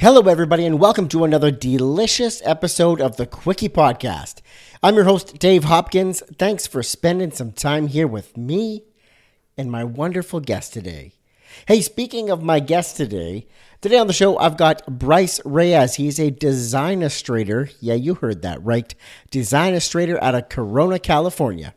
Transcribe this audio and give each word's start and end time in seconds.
Hello, 0.00 0.20
everybody, 0.20 0.64
and 0.64 0.78
welcome 0.78 1.08
to 1.08 1.24
another 1.24 1.50
delicious 1.50 2.40
episode 2.44 3.00
of 3.00 3.16
the 3.16 3.26
Quickie 3.26 3.68
Podcast. 3.68 4.42
I'm 4.80 4.94
your 4.94 5.02
host, 5.02 5.40
Dave 5.40 5.64
Hopkins. 5.64 6.22
Thanks 6.38 6.68
for 6.68 6.84
spending 6.84 7.32
some 7.32 7.50
time 7.50 7.88
here 7.88 8.06
with 8.06 8.36
me 8.36 8.84
and 9.56 9.72
my 9.72 9.82
wonderful 9.82 10.38
guest 10.38 10.72
today. 10.72 11.14
Hey, 11.66 11.80
speaking 11.80 12.30
of 12.30 12.44
my 12.44 12.60
guest 12.60 12.96
today, 12.96 13.48
today 13.80 13.98
on 13.98 14.06
the 14.06 14.12
show, 14.12 14.38
I've 14.38 14.56
got 14.56 14.86
Bryce 14.86 15.40
Reyes. 15.44 15.96
He's 15.96 16.20
a 16.20 16.30
design 16.30 17.02
illustrator. 17.02 17.68
Yeah, 17.80 17.94
you 17.94 18.14
heard 18.14 18.42
that 18.42 18.62
right. 18.62 18.94
Design 19.32 19.72
illustrator 19.72 20.22
out 20.22 20.36
of 20.36 20.48
Corona, 20.48 21.00
California. 21.00 21.74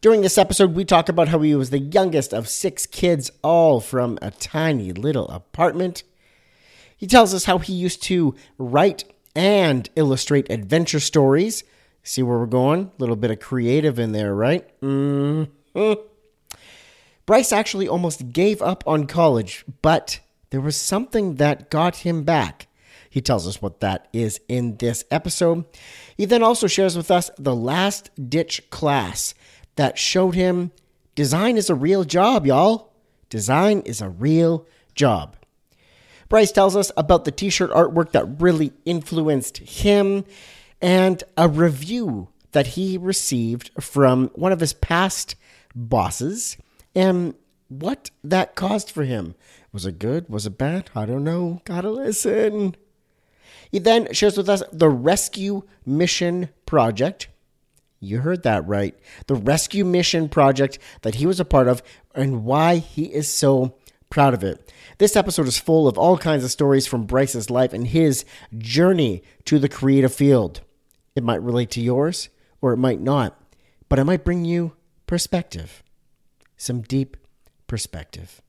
During 0.00 0.20
this 0.20 0.38
episode, 0.38 0.76
we 0.76 0.84
talk 0.84 1.08
about 1.08 1.26
how 1.26 1.40
he 1.40 1.56
was 1.56 1.70
the 1.70 1.80
youngest 1.80 2.32
of 2.32 2.48
six 2.48 2.86
kids, 2.86 3.32
all 3.42 3.80
from 3.80 4.20
a 4.22 4.30
tiny 4.30 4.92
little 4.92 5.26
apartment. 5.30 6.04
He 6.96 7.06
tells 7.06 7.34
us 7.34 7.44
how 7.44 7.58
he 7.58 7.72
used 7.72 8.02
to 8.04 8.34
write 8.58 9.04
and 9.34 9.88
illustrate 9.96 10.50
adventure 10.50 11.00
stories. 11.00 11.62
See 12.02 12.22
where 12.22 12.38
we're 12.38 12.46
going? 12.46 12.90
A 12.96 13.00
little 13.00 13.16
bit 13.16 13.30
of 13.30 13.40
creative 13.40 13.98
in 13.98 14.12
there, 14.12 14.34
right? 14.34 14.68
Mm-hmm. 14.80 15.92
Bryce 17.26 17.52
actually 17.52 17.88
almost 17.88 18.32
gave 18.32 18.62
up 18.62 18.84
on 18.86 19.06
college, 19.06 19.64
but 19.82 20.20
there 20.50 20.60
was 20.60 20.76
something 20.76 21.34
that 21.34 21.70
got 21.70 21.96
him 21.96 22.22
back. 22.22 22.68
He 23.10 23.20
tells 23.20 23.48
us 23.48 23.60
what 23.60 23.80
that 23.80 24.08
is 24.12 24.40
in 24.48 24.76
this 24.76 25.04
episode. 25.10 25.64
He 26.16 26.24
then 26.24 26.42
also 26.42 26.66
shares 26.66 26.96
with 26.96 27.10
us 27.10 27.30
the 27.38 27.54
last 27.54 28.10
ditch 28.30 28.70
class 28.70 29.34
that 29.74 29.98
showed 29.98 30.34
him 30.34 30.70
design 31.14 31.56
is 31.56 31.68
a 31.68 31.74
real 31.74 32.04
job, 32.04 32.46
y'all. 32.46 32.92
Design 33.28 33.80
is 33.80 34.00
a 34.00 34.08
real 34.08 34.66
job. 34.94 35.36
Bryce 36.28 36.52
tells 36.52 36.76
us 36.76 36.90
about 36.96 37.24
the 37.24 37.30
t 37.30 37.50
shirt 37.50 37.70
artwork 37.70 38.12
that 38.12 38.40
really 38.40 38.72
influenced 38.84 39.58
him 39.58 40.24
and 40.80 41.22
a 41.36 41.48
review 41.48 42.28
that 42.52 42.68
he 42.68 42.98
received 42.98 43.70
from 43.80 44.28
one 44.34 44.52
of 44.52 44.60
his 44.60 44.72
past 44.72 45.34
bosses 45.74 46.56
and 46.94 47.34
what 47.68 48.10
that 48.24 48.54
caused 48.54 48.90
for 48.90 49.04
him. 49.04 49.34
Was 49.72 49.86
it 49.86 49.98
good? 49.98 50.28
Was 50.28 50.46
it 50.46 50.58
bad? 50.58 50.90
I 50.94 51.04
don't 51.04 51.24
know. 51.24 51.60
Gotta 51.64 51.90
listen. 51.90 52.76
He 53.70 53.78
then 53.78 54.12
shares 54.12 54.36
with 54.36 54.48
us 54.48 54.62
the 54.72 54.88
Rescue 54.88 55.62
Mission 55.84 56.48
Project. 56.64 57.28
You 58.00 58.20
heard 58.20 58.42
that 58.44 58.66
right. 58.66 58.96
The 59.26 59.34
Rescue 59.34 59.84
Mission 59.84 60.28
Project 60.28 60.78
that 61.02 61.16
he 61.16 61.26
was 61.26 61.40
a 61.40 61.44
part 61.44 61.68
of 61.68 61.82
and 62.14 62.44
why 62.44 62.76
he 62.76 63.04
is 63.04 63.28
so 63.28 63.74
proud 64.10 64.34
of 64.34 64.44
it. 64.44 64.72
This 64.98 65.16
episode 65.16 65.46
is 65.46 65.58
full 65.58 65.88
of 65.88 65.98
all 65.98 66.16
kinds 66.16 66.44
of 66.44 66.50
stories 66.50 66.86
from 66.86 67.06
Bryce's 67.06 67.50
life 67.50 67.72
and 67.72 67.86
his 67.86 68.24
journey 68.56 69.22
to 69.44 69.58
the 69.58 69.68
creative 69.68 70.14
field. 70.14 70.60
It 71.14 71.24
might 71.24 71.42
relate 71.42 71.70
to 71.72 71.80
yours 71.80 72.28
or 72.60 72.72
it 72.72 72.78
might 72.78 73.00
not, 73.00 73.40
but 73.88 73.98
it 73.98 74.04
might 74.04 74.24
bring 74.24 74.44
you 74.44 74.72
perspective. 75.06 75.82
Some 76.56 76.82
deep 76.82 77.16
perspective. 77.66 78.40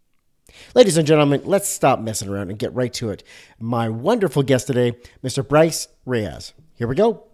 Ladies 0.73 0.97
and 0.97 1.07
gentlemen, 1.07 1.41
let's 1.43 1.67
stop 1.67 1.99
messing 1.99 2.29
around 2.29 2.49
and 2.49 2.59
get 2.59 2.73
right 2.73 2.93
to 2.93 3.09
it. 3.09 3.23
My 3.59 3.89
wonderful 3.89 4.43
guest 4.43 4.67
today, 4.67 4.93
Mr. 5.23 5.47
Bryce 5.47 5.87
Reyes. 6.05 6.53
Here 6.75 6.87
we 6.87 6.95
go. 6.95 7.26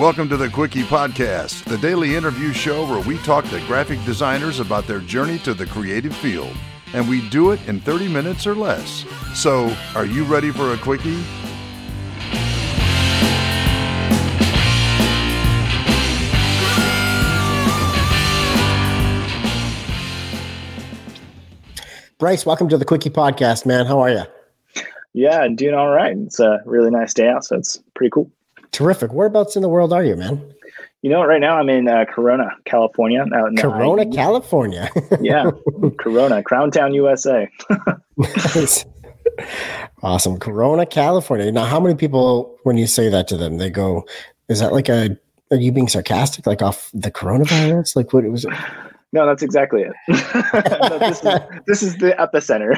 Welcome 0.00 0.30
to 0.30 0.38
the 0.38 0.48
Quickie 0.48 0.84
Podcast, 0.84 1.64
the 1.64 1.76
daily 1.76 2.16
interview 2.16 2.54
show 2.54 2.86
where 2.86 3.06
we 3.06 3.18
talk 3.18 3.44
to 3.50 3.60
graphic 3.66 4.02
designers 4.06 4.58
about 4.58 4.86
their 4.86 5.00
journey 5.00 5.38
to 5.40 5.52
the 5.52 5.66
creative 5.66 6.16
field. 6.16 6.56
And 6.94 7.06
we 7.06 7.28
do 7.28 7.50
it 7.50 7.60
in 7.68 7.80
30 7.80 8.08
minutes 8.08 8.46
or 8.46 8.54
less. 8.54 9.04
So, 9.34 9.76
are 9.94 10.06
you 10.06 10.24
ready 10.24 10.52
for 10.52 10.72
a 10.72 10.78
Quickie? 10.78 11.22
Bryce, 22.16 22.46
welcome 22.46 22.70
to 22.70 22.78
the 22.78 22.86
Quickie 22.86 23.10
Podcast, 23.10 23.66
man. 23.66 23.84
How 23.84 24.00
are 24.00 24.08
you? 24.08 24.22
Yeah, 25.12 25.46
doing 25.48 25.74
all 25.74 25.90
right. 25.90 26.16
It's 26.16 26.40
a 26.40 26.62
really 26.64 26.90
nice 26.90 27.12
day 27.12 27.28
out, 27.28 27.44
so 27.44 27.56
it's 27.56 27.82
pretty 27.92 28.08
cool. 28.08 28.30
Terrific. 28.72 29.12
Whereabouts 29.12 29.56
in 29.56 29.62
the 29.62 29.68
world 29.68 29.92
are 29.92 30.04
you, 30.04 30.16
man? 30.16 30.54
You 31.02 31.10
know, 31.10 31.24
right 31.24 31.40
now 31.40 31.56
I'm 31.58 31.68
in 31.70 31.88
uh, 31.88 32.04
Corona, 32.04 32.50
California. 32.66 33.24
Out 33.34 33.48
in 33.48 33.56
Corona, 33.56 34.06
California. 34.10 34.90
yeah, 35.20 35.50
Corona, 35.98 36.42
Crown 36.42 36.70
Town, 36.70 36.92
USA. 36.92 37.48
nice. 38.16 38.84
Awesome. 40.02 40.38
Corona, 40.38 40.84
California. 40.86 41.50
Now, 41.52 41.64
how 41.64 41.80
many 41.80 41.94
people, 41.94 42.56
when 42.64 42.76
you 42.76 42.86
say 42.86 43.08
that 43.08 43.28
to 43.28 43.36
them, 43.36 43.58
they 43.58 43.70
go, 43.70 44.06
is 44.48 44.60
that 44.60 44.72
like 44.72 44.88
a, 44.88 45.16
are 45.50 45.56
you 45.56 45.72
being 45.72 45.88
sarcastic, 45.88 46.46
like 46.46 46.62
off 46.62 46.90
the 46.92 47.10
coronavirus? 47.10 47.96
Like, 47.96 48.12
what 48.12 48.24
it 48.24 48.30
was? 48.30 48.46
No, 49.12 49.26
that's 49.26 49.42
exactly 49.42 49.82
it. 49.82 49.92
this, 51.00 51.22
is, 51.22 51.40
this, 51.66 51.82
is, 51.82 51.96
the 51.96 52.14
epicenter. 52.18 52.76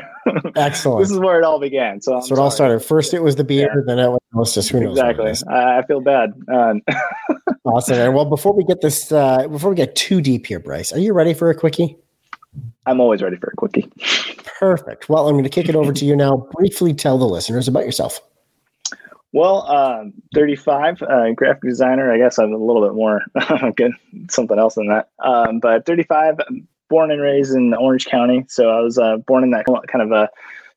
Excellent. 0.57 1.03
this 1.03 1.11
is 1.11 1.19
where 1.19 1.39
it 1.39 1.45
all 1.45 1.61
began. 1.61 2.01
So, 2.01 2.17
I'm 2.17 2.23
so 2.23 2.35
it 2.35 2.39
all 2.39 2.51
started. 2.51 2.81
First, 2.81 3.13
it 3.13 3.23
was 3.23 3.37
the 3.37 3.45
beer, 3.45 3.69
yeah. 3.75 3.83
then 3.87 3.99
it 3.99 4.19
was 4.33 4.55
just 4.55 4.71
who 4.71 4.81
knows. 4.81 4.99
Exactly. 4.99 5.33
I, 5.53 5.79
I 5.79 5.87
feel 5.87 6.01
bad. 6.01 6.33
Um, 6.51 6.81
awesome. 7.65 7.99
And 7.99 8.15
well, 8.15 8.25
before 8.25 8.55
we 8.55 8.65
get 8.65 8.81
this, 8.81 9.13
uh, 9.13 9.47
before 9.49 9.71
we 9.71 9.77
get 9.77 9.95
too 9.95 10.23
deep 10.23 10.47
here, 10.47 10.59
Bryce, 10.59 10.91
are 10.93 10.99
you 10.99 11.13
ready 11.13 11.35
for 11.35 11.51
a 11.51 11.55
quickie? 11.55 11.97
I'm 12.87 13.01
always 13.01 13.23
ready 13.23 13.37
for 13.37 13.51
a 13.53 13.57
quickie. 13.57 13.91
Perfect. 14.59 15.09
Well, 15.11 15.29
I'm 15.29 15.35
going 15.35 15.45
to 15.45 15.51
kick 15.51 15.69
it 15.69 15.77
over 15.77 15.93
to 15.93 16.05
you 16.05 16.17
now. 16.17 16.49
Briefly 16.53 16.95
tell 16.95 17.19
the 17.19 17.27
listeners 17.27 17.69
about 17.69 17.85
yourself. 17.85 18.21
Well, 19.33 19.67
um, 19.71 20.13
35, 20.35 21.03
uh, 21.03 21.33
graphic 21.33 21.63
designer. 21.63 22.13
I 22.13 22.19
guess 22.19 22.39
I'm 22.39 22.53
a 22.53 22.59
little 22.59 22.87
bit 22.87 22.95
more 22.95 23.23
good, 23.77 23.93
something 24.31 24.59
else 24.59 24.75
than 24.75 24.89
that. 24.89 25.09
Um, 25.21 25.59
but 25.59 25.87
35, 25.87 26.39
born 26.91 27.11
and 27.11 27.23
raised 27.23 27.55
in 27.55 27.73
Orange 27.73 28.05
County. 28.05 28.45
So 28.49 28.69
I 28.69 28.81
was 28.81 28.99
uh, 28.99 29.17
born 29.17 29.43
in 29.43 29.51
that 29.51 29.65
kind 29.65 30.03
of 30.03 30.13
a 30.13 30.29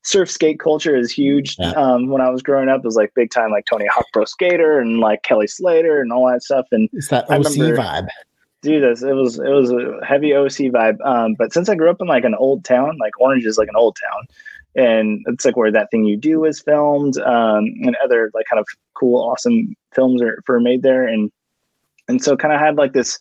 surf 0.02 0.30
skate 0.30 0.58
culture 0.58 0.96
is 0.96 1.12
huge. 1.12 1.56
Yeah. 1.58 1.72
Um, 1.72 2.08
when 2.08 2.22
I 2.22 2.30
was 2.30 2.42
growing 2.42 2.70
up, 2.70 2.78
it 2.78 2.84
was 2.84 2.96
like 2.96 3.12
big 3.14 3.30
time, 3.30 3.50
like 3.50 3.66
Tony 3.66 3.86
Hawk 3.86 4.06
Pro 4.12 4.24
Skater 4.24 4.80
and 4.80 5.00
like 5.00 5.22
Kelly 5.22 5.48
Slater 5.48 6.00
and 6.00 6.10
all 6.10 6.26
that 6.28 6.42
stuff. 6.42 6.66
And 6.72 6.88
it's 6.94 7.08
that 7.08 7.30
OC 7.30 7.56
remember, 7.56 7.76
vibe. 7.76 8.08
Dude, 8.62 8.82
it 8.82 9.14
was 9.14 9.38
it 9.38 9.50
was 9.50 9.70
a 9.70 10.00
heavy 10.04 10.34
OC 10.34 10.72
vibe. 10.72 11.04
Um, 11.04 11.34
but 11.34 11.52
since 11.52 11.68
I 11.68 11.74
grew 11.74 11.90
up 11.90 12.00
in 12.00 12.06
like 12.06 12.24
an 12.24 12.34
old 12.36 12.64
town, 12.64 12.96
like 12.98 13.20
Orange 13.20 13.44
is 13.44 13.58
like 13.58 13.68
an 13.68 13.76
old 13.76 13.98
town 14.02 14.26
and 14.76 15.24
it's 15.26 15.44
like 15.44 15.56
where 15.56 15.72
that 15.72 15.90
thing 15.90 16.04
you 16.04 16.16
do 16.16 16.44
is 16.44 16.60
filmed 16.60 17.18
um, 17.18 17.64
and 17.82 17.96
other 18.04 18.30
like 18.34 18.46
kind 18.48 18.60
of 18.60 18.66
cool 18.94 19.22
awesome 19.22 19.74
films 19.94 20.22
are 20.22 20.42
for 20.44 20.60
made 20.60 20.82
there 20.82 21.06
and 21.06 21.30
and 22.08 22.22
so 22.22 22.36
kind 22.36 22.54
of 22.54 22.60
had 22.60 22.76
like 22.76 22.92
this 22.92 23.18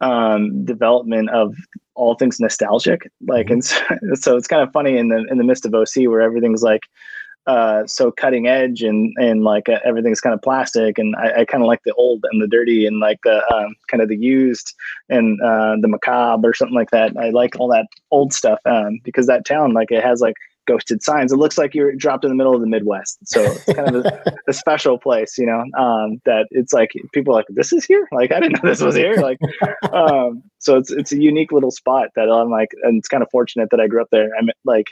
um, 0.00 0.64
development 0.64 1.30
of 1.30 1.54
all 1.94 2.14
things 2.14 2.38
nostalgic 2.38 3.10
like 3.26 3.46
mm-hmm. 3.46 3.54
and 3.54 3.64
so, 3.64 4.14
so, 4.14 4.36
it's 4.36 4.48
kind 4.48 4.62
of 4.62 4.72
funny 4.72 4.98
in 4.98 5.08
the 5.08 5.24
in 5.30 5.38
the 5.38 5.44
midst 5.44 5.64
of 5.64 5.74
oc 5.74 5.94
where 5.96 6.20
everything's 6.20 6.62
like 6.62 6.82
uh, 7.46 7.86
so 7.86 8.10
cutting 8.10 8.48
edge 8.48 8.82
and 8.82 9.14
and 9.18 9.44
like 9.44 9.68
uh, 9.68 9.78
everything's 9.84 10.20
kind 10.20 10.34
of 10.34 10.42
plastic 10.42 10.98
and 10.98 11.14
I, 11.16 11.40
I 11.40 11.44
kind 11.44 11.62
of 11.62 11.68
like 11.68 11.80
the 11.84 11.94
old 11.94 12.24
and 12.32 12.42
the 12.42 12.48
dirty 12.48 12.86
and 12.86 12.98
like 12.98 13.20
the 13.22 13.36
um, 13.54 13.74
kind 13.88 14.02
of 14.02 14.08
the 14.08 14.16
used 14.16 14.74
and 15.08 15.40
uh, 15.40 15.76
the 15.80 15.86
macabre 15.86 16.48
or 16.48 16.54
something 16.54 16.74
like 16.74 16.90
that. 16.90 17.16
I 17.16 17.30
like 17.30 17.54
all 17.60 17.68
that 17.68 17.86
old 18.10 18.32
stuff 18.32 18.58
um, 18.66 18.98
because 19.04 19.28
that 19.28 19.44
town 19.44 19.74
like 19.74 19.92
it 19.92 20.02
has 20.02 20.20
like 20.20 20.34
ghosted 20.66 21.02
signs. 21.02 21.32
It 21.32 21.36
looks 21.36 21.58
like 21.58 21.74
you're 21.74 21.94
dropped 21.94 22.24
in 22.24 22.30
the 22.30 22.34
middle 22.34 22.54
of 22.54 22.60
the 22.60 22.66
Midwest. 22.66 23.18
So 23.24 23.42
it's 23.42 23.64
kind 23.64 23.96
of 23.96 24.04
a, 24.04 24.34
a 24.48 24.52
special 24.52 24.98
place, 24.98 25.38
you 25.38 25.46
know, 25.46 25.60
um, 25.78 26.20
that 26.24 26.46
it's 26.50 26.72
like 26.72 26.92
people 27.12 27.34
are 27.34 27.38
like, 27.38 27.46
this 27.50 27.72
is 27.72 27.84
here. 27.84 28.06
Like, 28.12 28.32
I 28.32 28.40
didn't 28.40 28.62
know 28.62 28.68
this 28.68 28.82
was 28.82 28.94
here. 28.94 29.16
Like, 29.16 29.38
um, 29.92 30.42
so 30.58 30.76
it's, 30.76 30.90
it's 30.90 31.12
a 31.12 31.20
unique 31.20 31.52
little 31.52 31.70
spot 31.70 32.08
that 32.16 32.28
I'm 32.30 32.50
like, 32.50 32.70
and 32.82 32.98
it's 32.98 33.08
kind 33.08 33.22
of 33.22 33.30
fortunate 33.30 33.68
that 33.70 33.80
I 33.80 33.86
grew 33.86 34.02
up 34.02 34.08
there. 34.10 34.30
I'm 34.38 34.48
like, 34.64 34.88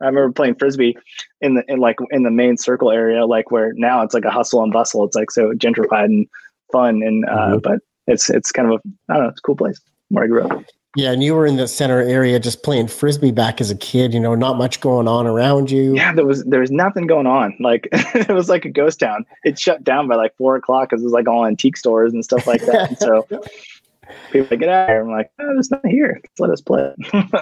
I 0.00 0.06
remember 0.06 0.32
playing 0.32 0.56
Frisbee 0.56 0.96
in 1.40 1.54
the, 1.54 1.64
in 1.68 1.80
like 1.80 1.96
in 2.10 2.22
the 2.22 2.30
main 2.30 2.56
circle 2.56 2.90
area, 2.90 3.24
like 3.24 3.50
where 3.50 3.72
now 3.74 4.02
it's 4.02 4.14
like 4.14 4.24
a 4.24 4.30
hustle 4.30 4.62
and 4.62 4.72
bustle. 4.72 5.04
It's 5.04 5.16
like 5.16 5.30
so 5.30 5.52
gentrified 5.52 6.06
and 6.06 6.26
fun. 6.70 7.02
And, 7.02 7.24
uh, 7.24 7.28
mm-hmm. 7.30 7.58
but 7.58 7.80
it's, 8.06 8.28
it's 8.28 8.52
kind 8.52 8.70
of 8.70 8.78
a, 8.78 8.88
I 9.10 9.14
don't 9.14 9.22
know, 9.24 9.28
it's 9.30 9.40
a 9.40 9.42
cool 9.42 9.56
place 9.56 9.80
where 10.08 10.24
I 10.24 10.26
grew 10.26 10.42
up. 10.42 10.64
Yeah, 10.96 11.12
and 11.12 11.22
you 11.22 11.34
were 11.34 11.46
in 11.46 11.56
the 11.56 11.68
center 11.68 12.00
area 12.00 12.40
just 12.40 12.62
playing 12.62 12.88
frisbee 12.88 13.30
back 13.30 13.60
as 13.60 13.70
a 13.70 13.76
kid. 13.76 14.14
You 14.14 14.20
know, 14.20 14.34
not 14.34 14.56
much 14.56 14.80
going 14.80 15.06
on 15.06 15.26
around 15.26 15.70
you. 15.70 15.94
Yeah, 15.94 16.14
there 16.14 16.24
was 16.24 16.42
there 16.44 16.60
was 16.60 16.70
nothing 16.70 17.06
going 17.06 17.26
on. 17.26 17.54
Like 17.60 17.86
it 17.92 18.30
was 18.30 18.48
like 18.48 18.64
a 18.64 18.70
ghost 18.70 19.00
town. 19.00 19.26
It 19.44 19.58
shut 19.58 19.84
down 19.84 20.08
by 20.08 20.16
like 20.16 20.34
four 20.36 20.56
o'clock 20.56 20.88
because 20.88 21.02
it 21.02 21.04
was 21.04 21.12
like 21.12 21.28
all 21.28 21.44
antique 21.46 21.76
stores 21.76 22.14
and 22.14 22.24
stuff 22.24 22.46
like 22.46 22.62
that. 22.62 22.88
And 22.88 22.98
so 22.98 23.22
people 24.32 24.48
like, 24.50 24.60
get 24.60 24.68
out 24.70 24.88
here. 24.88 25.02
I'm 25.02 25.10
like, 25.10 25.30
oh, 25.38 25.58
it's 25.58 25.70
not 25.70 25.84
here. 25.86 26.20
Let 26.38 26.50
us 26.50 26.62
play. 26.62 26.94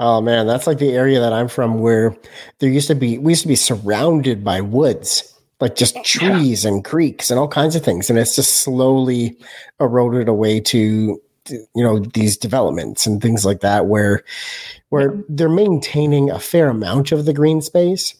Oh 0.00 0.20
man, 0.20 0.48
that's 0.48 0.66
like 0.66 0.78
the 0.78 0.90
area 0.90 1.20
that 1.20 1.32
I'm 1.32 1.46
from 1.46 1.78
where 1.78 2.16
there 2.58 2.68
used 2.68 2.88
to 2.88 2.96
be 2.96 3.16
we 3.18 3.32
used 3.32 3.42
to 3.42 3.48
be 3.48 3.54
surrounded 3.54 4.42
by 4.42 4.60
woods, 4.60 5.38
like 5.60 5.76
just 5.76 6.02
trees 6.04 6.64
yeah. 6.64 6.72
and 6.72 6.84
creeks 6.84 7.30
and 7.30 7.38
all 7.38 7.46
kinds 7.46 7.76
of 7.76 7.84
things, 7.84 8.10
and 8.10 8.18
it's 8.18 8.34
just 8.34 8.64
slowly 8.64 9.36
eroded 9.78 10.28
away 10.28 10.58
to 10.60 11.20
you 11.50 11.66
know 11.74 11.98
these 11.98 12.36
developments 12.36 13.06
and 13.06 13.20
things 13.20 13.44
like 13.44 13.60
that 13.60 13.86
where 13.86 14.22
where 14.88 15.14
they're 15.28 15.48
maintaining 15.48 16.30
a 16.30 16.38
fair 16.38 16.68
amount 16.68 17.12
of 17.12 17.24
the 17.24 17.34
green 17.34 17.60
space. 17.60 18.14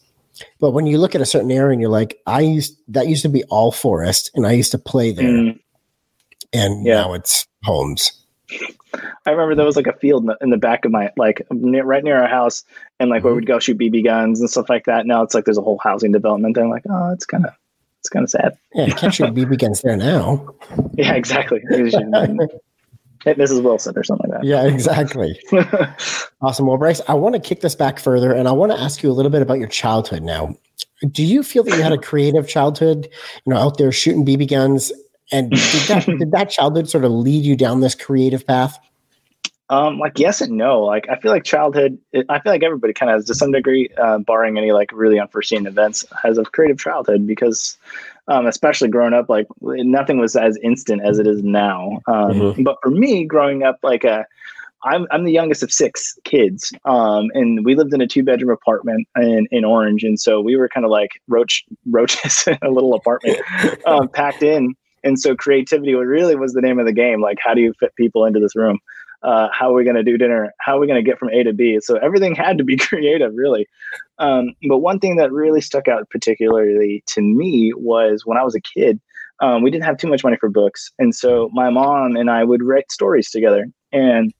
But 0.59 0.71
when 0.71 0.85
you 0.85 0.97
look 0.97 1.15
at 1.15 1.21
a 1.21 1.25
certain 1.25 1.51
area 1.51 1.71
and 1.71 1.81
you're 1.81 1.89
like, 1.89 2.19
I 2.27 2.41
used 2.41 2.77
that 2.89 3.07
used 3.07 3.23
to 3.23 3.29
be 3.29 3.43
all 3.45 3.71
forest 3.71 4.31
and 4.35 4.45
I 4.45 4.51
used 4.51 4.71
to 4.71 4.77
play 4.77 5.11
there. 5.11 5.25
Mm. 5.25 5.59
And 6.53 6.85
yeah. 6.85 7.01
now 7.01 7.13
it's 7.13 7.47
homes. 7.63 8.11
I 9.25 9.31
remember 9.31 9.55
there 9.55 9.65
was 9.65 9.75
like 9.75 9.87
a 9.87 9.93
field 9.93 10.23
in 10.23 10.27
the, 10.27 10.37
in 10.41 10.49
the 10.51 10.57
back 10.57 10.85
of 10.85 10.91
my 10.91 11.11
like 11.17 11.45
near, 11.51 11.83
right 11.83 12.03
near 12.03 12.21
our 12.21 12.27
house, 12.27 12.63
and 12.99 13.09
like 13.09 13.19
mm-hmm. 13.19 13.27
where 13.27 13.35
we'd 13.35 13.47
go 13.47 13.59
shoot 13.59 13.77
BB 13.77 14.05
guns 14.05 14.39
and 14.39 14.49
stuff 14.49 14.69
like 14.69 14.85
that. 14.85 15.05
Now 15.05 15.23
it's 15.23 15.33
like 15.33 15.45
there's 15.45 15.57
a 15.57 15.61
whole 15.61 15.79
housing 15.83 16.11
development. 16.11 16.57
I'm 16.57 16.69
like, 16.69 16.83
oh, 16.89 17.11
it's 17.11 17.25
kind 17.25 17.45
of 17.45 17.53
it's 17.99 18.09
kind 18.09 18.23
of 18.23 18.29
sad. 18.29 18.57
Yeah, 18.73 18.85
you 18.85 18.93
can't 18.93 19.13
shoot 19.13 19.33
BB 19.33 19.59
guns 19.59 19.81
there 19.81 19.97
now. 19.97 20.53
Yeah, 20.97 21.13
exactly. 21.13 21.61
Hit 23.25 23.39
Mrs. 23.39 23.63
Wilson 23.63 23.97
or 23.97 24.03
something 24.03 24.29
like 24.29 24.41
that. 24.41 24.47
Yeah, 24.47 24.65
exactly. 24.65 25.39
awesome. 26.41 26.67
Well, 26.67 26.77
Bryce, 26.77 27.01
I 27.07 27.15
want 27.15 27.33
to 27.33 27.41
kick 27.41 27.61
this 27.61 27.73
back 27.73 27.99
further, 27.99 28.31
and 28.31 28.47
I 28.47 28.51
want 28.51 28.71
to 28.71 28.79
ask 28.79 29.01
you 29.01 29.09
a 29.09 29.13
little 29.13 29.31
bit 29.31 29.41
about 29.41 29.57
your 29.57 29.67
childhood 29.67 30.21
now. 30.21 30.55
Do 31.11 31.23
you 31.23 31.41
feel 31.41 31.63
that 31.63 31.75
you 31.75 31.81
had 31.81 31.91
a 31.91 31.97
creative 31.97 32.47
childhood? 32.47 33.09
You 33.45 33.53
know, 33.53 33.57
out 33.57 33.79
there 33.79 33.91
shooting 33.91 34.25
BB 34.25 34.49
guns 34.49 34.93
and 35.31 35.49
did 35.49 35.87
that, 35.87 36.05
did 36.19 36.31
that 36.31 36.49
childhood 36.51 36.87
sort 36.87 37.03
of 37.03 37.11
lead 37.11 37.43
you 37.43 37.55
down 37.55 37.81
this 37.81 37.95
creative 37.95 38.45
path? 38.45 38.77
Um, 39.69 39.97
like 39.97 40.19
yes 40.19 40.41
and 40.41 40.53
no. 40.53 40.81
Like 40.81 41.09
I 41.09 41.17
feel 41.17 41.31
like 41.31 41.43
childhood. 41.43 41.97
I 42.29 42.39
feel 42.39 42.51
like 42.51 42.63
everybody 42.63 42.93
kind 42.93 43.09
of 43.09 43.17
has 43.17 43.25
to 43.25 43.35
some 43.35 43.51
degree, 43.51 43.89
uh, 43.97 44.19
barring 44.19 44.57
any 44.57 44.71
like 44.71 44.91
really 44.93 45.19
unforeseen 45.19 45.65
events, 45.65 46.05
has 46.21 46.37
a 46.37 46.43
creative 46.43 46.77
childhood 46.77 47.25
because, 47.25 47.77
um, 48.27 48.45
especially 48.45 48.89
growing 48.89 49.13
up, 49.13 49.27
like 49.27 49.47
nothing 49.61 50.19
was 50.19 50.35
as 50.35 50.57
instant 50.61 51.01
as 51.03 51.17
it 51.17 51.25
is 51.25 51.41
now. 51.41 52.01
Um, 52.07 52.31
mm-hmm. 52.31 52.63
But 52.63 52.77
for 52.83 52.91
me, 52.91 53.25
growing 53.25 53.63
up, 53.63 53.79
like 53.81 54.03
a, 54.03 54.19
uh, 54.19 54.23
I'm 54.83 55.07
I'm 55.09 55.23
the 55.23 55.31
youngest 55.31 55.63
of 55.63 55.71
six 55.71 56.15
kids, 56.25 56.71
um, 56.85 57.31
and 57.33 57.65
we 57.65 57.73
lived 57.73 57.91
in 57.93 58.01
a 58.01 58.07
two 58.07 58.21
bedroom 58.21 58.51
apartment 58.51 59.07
in, 59.17 59.47
in 59.49 59.65
Orange, 59.65 60.03
and 60.03 60.19
so 60.19 60.41
we 60.41 60.55
were 60.55 60.69
kind 60.69 60.85
of 60.85 60.91
like 60.91 61.09
roach 61.27 61.65
roaches 61.89 62.43
in 62.47 62.59
a 62.61 62.69
little 62.69 62.93
apartment, 62.93 63.39
um, 63.87 64.07
packed 64.07 64.43
in. 64.43 64.75
And 65.03 65.19
so 65.19 65.35
creativity 65.35 65.93
really 65.93 66.35
was 66.35 66.53
the 66.53 66.61
name 66.61 66.79
of 66.79 66.87
the 66.87 66.91
game. 66.91 67.21
Like, 67.21 67.37
how 67.39 67.53
do 67.53 67.61
you 67.61 67.73
fit 67.79 67.95
people 67.95 68.25
into 68.25 68.39
this 68.39 68.55
room? 68.55 68.79
Uh, 69.23 69.47
how 69.51 69.71
are 69.71 69.73
we 69.73 69.83
going 69.83 69.95
to 69.95 70.03
do 70.03 70.17
dinner? 70.17 70.53
How 70.59 70.77
are 70.77 70.79
we 70.79 70.87
going 70.87 71.03
to 71.03 71.09
get 71.09 71.17
from 71.19 71.29
A 71.29 71.43
to 71.43 71.53
B? 71.53 71.79
So 71.81 71.95
everything 71.97 72.35
had 72.35 72.57
to 72.57 72.63
be 72.63 72.77
creative, 72.89 73.33
really. 73.35 73.67
Um, 74.19 74.53
but 74.67 74.79
one 74.79 74.99
thing 74.99 75.15
that 75.17 75.31
really 75.31 75.61
stuck 75.61 75.87
out 75.87 76.09
particularly 76.09 77.03
to 77.07 77.21
me 77.21 77.73
was 77.75 78.25
when 78.25 78.37
I 78.37 78.43
was 78.43 78.55
a 78.55 78.61
kid, 78.61 78.99
um, 79.41 79.63
we 79.63 79.71
didn't 79.71 79.83
have 79.83 79.97
too 79.97 80.07
much 80.07 80.23
money 80.23 80.37
for 80.37 80.49
books. 80.49 80.91
And 80.99 81.13
so 81.13 81.49
my 81.53 81.69
mom 81.69 82.15
and 82.15 82.29
I 82.29 82.43
would 82.43 82.63
write 82.63 82.91
stories 82.91 83.29
together. 83.29 83.67
And 83.91 84.33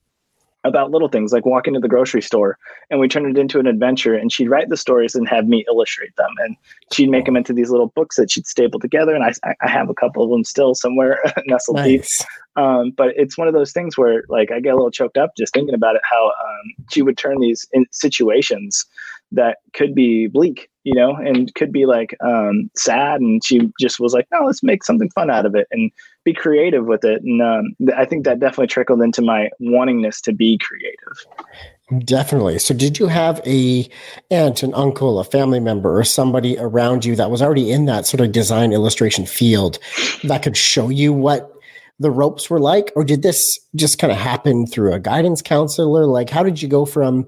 about 0.66 0.92
little 0.92 1.08
things 1.08 1.32
like 1.32 1.46
walking 1.46 1.74
to 1.74 1.80
the 1.80 1.88
grocery 1.88 2.22
store 2.22 2.58
and 2.90 3.00
we 3.00 3.08
turned 3.08 3.26
it 3.26 3.40
into 3.40 3.60
an 3.60 3.68
adventure 3.68 4.16
and 4.16 4.32
she'd 4.32 4.50
write 4.50 4.68
the 4.70 4.76
stories 4.76 5.16
and 5.16 5.30
have 5.30 5.48
me 5.48 5.64
illustrate 5.70 6.14
them 6.18 6.32
and 6.40 6.58
she'd 6.92 7.10
make 7.10 7.26
them 7.26 7.38
into 7.38 7.54
these 7.54 7.70
little 7.70 7.88
books 7.96 8.18
that 8.18 8.32
she'd 8.32 8.48
staple 8.48 8.80
together 8.80 9.16
and 9.16 9.24
i, 9.24 9.32
I 9.62 9.70
have 9.70 9.90
a 9.90 9.94
couple 9.94 10.24
of 10.24 10.30
them 10.30 10.44
still 10.44 10.76
somewhere 10.76 11.22
nestled 11.46 11.78
nice. 11.78 12.18
deep 12.20 12.28
um, 12.58 12.92
but 12.92 13.10
it's 13.16 13.38
one 13.38 13.48
of 13.48 13.54
those 13.54 13.72
things 13.72 13.98
where 13.98 14.24
like 14.28 14.52
i 14.52 14.60
get 14.60 14.74
a 14.74 14.76
little 14.76 14.92
choked 14.92 15.18
up 15.18 15.32
just 15.38 15.54
thinking 15.54 15.76
about 15.76 15.96
it 15.96 16.02
how 16.10 16.28
um, 16.28 16.86
she 16.90 17.02
would 17.02 17.18
turn 17.18 17.40
these 17.40 17.66
situations 17.92 18.86
that 19.32 19.58
could 19.74 19.96
be 19.96 20.28
bleak 20.28 20.70
you 20.86 20.94
know, 20.94 21.16
and 21.16 21.54
could 21.56 21.72
be 21.72 21.88
like 21.88 22.16
um, 22.24 22.70
sad. 22.76 23.20
And 23.20 23.44
she 23.44 23.72
just 23.80 24.00
was 24.00 24.14
like, 24.14 24.28
no, 24.32 24.46
let's 24.46 24.62
make 24.62 24.84
something 24.84 25.10
fun 25.10 25.32
out 25.32 25.48
of 25.48 25.56
it 25.56 25.68
and 25.72 25.92
be 26.26 26.34
creative 26.34 26.86
with 26.86 27.06
it. 27.06 27.22
And 27.22 27.42
um, 27.42 27.76
I 27.96 28.04
think 28.04 28.26
that 28.26 28.40
definitely 28.40 28.68
trickled 28.68 29.02
into 29.02 29.22
my 29.22 29.50
wantingness 29.62 30.20
to 30.22 30.34
be 30.34 30.58
creative. 30.58 32.04
Definitely. 32.04 32.60
So, 32.60 32.74
did 32.74 32.98
you 32.98 33.08
have 33.08 33.40
a 33.46 33.88
aunt, 34.32 34.64
an 34.64 34.74
uncle, 34.74 35.20
a 35.20 35.24
family 35.24 35.60
member, 35.60 35.98
or 35.98 36.04
somebody 36.04 36.58
around 36.58 37.06
you 37.06 37.16
that 37.16 37.30
was 37.30 37.44
already 37.44 37.72
in 37.72 37.86
that 37.86 38.08
sort 38.08 38.22
of 38.22 38.32
design 38.32 38.74
illustration 38.74 39.26
field 39.26 39.78
that 40.24 40.42
could 40.42 40.58
show 40.58 40.90
you 40.90 41.14
what 41.14 41.52
the 42.00 42.10
ropes 42.10 42.50
were 42.50 42.60
like, 42.60 42.92
or 42.96 43.04
did 43.04 43.22
this 43.22 43.60
just 43.76 44.00
kind 44.00 44.12
of 44.12 44.18
happen 44.18 44.66
through 44.66 44.94
a 44.94 45.00
guidance 45.00 45.44
counselor? 45.44 46.08
Like, 46.08 46.30
how 46.30 46.42
did 46.42 46.60
you 46.60 46.68
go 46.68 46.86
from 46.86 47.28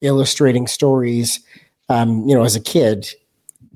illustrating 0.00 0.66
stories 0.66 1.38
um, 1.88 2.28
you 2.28 2.34
know, 2.34 2.42
as 2.42 2.56
a 2.56 2.60
kid 2.60 3.06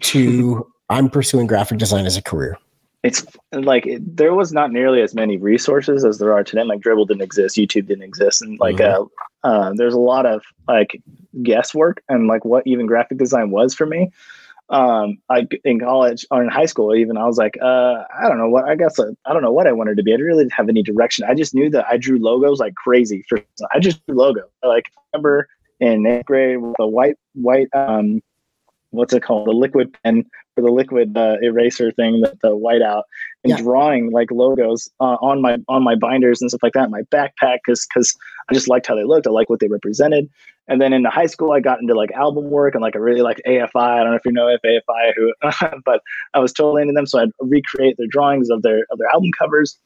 to 0.00 0.66
I'm 0.88 1.08
pursuing 1.08 1.46
graphic 1.46 1.78
design 1.78 2.04
as 2.04 2.16
a 2.16 2.22
career? 2.22 2.58
It's 3.06 3.24
like 3.52 3.86
it, 3.86 4.16
there 4.16 4.34
was 4.34 4.52
not 4.52 4.72
nearly 4.72 5.00
as 5.00 5.14
many 5.14 5.36
resources 5.36 6.04
as 6.04 6.18
there 6.18 6.32
are 6.32 6.42
today. 6.42 6.64
Like 6.64 6.80
Dribbble 6.80 7.06
didn't 7.06 7.22
exist, 7.22 7.56
YouTube 7.56 7.86
didn't 7.86 8.02
exist, 8.02 8.42
and 8.42 8.58
like 8.58 8.76
mm-hmm. 8.76 9.04
uh, 9.44 9.48
uh, 9.48 9.72
there's 9.76 9.94
a 9.94 10.00
lot 10.00 10.26
of 10.26 10.42
like 10.66 11.00
guesswork 11.40 12.02
and 12.08 12.26
like 12.26 12.44
what 12.44 12.66
even 12.66 12.86
graphic 12.86 13.18
design 13.18 13.52
was 13.52 13.74
for 13.74 13.86
me. 13.86 14.10
Um, 14.70 15.18
I 15.30 15.46
in 15.62 15.78
college 15.78 16.26
or 16.32 16.42
in 16.42 16.48
high 16.48 16.66
school, 16.66 16.96
even 16.96 17.16
I 17.16 17.26
was 17.26 17.38
like, 17.38 17.56
uh, 17.62 18.02
I 18.20 18.26
don't 18.26 18.38
know 18.38 18.48
what 18.48 18.64
I 18.64 18.74
guess 18.74 18.98
uh, 18.98 19.12
I 19.24 19.32
don't 19.32 19.42
know 19.42 19.52
what 19.52 19.68
I 19.68 19.72
wanted 19.72 19.98
to 19.98 20.02
be. 20.02 20.12
I 20.12 20.16
didn't 20.16 20.26
really 20.26 20.48
have 20.56 20.68
any 20.68 20.82
direction. 20.82 21.26
I 21.28 21.34
just 21.34 21.54
knew 21.54 21.70
that 21.70 21.86
I 21.88 21.98
drew 21.98 22.18
logos 22.18 22.58
like 22.58 22.74
crazy. 22.74 23.24
For 23.28 23.40
I 23.72 23.78
just 23.78 24.04
drew 24.06 24.16
logo. 24.16 24.48
Like 24.64 24.90
I 24.96 25.18
remember 25.18 25.48
in 25.78 26.04
eighth 26.06 26.26
grade 26.26 26.58
with 26.58 26.74
a 26.80 26.88
white 26.88 27.18
white 27.34 27.68
um 27.72 28.20
what's 28.90 29.12
it 29.12 29.22
called 29.22 29.46
the 29.46 29.52
liquid 29.52 29.96
pen 30.02 30.24
for 30.56 30.62
the 30.62 30.70
liquid 30.70 31.16
uh, 31.16 31.36
eraser 31.42 31.92
thing 31.92 32.22
the, 32.22 32.36
the 32.42 32.48
whiteout 32.48 33.02
and 33.44 33.50
yeah. 33.50 33.58
drawing 33.58 34.10
like 34.10 34.30
logos 34.32 34.88
uh, 34.98 35.16
on 35.20 35.40
my 35.40 35.58
on 35.68 35.84
my 35.84 35.94
binders 35.94 36.40
and 36.40 36.50
stuff 36.50 36.62
like 36.62 36.72
that 36.72 36.90
my 36.90 37.02
backpack 37.12 37.58
because 37.64 37.86
because 37.86 38.16
i 38.48 38.54
just 38.54 38.66
liked 38.66 38.86
how 38.86 38.96
they 38.96 39.04
looked 39.04 39.26
i 39.26 39.30
like 39.30 39.48
what 39.48 39.60
they 39.60 39.68
represented. 39.68 40.28
And 40.68 40.80
then 40.80 40.92
in 40.92 41.02
the 41.02 41.10
high 41.10 41.26
school 41.26 41.52
i 41.52 41.60
got 41.60 41.80
into 41.80 41.94
like 41.94 42.10
album 42.12 42.50
work 42.50 42.74
and 42.74 42.82
like 42.82 42.96
i 42.96 42.98
really 42.98 43.22
liked 43.22 43.42
afi 43.46 43.68
i. 43.74 43.98
Don't 43.98 44.10
know 44.10 44.16
if 44.16 44.24
you 44.24 44.32
know 44.32 44.48
if 44.48 44.62
afi 44.62 45.12
who 45.14 45.32
but 45.84 46.00
i 46.34 46.38
was 46.38 46.52
totally 46.52 46.82
into 46.82 46.94
them 46.94 47.06
so 47.06 47.20
i'd 47.20 47.30
recreate 47.38 47.96
their 47.98 48.08
drawings 48.08 48.50
of 48.50 48.62
their 48.62 48.86
of 48.90 48.98
their 48.98 49.08
album 49.12 49.30
covers. 49.38 49.78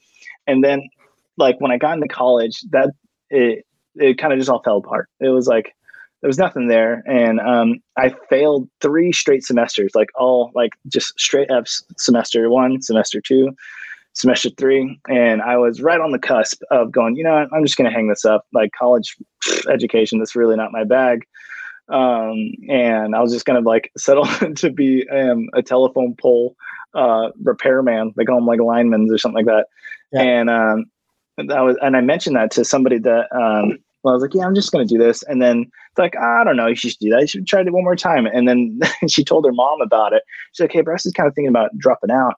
And 0.47 0.65
then 0.65 0.89
like 1.37 1.61
when 1.61 1.73
i 1.73 1.77
got 1.77 1.95
into 1.95 2.09
college 2.09 2.61
that 2.71 2.91
it 3.29 3.67
it 3.97 4.19
kind 4.19 4.33
of 4.33 4.39
just 4.39 4.51
all 4.51 4.63
fell 4.63 4.79
apart. 4.79 5.09
It 5.21 5.29
was 5.29 5.47
like 5.47 5.75
there 6.21 6.29
was 6.29 6.39
nothing 6.39 6.69
there. 6.69 7.03
And 7.07 7.41
um, 7.41 7.81
i 7.97 8.15
failed 8.29 8.69
three 8.81 9.13
straight 9.13 9.45
semesters 9.45 9.93
like 9.95 10.09
all 10.15 10.51
like 10.55 10.73
just 10.89 11.19
straight 11.19 11.51
up 11.51 11.65
semester 11.97 12.49
one 12.51 12.83
semester 12.83 13.21
two 13.21 13.55
semester 14.13 14.51
three. 14.51 15.01
And 15.09 15.43
i 15.43 15.57
was 15.57 15.81
right 15.83 16.01
on 16.01 16.13
the 16.13 16.19
cusp 16.19 16.63
of 16.71 16.93
going 16.93 17.17
you 17.17 17.25
know 17.25 17.47
i'm 17.53 17.65
just 17.65 17.77
going 17.77 17.91
to 17.91 17.95
hang 17.95 18.09
this 18.09 18.25
up. 18.25 18.47
Like 18.53 18.71
college 18.79 19.17
education 19.69 20.19
that's 20.19 20.37
really 20.37 20.57
not 20.57 20.73
my 20.73 20.85
bag. 20.85 21.27
Um, 21.89 22.53
and 22.69 23.17
i 23.17 23.21
was 23.21 23.33
just 23.33 23.47
going 23.47 23.63
to 23.63 23.69
like 23.69 23.91
settle 23.99 24.25
to 24.57 24.71
be 24.71 25.09
um, 25.09 25.49
a 25.55 25.63
telephone 25.63 26.15
pole 26.21 26.57
uh, 26.95 27.31
repairman 27.43 28.13
they 28.17 28.25
call 28.25 28.37
them 28.37 28.47
like 28.47 28.61
linemen 28.61 29.09
or 29.11 29.19
something 29.19 29.47
like 29.47 29.47
that. 29.47 29.67
Yeah. 30.13 30.23
and 30.23 30.51
um, 30.51 30.85
that 31.37 31.61
was 31.61 31.77
and 31.81 31.97
i 31.97 32.01
mentioned 32.01 32.37
that 32.37 32.51
to 32.53 32.65
somebody 32.65 32.99
that 32.99 33.33
um, 33.35 33.79
well, 34.03 34.13
I 34.13 34.17
was 34.17 34.23
like, 34.23 34.35
yeah, 34.35 34.47
I'm 34.47 34.55
just 34.55 34.73
going 34.73 34.87
to 34.87 34.95
do 34.95 34.99
this. 34.99 35.23
And 35.25 35.43
then 35.43 35.71
it's 35.91 35.99
like, 35.99 36.17
I 36.17 36.43
don't 36.45 36.57
know, 36.57 36.67
you 36.67 36.75
should 36.75 36.97
do 37.01 37.11
that. 37.11 37.21
You 37.21 37.27
should 37.27 37.47
try 37.47 37.61
it 37.61 37.73
one 37.73 37.85
more 37.85 37.97
time. 37.97 38.27
And 38.27 38.49
then 38.49 38.81
she 39.09 39.25
told 39.25 39.45
her 39.45 39.53
mom 39.53 39.81
about 39.81 40.13
it. 40.13 40.23
She's 40.53 40.65
like, 40.65 40.73
hey, 40.73 40.81
Bryce 40.81 41.07
is 41.07 41.13
kind 41.13 41.27
of 41.27 41.35
thinking 41.35 41.51
about 41.51 41.77
dropping 41.77 42.11
out. 42.11 42.35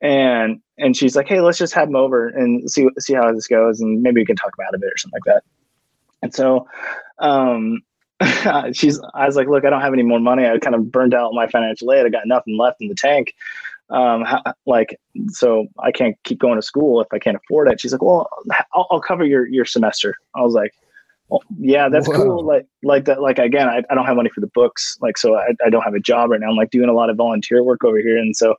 And 0.00 0.60
and 0.78 0.94
she's 0.96 1.16
like, 1.16 1.26
hey, 1.26 1.40
let's 1.40 1.58
just 1.58 1.72
have 1.72 1.88
him 1.88 1.96
over 1.96 2.28
and 2.28 2.70
see 2.70 2.86
see 2.98 3.14
how 3.14 3.32
this 3.32 3.46
goes, 3.46 3.80
and 3.80 4.02
maybe 4.02 4.20
we 4.20 4.26
can 4.26 4.36
talk 4.36 4.52
about 4.52 4.74
it 4.74 4.76
a 4.76 4.78
bit 4.78 4.92
or 4.92 4.96
something 4.98 5.18
like 5.24 5.34
that. 5.34 5.44
And 6.22 6.34
so, 6.34 6.68
um, 7.18 7.80
she's 8.74 9.00
I 9.14 9.26
was 9.26 9.36
like, 9.36 9.48
look, 9.48 9.64
I 9.64 9.70
don't 9.70 9.80
have 9.80 9.94
any 9.94 10.02
more 10.02 10.20
money. 10.20 10.46
I 10.46 10.58
kind 10.58 10.74
of 10.74 10.92
burned 10.92 11.14
out 11.14 11.32
my 11.32 11.46
financial 11.46 11.92
aid. 11.92 12.04
I 12.04 12.10
got 12.10 12.26
nothing 12.26 12.58
left 12.58 12.82
in 12.82 12.88
the 12.88 12.94
tank. 12.94 13.34
Um, 13.88 14.24
how, 14.24 14.42
like, 14.66 15.00
so 15.28 15.66
I 15.78 15.92
can't 15.92 16.16
keep 16.24 16.40
going 16.40 16.56
to 16.56 16.62
school 16.62 17.00
if 17.00 17.06
I 17.12 17.18
can't 17.18 17.36
afford 17.36 17.68
it. 17.68 17.80
She's 17.80 17.92
like, 17.92 18.02
well, 18.02 18.28
I'll, 18.74 18.86
I'll 18.90 19.00
cover 19.00 19.24
your 19.24 19.46
your 19.46 19.64
semester. 19.64 20.14
I 20.34 20.42
was 20.42 20.52
like, 20.52 20.74
well, 21.28 21.42
yeah, 21.58 21.88
that's 21.88 22.06
Whoa. 22.06 22.14
cool. 22.14 22.44
Like, 22.44 22.66
like 22.82 23.04
that. 23.06 23.20
Like 23.20 23.38
again, 23.38 23.68
I, 23.68 23.82
I 23.90 23.94
don't 23.94 24.06
have 24.06 24.16
money 24.16 24.30
for 24.34 24.40
the 24.40 24.50
books. 24.54 24.96
Like, 25.00 25.18
so 25.18 25.36
I, 25.36 25.48
I 25.64 25.70
don't 25.70 25.82
have 25.82 25.94
a 25.94 26.00
job 26.00 26.30
right 26.30 26.40
now. 26.40 26.50
I'm 26.50 26.56
like 26.56 26.70
doing 26.70 26.88
a 26.88 26.92
lot 26.92 27.10
of 27.10 27.16
volunteer 27.16 27.62
work 27.62 27.84
over 27.84 27.98
here, 27.98 28.16
and 28.16 28.36
so 28.36 28.54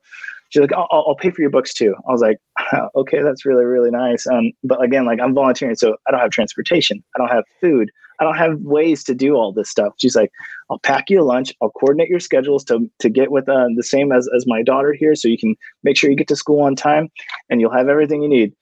she's 0.49 0.61
like, 0.61 0.73
I'll, 0.73 0.87
I'll 0.91 1.15
pay 1.15 1.31
for 1.31 1.41
your 1.41 1.49
books 1.49 1.73
too. 1.73 1.95
I 2.07 2.11
was 2.11 2.21
like, 2.21 2.37
okay, 2.95 3.21
that's 3.21 3.45
really 3.45 3.65
really 3.65 3.91
nice. 3.91 4.27
Um, 4.27 4.51
but 4.63 4.81
again, 4.83 5.05
like 5.05 5.19
I'm 5.21 5.33
volunteering, 5.33 5.75
so 5.75 5.95
I 6.07 6.11
don't 6.11 6.19
have 6.19 6.31
transportation. 6.31 7.03
I 7.15 7.19
don't 7.19 7.31
have 7.31 7.45
food. 7.61 7.89
I 8.19 8.23
don't 8.23 8.37
have 8.37 8.59
ways 8.61 9.03
to 9.05 9.13
do 9.13 9.35
all 9.35 9.53
this 9.53 9.69
stuff. 9.69 9.93
She's 9.97 10.15
like, 10.15 10.31
I'll 10.71 10.79
pack 10.79 11.09
you 11.09 11.21
a 11.21 11.23
lunch. 11.23 11.53
I'll 11.61 11.69
coordinate 11.69 12.09
your 12.09 12.19
schedules 12.19 12.63
to 12.65 12.89
to 12.99 13.09
get 13.09 13.31
with 13.31 13.47
uh, 13.47 13.67
the 13.75 13.83
same 13.83 14.11
as 14.11 14.27
as 14.35 14.45
my 14.45 14.61
daughter 14.61 14.93
here, 14.93 15.15
so 15.15 15.27
you 15.27 15.37
can 15.37 15.55
make 15.83 15.97
sure 15.97 16.09
you 16.09 16.15
get 16.15 16.27
to 16.29 16.35
school 16.35 16.61
on 16.61 16.75
time, 16.75 17.09
and 17.49 17.61
you'll 17.61 17.71
have 17.71 17.87
everything 17.87 18.21
you 18.23 18.29
need. 18.29 18.53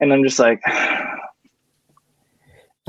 And 0.00 0.12
I'm 0.12 0.22
just 0.22 0.38
like 0.38 0.60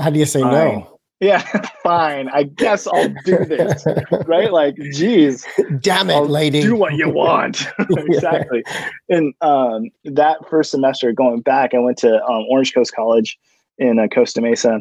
how 0.00 0.10
do 0.10 0.18
you 0.18 0.26
say 0.26 0.40
no? 0.40 0.98
Yeah. 1.20 1.42
fine. 1.82 2.28
I 2.30 2.44
guess 2.44 2.86
I'll 2.86 3.08
do 3.24 3.44
this. 3.44 3.84
right? 4.26 4.52
Like, 4.52 4.76
geez. 4.92 5.46
Damn 5.80 6.10
it, 6.10 6.14
I'll 6.14 6.26
lady. 6.26 6.62
Do 6.62 6.74
what 6.74 6.94
you 6.94 7.10
want. 7.12 7.66
exactly. 7.78 8.64
And 9.08 9.34
um, 9.42 9.90
that 10.04 10.48
first 10.48 10.70
semester 10.70 11.12
going 11.12 11.42
back, 11.42 11.74
I 11.74 11.78
went 11.78 11.98
to 11.98 12.22
um, 12.24 12.44
Orange 12.48 12.74
Coast 12.74 12.94
College 12.94 13.38
in 13.78 13.98
uh, 13.98 14.08
Costa 14.08 14.40
Mesa, 14.40 14.80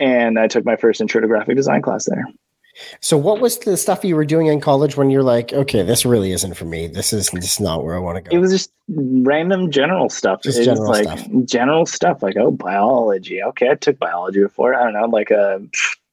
and 0.00 0.38
I 0.38 0.48
took 0.48 0.64
my 0.64 0.76
first 0.76 1.00
intro 1.00 1.20
to 1.20 1.26
graphic 1.26 1.56
design 1.56 1.82
class 1.82 2.06
there. 2.06 2.26
So, 3.00 3.16
what 3.16 3.40
was 3.40 3.58
the 3.58 3.76
stuff 3.76 4.04
you 4.04 4.16
were 4.16 4.24
doing 4.24 4.46
in 4.46 4.60
college 4.60 4.96
when 4.96 5.10
you're 5.10 5.22
like, 5.22 5.52
okay, 5.52 5.82
this 5.82 6.04
really 6.04 6.32
isn't 6.32 6.54
for 6.54 6.64
me. 6.64 6.86
This 6.86 7.12
is 7.12 7.30
just 7.30 7.60
not 7.60 7.84
where 7.84 7.94
I 7.94 7.98
want 7.98 8.16
to 8.16 8.30
go. 8.30 8.34
It 8.34 8.40
was 8.40 8.50
just 8.50 8.72
random 8.88 9.70
general 9.70 10.08
stuff. 10.08 10.42
Just 10.42 10.58
it 10.58 10.64
general 10.64 10.88
like 10.88 11.04
stuff. 11.04 11.28
general 11.44 11.86
stuff, 11.86 12.22
like 12.22 12.36
oh, 12.36 12.50
biology. 12.50 13.42
Okay, 13.42 13.70
I 13.70 13.74
took 13.74 13.98
biology 13.98 14.40
before. 14.40 14.74
I 14.74 14.84
don't 14.84 14.94
know, 14.94 15.06
like 15.06 15.30
uh, 15.30 15.58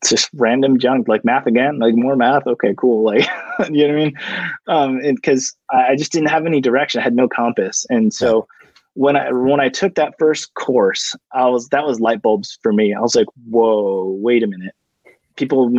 just 0.07 0.29
random 0.33 0.79
junk, 0.79 1.07
like 1.07 1.25
math 1.25 1.47
again, 1.47 1.79
like 1.79 1.95
more 1.95 2.15
math. 2.15 2.45
Okay, 2.47 2.73
cool. 2.77 3.03
Like 3.03 3.27
you 3.69 3.87
know 3.87 3.93
what 3.93 4.01
I 4.01 4.05
mean? 4.05 4.13
Um, 4.67 4.97
and 4.99 5.15
because 5.15 5.55
I 5.71 5.89
I 5.89 5.95
just 5.95 6.11
didn't 6.11 6.29
have 6.29 6.45
any 6.45 6.61
direction, 6.61 6.99
I 6.99 7.03
had 7.03 7.15
no 7.15 7.27
compass, 7.27 7.85
and 7.89 8.13
so. 8.13 8.47
When 8.95 9.15
I 9.15 9.31
when 9.31 9.61
I 9.61 9.69
took 9.69 9.95
that 9.95 10.15
first 10.19 10.53
course, 10.55 11.15
I 11.31 11.47
was 11.47 11.69
that 11.69 11.85
was 11.85 12.01
light 12.01 12.21
bulbs 12.21 12.59
for 12.61 12.73
me. 12.73 12.93
I 12.93 12.99
was 12.99 13.15
like, 13.15 13.27
"Whoa, 13.49 14.17
wait 14.19 14.43
a 14.43 14.47
minute! 14.47 14.75
People, 15.35 15.71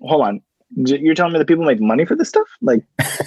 hold 0.00 0.22
on! 0.26 0.40
You're 0.74 1.14
telling 1.14 1.32
me 1.32 1.38
that 1.38 1.46
people 1.46 1.64
make 1.64 1.80
money 1.80 2.04
for 2.04 2.16
this 2.16 2.28
stuff? 2.28 2.48
Like, 2.60 2.82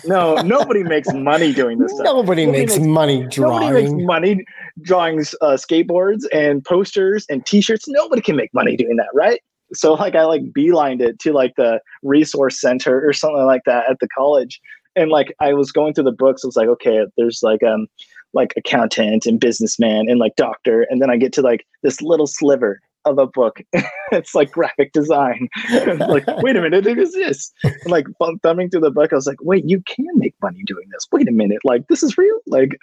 no, 0.05 0.35
nobody 0.45 0.83
makes 0.83 1.11
money 1.13 1.53
doing 1.53 1.79
this 1.79 1.91
stuff. 1.93 2.05
Nobody, 2.05 2.45
Nobody 2.45 2.59
makes, 2.61 2.77
makes- 2.77 2.87
money 2.87 3.27
Nobody 3.37 3.71
makes 3.71 3.89
drawing. 3.89 4.05
money 4.05 4.45
drawing 4.81 5.19
uh, 5.41 5.55
skateboards 5.57 6.23
and 6.33 6.63
posters 6.65 7.25
and 7.29 7.45
T-shirts. 7.45 7.85
Nobody 7.87 8.21
can 8.21 8.35
make 8.35 8.53
money 8.53 8.75
doing 8.75 8.97
that, 8.97 9.07
right? 9.13 9.41
So 9.73 9.93
like 9.93 10.15
I 10.15 10.23
like 10.23 10.41
beelined 10.51 11.01
it 11.01 11.19
to 11.19 11.31
like 11.33 11.53
the 11.55 11.79
resource 12.03 12.59
center 12.59 13.07
or 13.07 13.13
something 13.13 13.45
like 13.45 13.61
that 13.67 13.89
at 13.89 13.97
the 13.99 14.07
college, 14.17 14.59
and 14.95 15.09
like 15.11 15.33
I 15.39 15.53
was 15.53 15.71
going 15.71 15.93
through 15.93 16.05
the 16.05 16.11
books. 16.11 16.43
I 16.43 16.47
was 16.47 16.55
like, 16.55 16.67
okay, 16.69 17.05
there's 17.17 17.41
like 17.43 17.61
um 17.63 17.87
like 18.33 18.53
accountant 18.57 19.25
and 19.25 19.39
businessman 19.39 20.09
and 20.09 20.19
like 20.19 20.35
doctor, 20.35 20.85
and 20.89 21.01
then 21.01 21.09
I 21.09 21.17
get 21.17 21.33
to 21.33 21.41
like 21.41 21.65
this 21.83 22.01
little 22.01 22.27
sliver 22.27 22.79
of 23.09 23.17
a 23.17 23.27
book. 23.27 23.61
it's 24.11 24.33
like 24.35 24.51
graphic 24.51 24.93
design. 24.93 25.47
like, 25.71 26.25
wait 26.41 26.55
a 26.55 26.61
minute, 26.61 26.85
it 26.87 26.97
exists. 26.99 27.51
And, 27.63 27.75
like 27.87 28.07
thumb- 28.19 28.39
thumbing 28.39 28.69
through 28.69 28.81
the 28.81 28.91
book, 28.91 29.11
I 29.11 29.15
was 29.15 29.27
like, 29.27 29.41
wait, 29.41 29.65
you 29.67 29.81
can 29.83 30.07
make 30.15 30.35
money 30.41 30.63
doing 30.65 30.85
this. 30.91 31.07
Wait 31.11 31.27
a 31.27 31.31
minute, 31.31 31.59
like 31.63 31.87
this 31.87 32.03
is 32.03 32.17
real. 32.17 32.39
Like, 32.47 32.77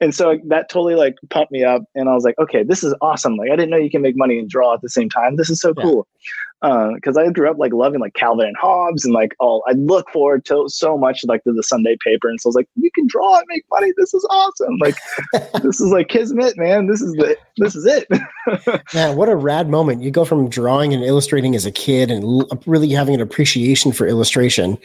and 0.00 0.14
so 0.14 0.38
that 0.46 0.68
totally 0.68 0.94
like 0.94 1.16
pumped 1.30 1.50
me 1.50 1.64
up, 1.64 1.82
and 1.94 2.08
I 2.08 2.14
was 2.14 2.24
like, 2.24 2.38
okay, 2.38 2.62
this 2.62 2.84
is 2.84 2.94
awesome. 3.00 3.36
Like, 3.36 3.50
I 3.50 3.56
didn't 3.56 3.70
know 3.70 3.76
you 3.76 3.90
can 3.90 4.02
make 4.02 4.16
money 4.16 4.38
and 4.38 4.48
draw 4.48 4.74
at 4.74 4.80
the 4.82 4.88
same 4.88 5.08
time. 5.08 5.36
This 5.36 5.50
is 5.50 5.60
so 5.60 5.72
Yeah. 5.76 5.82
cool. 5.82 6.06
Uh, 6.60 6.90
because 6.94 7.16
I 7.16 7.30
grew 7.30 7.48
up 7.48 7.56
like 7.58 7.72
loving 7.72 8.00
like 8.00 8.14
Calvin 8.14 8.46
and 8.46 8.56
Hobbes, 8.56 9.04
and 9.04 9.14
like 9.14 9.34
all 9.38 9.62
I 9.68 9.72
look 9.72 10.10
forward 10.10 10.44
to 10.46 10.64
so 10.68 10.98
much 10.98 11.24
like 11.26 11.44
to 11.44 11.52
the 11.52 11.62
Sunday 11.62 11.96
paper, 12.04 12.28
and 12.28 12.40
so 12.40 12.48
I 12.48 12.50
was 12.50 12.56
like, 12.56 12.68
you 12.74 12.90
can 12.90 13.06
draw 13.06 13.36
and 13.36 13.44
make 13.48 13.64
money. 13.70 13.92
This 13.96 14.12
is 14.12 14.26
awesome. 14.30 14.76
Like, 14.78 14.96
this 15.62 15.80
is 15.80 15.92
like 15.92 16.08
kismet, 16.08 16.56
man. 16.56 16.86
This 16.88 17.00
is 17.00 17.12
the 17.12 17.36
this 17.58 17.76
is 17.76 17.86
it. 17.86 18.08
Man, 18.94 19.16
what 19.16 19.28
a 19.28 19.36
rad 19.36 19.68
moment. 19.68 20.02
You 20.02 20.10
go 20.10 20.24
from 20.24 20.48
drawing 20.48 20.94
and 20.94 21.04
illustrating 21.04 21.54
as 21.54 21.66
a 21.66 21.70
kid 21.70 22.10
and 22.10 22.24
l- 22.24 22.48
really 22.66 22.88
having 22.90 23.14
an 23.14 23.20
appreciation 23.20 23.92
for 23.92 24.06
illustration. 24.06 24.78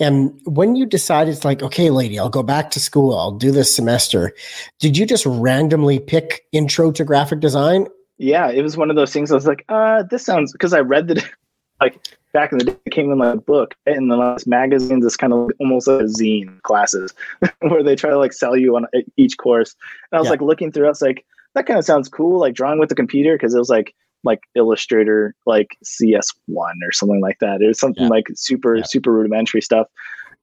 And 0.00 0.38
when 0.44 0.76
you 0.76 0.86
decided, 0.86 1.32
it's 1.32 1.44
like, 1.44 1.62
okay, 1.62 1.90
lady, 1.90 2.18
I'll 2.18 2.28
go 2.28 2.42
back 2.42 2.70
to 2.72 2.80
school, 2.80 3.16
I'll 3.16 3.32
do 3.32 3.50
this 3.50 3.74
semester, 3.74 4.32
did 4.80 4.96
you 4.96 5.06
just 5.06 5.24
randomly 5.26 5.98
pick 5.98 6.44
intro 6.52 6.90
to 6.92 7.04
graphic 7.04 7.40
design? 7.40 7.86
Yeah, 8.18 8.50
it 8.50 8.62
was 8.62 8.76
one 8.76 8.90
of 8.90 8.96
those 8.96 9.12
things. 9.12 9.30
I 9.30 9.34
was 9.34 9.46
like, 9.46 9.64
uh, 9.68 10.02
this 10.04 10.24
sounds 10.24 10.52
because 10.52 10.72
I 10.72 10.80
read 10.80 11.08
the 11.08 11.22
like 11.80 11.98
back 12.32 12.52
in 12.52 12.58
the 12.58 12.64
day, 12.64 12.76
it 12.84 12.90
came 12.90 13.10
in 13.12 13.18
like 13.18 13.34
a 13.34 13.40
book 13.40 13.74
and 13.86 14.10
the 14.10 14.16
last 14.16 14.46
magazines. 14.46 15.04
It's 15.04 15.16
kind 15.16 15.32
of 15.32 15.50
almost 15.60 15.86
like 15.88 16.00
a 16.00 16.04
zine 16.04 16.60
classes 16.62 17.14
where 17.60 17.82
they 17.82 17.96
try 17.96 18.10
to 18.10 18.18
like 18.18 18.32
sell 18.32 18.56
you 18.56 18.76
on 18.76 18.86
each 19.16 19.36
course. 19.38 19.74
And 20.10 20.16
I 20.18 20.20
was 20.20 20.26
Yeah. 20.26 20.30
like 20.32 20.40
looking 20.42 20.72
through, 20.72 20.86
I 20.86 20.90
was 20.90 21.02
like, 21.02 21.24
that 21.54 21.66
kind 21.66 21.78
of 21.78 21.84
sounds 21.84 22.08
cool, 22.08 22.38
like 22.40 22.54
drawing 22.54 22.78
with 22.78 22.88
the 22.88 22.94
computer 22.94 23.34
because 23.34 23.54
it 23.54 23.58
was 23.58 23.70
like 23.70 23.94
like 24.24 24.40
Illustrator, 24.56 25.34
like 25.46 25.76
CS 25.84 26.32
one 26.46 26.80
or 26.82 26.90
something 26.90 27.20
like 27.20 27.38
that. 27.40 27.62
It 27.62 27.66
was 27.68 27.78
something 27.78 28.04
Yeah. 28.04 28.08
like 28.10 28.26
super 28.34 28.76
Yeah. 28.76 28.82
super 28.82 28.88
super 28.88 29.12
rudimentary 29.12 29.60
stuff, 29.60 29.86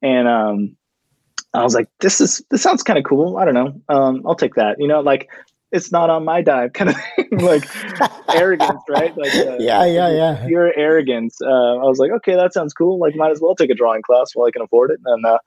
and 0.02 0.28
um, 0.28 0.78
I 1.54 1.64
was 1.64 1.76
like, 1.76 1.90
this 2.00 2.22
is 2.22 2.44
this 2.50 2.62
sounds 2.62 2.82
kind 2.82 2.98
of 2.98 3.04
cool. 3.06 3.38
I 3.38 3.46
don't 3.46 3.54
know. 3.54 3.82
Um, 3.90 4.24
I'll 4.26 4.36
take 4.36 4.56
that. 4.56 4.80
You 4.80 4.88
know, 4.88 5.02
like 5.02 5.30
it's 5.74 5.92
not 5.92 6.10
on 6.10 6.24
my 6.24 6.42
dive 6.42 6.74
kind 6.74 6.92
of 6.92 6.96
thing. 6.96 7.30
like 7.40 7.64
arrogance, 8.34 8.82
right? 8.88 9.16
Like 9.18 9.34
uh, 9.36 9.58
Yeah, 9.60 9.86
yeah, 9.86 10.10
yeah. 10.10 10.46
Pure 10.46 10.74
arrogance. 10.78 11.42
Uh, 11.42 11.48
I 11.48 11.84
was 11.84 11.98
like, 11.98 12.12
okay, 12.12 12.36
that 12.36 12.54
sounds 12.54 12.74
cool. 12.74 13.00
Like, 13.00 13.16
might 13.16 13.32
as 13.32 13.42
well 13.42 13.56
take 13.56 13.72
a 13.72 13.76
drawing 13.76 14.04
class 14.04 14.36
while 14.36 14.48
I 14.48 14.52
can 14.52 14.62
afford 14.62 14.92
it. 14.92 15.00
And 15.04 15.26
uh, 15.26 15.40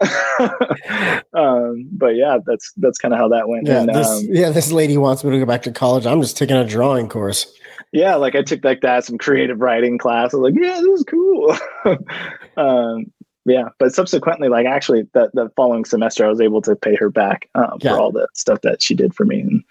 um, 1.38 1.88
but 1.92 2.16
yeah, 2.16 2.38
that's 2.44 2.72
that's 2.76 2.98
kind 2.98 3.14
of 3.14 3.20
how 3.20 3.28
that 3.28 3.48
went. 3.48 3.66
Yeah, 3.66 3.80
and, 3.80 3.88
this, 3.88 4.06
um, 4.06 4.24
yeah, 4.28 4.50
this 4.50 4.70
lady 4.72 4.98
wants 4.98 5.24
me 5.24 5.30
to 5.30 5.38
go 5.38 5.46
back 5.46 5.62
to 5.62 5.72
college. 5.72 6.06
I'm 6.06 6.20
just 6.20 6.36
taking 6.36 6.56
a 6.56 6.64
drawing 6.64 7.08
course. 7.08 7.52
yeah, 7.92 8.16
like 8.16 8.34
I 8.34 8.42
took 8.42 8.64
like 8.64 8.80
that 8.82 9.04
some 9.04 9.16
creative 9.16 9.60
writing 9.60 9.96
class. 9.98 10.34
I 10.34 10.38
was 10.38 10.52
like, 10.52 10.60
yeah, 10.62 10.80
this 10.80 11.00
is 11.00 11.04
cool. 11.04 11.56
um, 12.56 13.12
yeah, 13.48 13.68
but 13.78 13.94
subsequently, 13.94 14.48
like 14.48 14.66
actually, 14.66 15.02
the 15.12 15.30
the 15.34 15.50
following 15.56 15.84
semester, 15.84 16.24
I 16.24 16.28
was 16.28 16.40
able 16.40 16.62
to 16.62 16.76
pay 16.76 16.94
her 16.96 17.10
back 17.10 17.48
um, 17.54 17.78
Yeah. 17.80 17.92
for 17.94 18.00
all 18.00 18.12
the 18.12 18.28
stuff 18.34 18.60
that 18.62 18.82
she 18.82 18.94
did 18.94 19.14
for 19.14 19.24
me, 19.24 19.40
and 19.40 19.64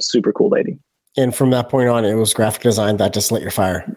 super 0.00 0.32
cool 0.32 0.48
lady. 0.48 0.78
And 1.16 1.34
from 1.34 1.50
that 1.50 1.68
point 1.68 1.88
on, 1.88 2.04
it 2.04 2.14
was 2.14 2.32
graphic 2.32 2.62
design 2.62 2.96
that 2.98 3.12
just 3.12 3.32
lit 3.32 3.42
your 3.42 3.50
fire. 3.50 3.96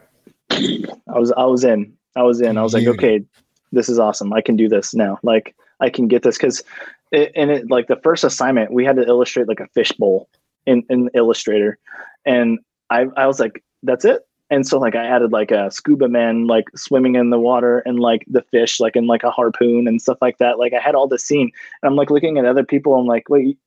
I 0.51 1.19
was 1.19 1.31
I 1.31 1.45
was 1.45 1.63
in. 1.63 1.93
I 2.15 2.23
was 2.23 2.41
in. 2.41 2.57
I 2.57 2.63
was 2.63 2.73
like, 2.73 2.87
okay, 2.87 3.23
this 3.71 3.89
is 3.89 3.99
awesome. 3.99 4.33
I 4.33 4.41
can 4.41 4.55
do 4.55 4.67
this 4.67 4.93
now. 4.93 5.19
Like 5.23 5.55
I 5.79 5.89
can 5.89 6.07
get 6.07 6.23
this 6.23 6.37
because 6.37 6.63
it, 7.11 7.31
and 7.35 7.51
it 7.51 7.69
like 7.69 7.87
the 7.87 7.97
first 7.97 8.23
assignment 8.23 8.73
we 8.73 8.85
had 8.85 8.95
to 8.95 9.03
illustrate 9.03 9.47
like 9.47 9.59
a 9.59 9.67
fish 9.67 9.91
bowl 9.93 10.29
in 10.65 10.83
in 10.89 11.09
Illustrator, 11.13 11.77
and 12.25 12.59
I 12.89 13.07
I 13.15 13.27
was 13.27 13.39
like, 13.39 13.63
that's 13.83 14.05
it. 14.05 14.21
And 14.51 14.67
so 14.67 14.77
like 14.77 14.95
I 14.95 15.03
added 15.05 15.31
like 15.31 15.49
a 15.49 15.71
scuba 15.71 16.07
man 16.07 16.45
like 16.45 16.65
swimming 16.75 17.15
in 17.15 17.29
the 17.31 17.39
water 17.39 17.79
and 17.79 17.99
like 17.99 18.23
the 18.27 18.43
fish 18.51 18.79
like 18.79 18.95
in 18.95 19.07
like 19.07 19.23
a 19.23 19.31
harpoon 19.31 19.87
and 19.87 19.99
stuff 20.01 20.17
like 20.21 20.37
that. 20.37 20.59
Like 20.59 20.73
I 20.73 20.79
had 20.79 20.93
all 20.93 21.07
this 21.07 21.25
scene, 21.25 21.49
and 21.81 21.89
I'm 21.89 21.95
like 21.95 22.11
looking 22.11 22.37
at 22.37 22.45
other 22.45 22.63
people. 22.63 22.93
I'm 22.95 23.07
like, 23.07 23.27
wait. 23.29 23.57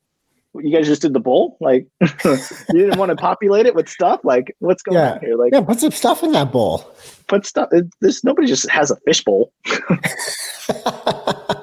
You 0.57 0.71
guys 0.73 0.87
just 0.87 1.03
did 1.03 1.15
the 1.15 1.19
bowl, 1.19 1.57
like 1.61 1.85
you 2.25 2.39
didn't 2.73 2.97
want 2.97 3.11
to 3.11 3.17
populate 3.17 3.67
it 3.67 3.75
with 3.75 3.89
stuff. 3.89 4.21
Like, 4.23 4.55
what's 4.61 4.85
going 4.85 4.97
Yeah. 4.99 5.15
on 5.15 5.21
here? 5.21 5.35
Like, 5.35 5.53
Yeah, 5.53 5.63
put 5.63 5.81
some 5.81 5.91
stuff 5.91 6.23
in 6.23 6.31
that 6.31 6.53
bowl. 6.53 6.95
put 7.27 7.45
stuff. 7.45 7.71
It, 7.73 7.87
there's 8.01 8.23
nobody 8.23 8.47
just 8.47 8.71
has 8.71 8.93
a 8.93 8.97
fish 9.05 9.25
bowl. 9.25 9.53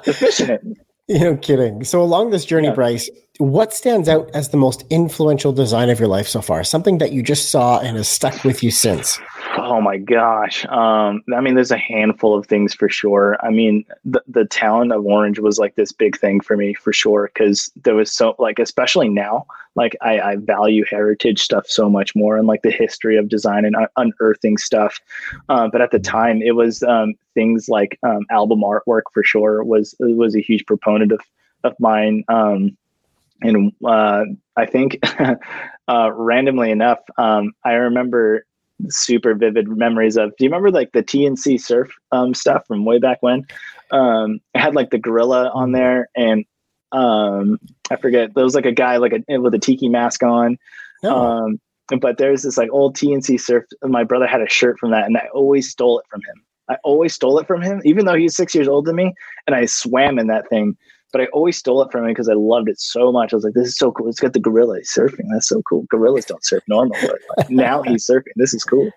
There's 0.04 0.18
fish 0.18 0.42
in 0.42 0.50
it. 0.50 0.62
You 1.08 1.20
know, 1.20 1.36
kidding. 1.36 1.84
So 1.84 2.02
along 2.02 2.30
this 2.30 2.46
journey, 2.46 2.68
Yeah. 2.68 2.74
Bryce, 2.74 3.10
what 3.38 3.74
stands 3.74 4.08
out 4.08 4.30
as 4.34 4.50
the 4.50 4.58
most 4.58 4.86
influential 4.90 5.52
design 5.52 5.90
of 5.90 6.00
your 6.00 6.08
life 6.08 6.28
so 6.28 6.42
far? 6.42 6.64
Something 6.64 7.00
that 7.00 7.12
you 7.12 7.22
just 7.22 7.50
saw 7.52 7.80
and 7.80 7.98
has 7.98 8.08
stuck 8.08 8.44
with 8.46 8.64
you 8.64 8.72
since. 8.72 9.20
Oh 9.64 9.80
my 9.80 9.98
gosh. 9.98 10.66
Um, 10.66 11.22
I 11.36 11.40
mean, 11.40 11.54
there's 11.54 11.70
a 11.70 11.78
handful 11.78 12.36
of 12.36 12.48
things 12.48 12.74
for 12.74 12.90
sure. 12.90 13.38
I 13.46 13.52
mean, 13.52 13.86
the, 14.04 14.24
the 14.28 14.46
town 14.46 14.92
of 14.92 15.06
Orange 15.06 15.38
was 15.38 15.60
like 15.60 15.76
this 15.76 15.92
big 15.92 16.18
thing 16.18 16.42
for 16.42 16.58
me 16.58 16.74
for 16.74 16.92
sure. 16.92 17.30
Cause 17.36 17.72
there 17.84 17.94
was 17.94 18.12
so 18.12 18.36
like, 18.40 18.58
especially 18.58 19.08
now, 19.08 19.46
like 19.76 19.96
I, 20.02 20.20
I 20.20 20.36
value 20.38 20.84
heritage 20.90 21.44
stuff 21.44 21.68
so 21.68 21.92
much 21.92 22.16
more 22.16 22.38
and 22.38 22.48
like 22.48 22.64
the 22.64 22.72
history 22.72 23.18
of 23.18 23.30
design 23.30 23.64
and 23.64 23.76
un- 23.76 23.88
unearthing 23.98 24.58
stuff. 24.58 25.00
Uh, 25.48 25.68
but 25.68 25.80
at 25.80 25.92
the 25.92 26.00
time 26.00 26.42
it 26.42 26.56
was, 26.56 26.82
um, 26.82 27.14
things 27.36 27.70
like, 27.70 28.00
um, 28.02 28.26
album 28.32 28.62
artwork 28.62 29.04
for 29.14 29.24
sure 29.24 29.64
was, 29.64 29.94
was 30.00 30.36
a 30.36 30.42
huge 30.42 30.66
proponent 30.66 31.12
of, 31.12 31.22
of 31.64 31.80
mine. 31.80 32.24
Um, 32.30 32.76
and, 33.44 33.72
uh, 33.86 34.26
I 34.58 34.66
think, 34.66 34.98
uh, 35.88 36.12
randomly 36.14 36.72
enough, 36.72 37.00
um, 37.20 37.54
I 37.64 37.74
remember 37.74 38.44
super 38.90 39.34
vivid 39.34 39.68
memories 39.68 40.18
of. 40.18 40.36
Do 40.38 40.44
you 40.44 40.50
remember 40.50 40.72
like 40.72 40.92
the 40.92 41.04
TNC 41.04 41.62
surf 41.62 41.92
um 42.12 42.34
stuff 42.34 42.66
from 42.68 42.86
way 42.86 43.00
back 43.00 43.18
when? 43.22 43.46
Um 43.92 44.40
it 44.54 44.60
had 44.60 44.76
like 44.76 44.90
the 44.90 44.98
gorilla 44.98 45.50
on 45.54 45.72
there 45.72 46.10
and 46.16 46.46
um 46.92 47.60
I 47.90 47.96
forget 47.96 48.34
there 48.34 48.44
was 48.44 48.56
like 48.56 48.66
a 48.66 48.72
guy 48.72 48.98
like 48.98 49.14
a 49.14 49.38
with 49.38 49.54
a 49.54 49.60
tiki 49.60 49.90
mask 49.90 50.24
on. 50.24 50.58
No. 51.04 51.16
um 51.16 51.62
but 52.00 52.18
there's 52.18 52.44
this 52.44 52.58
like 52.58 52.72
old 52.72 52.96
TNC 52.96 53.40
surf. 53.40 53.66
My 53.84 54.04
brother 54.04 54.28
had 54.28 54.42
a 54.42 54.50
shirt 54.50 54.80
from 54.80 54.92
that 54.92 55.06
and 55.06 55.18
I 55.18 55.28
always 55.34 55.70
stole 55.70 56.00
it 56.00 56.06
from 56.10 56.22
him. 56.22 56.44
I 56.70 56.78
always 56.84 57.14
stole 57.14 57.38
it 57.40 57.48
from 57.48 57.62
him 57.62 57.82
even 57.84 58.06
though 58.06 58.16
he's 58.16 58.36
6 58.36 58.56
years 58.56 58.68
older 58.68 58.88
than 58.90 58.96
me 58.96 59.14
and 59.48 59.56
I 59.56 59.66
swam 59.66 60.20
in 60.20 60.28
that 60.28 60.48
thing 60.50 60.78
but 61.12 61.22
I 61.22 61.26
always 61.28 61.58
stole 61.58 61.82
it 61.82 61.92
from 61.92 62.06
him 62.06 62.12
because 62.12 62.30
I 62.30 62.34
loved 62.34 62.70
it 62.70 62.80
so 62.80 63.12
much. 63.12 63.34
I 63.34 63.36
was 63.36 63.44
like, 63.44 63.54
this 63.54 63.68
is 63.68 63.78
so 63.78 63.92
cool. 63.92 64.10
It's 64.10 64.20
got 64.20 64.34
the 64.34 64.40
gorilla 64.40 64.80
surfing. 64.82 65.28
That's 65.32 65.48
so 65.48 65.62
cool. 65.64 65.84
Gorillas 65.90 66.26
don't 66.26 66.44
surf 66.44 66.64
normal, 66.68 66.98
but 67.02 67.20
like, 67.38 67.50
now 67.52 67.82
he's 67.82 68.06
surfing. 68.06 68.34
This 68.36 68.54
is 68.54 68.64
cool. 68.64 68.92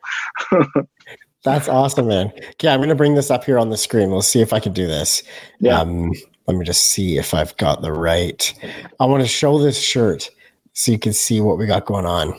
That's 1.45 1.69
awesome, 1.69 2.09
man. 2.09 2.33
Okay, 2.53 2.69
I'm 2.69 2.79
going 2.79 2.89
to 2.89 2.95
bring 2.95 3.15
this 3.15 3.31
up 3.31 3.45
here 3.45 3.59
on 3.59 3.69
the 3.69 3.77
screen. 3.77 4.11
We'll 4.11 4.23
see 4.23 4.41
if 4.41 4.53
I 4.53 4.61
can 4.61 4.73
do 4.73 4.87
this. 4.87 5.23
Yeah. 5.61 5.79
Um, 5.79 6.13
let 6.47 6.57
me 6.57 6.65
just 6.65 6.91
see 6.91 7.19
if 7.19 7.35
I've 7.35 7.57
got 7.59 7.83
the 7.83 7.93
right. 7.93 8.55
I 8.99 9.07
want 9.07 9.23
to 9.23 9.29
show 9.29 9.59
this 9.59 9.79
shirt 9.79 10.31
so 10.73 10.93
you 10.93 10.99
can 10.99 11.13
see 11.13 11.41
what 11.41 11.59
we 11.59 11.67
got 11.67 11.85
going 11.85 12.07
on. 12.07 12.35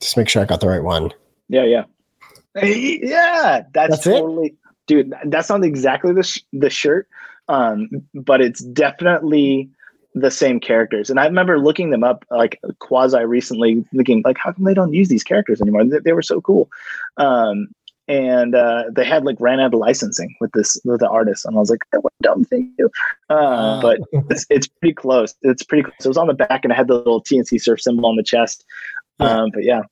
Just 0.00 0.16
make 0.16 0.28
sure 0.28 0.42
I 0.42 0.46
got 0.46 0.60
the 0.60 0.68
right 0.68 0.82
one. 0.82 1.12
Yeah, 1.48 1.64
yeah. 1.64 1.84
Yeah, 2.62 3.62
that's, 3.72 3.90
That's 3.90 4.06
it? 4.06 4.12
totally, 4.12 4.54
dude. 4.86 5.12
That's 5.26 5.48
not 5.50 5.64
exactly 5.64 6.12
the 6.14 6.22
sh- 6.22 6.40
the 6.52 6.70
shirt, 6.70 7.08
um, 7.48 7.88
but 8.14 8.40
it's 8.40 8.60
definitely 8.64 9.68
the 10.14 10.30
same 10.30 10.60
characters. 10.60 11.10
And 11.10 11.20
I 11.20 11.26
remember 11.26 11.58
looking 11.58 11.90
them 11.90 12.04
up 12.04 12.24
like 12.30 12.58
quasi 12.78 13.24
recently, 13.24 13.84
thinking 13.94 14.22
like, 14.24 14.38
how 14.38 14.52
come 14.52 14.64
they 14.64 14.74
don't 14.74 14.94
use 14.94 15.08
these 15.08 15.24
characters 15.24 15.60
anymore? 15.60 15.84
They, 15.84 15.98
they 15.98 16.12
were 16.12 16.22
so 16.22 16.40
cool. 16.40 16.70
Um, 17.18 17.68
and 18.08 18.54
uh, 18.54 18.84
they 18.94 19.04
had 19.04 19.24
like 19.24 19.36
ran 19.40 19.60
out 19.60 19.74
of 19.74 19.80
licensing 19.80 20.34
with 20.40 20.52
this 20.52 20.78
with 20.84 21.00
the 21.00 21.08
artist, 21.08 21.44
and 21.44 21.56
I 21.56 21.58
was 21.58 21.70
like, 21.70 21.80
"What 21.90 22.12
a 22.20 22.22
dumb 22.22 22.44
thing 22.44 22.72
to 22.78 22.84
do." 22.84 22.90
Uh, 23.28 23.82
but 23.82 23.98
it's, 24.30 24.46
it's 24.48 24.68
pretty 24.68 24.94
close. 24.94 25.34
It's 25.42 25.64
pretty 25.64 25.82
close. 25.82 26.04
It 26.04 26.06
was 26.06 26.16
on 26.16 26.28
the 26.28 26.34
back, 26.34 26.60
and 26.64 26.72
it 26.72 26.76
had 26.76 26.86
the 26.86 26.94
little 26.94 27.20
TNC 27.20 27.60
surf 27.60 27.80
symbol 27.80 28.06
on 28.06 28.14
the 28.14 28.22
chest. 28.22 28.64
Um, 29.18 29.50
but 29.52 29.64
yeah, 29.64 29.82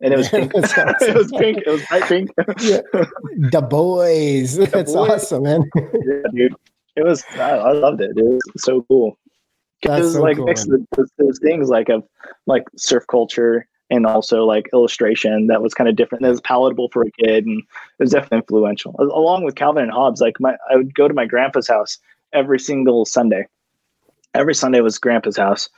and 0.00 0.12
it 0.12 0.16
was 0.16 0.28
pink. 0.28 0.52
It 0.54 1.16
was 1.16 1.32
pink. 1.32 1.58
It 1.58 1.70
was 1.70 1.84
bright 1.86 2.04
pink. 2.04 2.30
Yeah. 2.60 2.80
the 3.50 3.66
boys. 3.68 4.56
That's 4.56 4.92
boys. 4.92 5.10
awesome, 5.10 5.42
man. 5.44 5.70
yeah, 5.74 6.22
dude. 6.32 6.54
It 6.96 7.04
was. 7.04 7.24
I, 7.34 7.50
I 7.50 7.72
loved 7.72 8.00
it. 8.00 8.12
It 8.16 8.24
was 8.24 8.40
so 8.58 8.82
cool. 8.82 9.18
It 9.82 9.88
That's 9.88 10.04
was 10.04 10.14
so 10.14 10.22
like 10.22 10.36
cool, 10.36 10.46
with 10.46 10.86
those, 10.96 11.10
those 11.18 11.38
things 11.40 11.68
like 11.68 11.88
of 11.88 12.04
like 12.46 12.64
surf 12.76 13.04
culture 13.10 13.66
and 13.90 14.06
also 14.06 14.44
like 14.44 14.68
illustration 14.72 15.46
that 15.48 15.62
was 15.62 15.74
kind 15.74 15.88
of 15.88 15.96
different. 15.96 16.22
That 16.22 16.30
was 16.30 16.40
palatable 16.40 16.88
for 16.90 17.02
a 17.02 17.10
kid, 17.12 17.46
and 17.46 17.60
it 17.60 18.02
was 18.02 18.10
definitely 18.10 18.38
influential. 18.38 18.94
Along 18.98 19.44
with 19.44 19.56
Calvin 19.56 19.82
and 19.82 19.92
Hobbes, 19.92 20.20
like 20.20 20.40
my 20.40 20.56
I 20.70 20.76
would 20.76 20.94
go 20.94 21.08
to 21.08 21.14
my 21.14 21.26
grandpa's 21.26 21.68
house 21.68 21.98
every 22.32 22.58
single 22.58 23.04
Sunday. 23.04 23.46
Every 24.34 24.54
Sunday 24.54 24.80
was 24.80 24.98
grandpa's 24.98 25.36
house, 25.36 25.68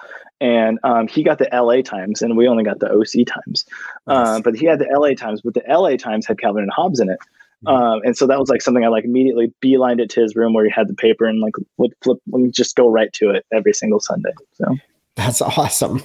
and 0.40 0.78
um, 0.82 1.08
he 1.08 1.22
got 1.22 1.38
the 1.38 1.48
LA 1.52 1.82
Times, 1.82 2.22
and 2.22 2.36
we 2.36 2.48
only 2.48 2.64
got 2.64 2.78
the 2.78 2.90
OC 2.90 3.26
Times. 3.26 3.64
Nice. 4.06 4.28
Uh, 4.28 4.40
but 4.40 4.56
he 4.56 4.66
had 4.66 4.78
the 4.78 4.88
LA 4.90 5.14
Times, 5.14 5.42
but 5.42 5.54
the 5.54 5.62
LA 5.68 5.96
Times 5.96 6.26
had 6.26 6.38
Calvin 6.38 6.62
and 6.62 6.72
Hobbes 6.72 7.00
in 7.00 7.10
it. 7.10 7.18
Mhm. 7.64 7.72
Um, 7.72 8.00
and 8.04 8.16
so 8.16 8.26
that 8.26 8.38
was 8.38 8.48
like 8.50 8.60
something 8.62 8.84
I 8.84 8.88
like 8.88 9.04
immediately 9.04 9.52
beelined 9.64 10.00
it 10.00 10.10
to 10.10 10.20
his 10.20 10.36
room 10.36 10.52
where 10.52 10.64
he 10.64 10.70
had 10.70 10.88
the 10.88 10.94
paper 10.94 11.24
and 11.26 11.40
like 11.40 11.54
would 11.78 11.92
flip, 12.02 12.18
would 12.28 12.52
just 12.52 12.76
go 12.76 12.88
right 12.88 13.12
to 13.14 13.30
it 13.30 13.46
every 13.52 13.72
single 13.72 14.00
Sunday. 14.00 14.32
So 14.54 14.76
That's 15.14 15.40
awesome. 15.40 16.02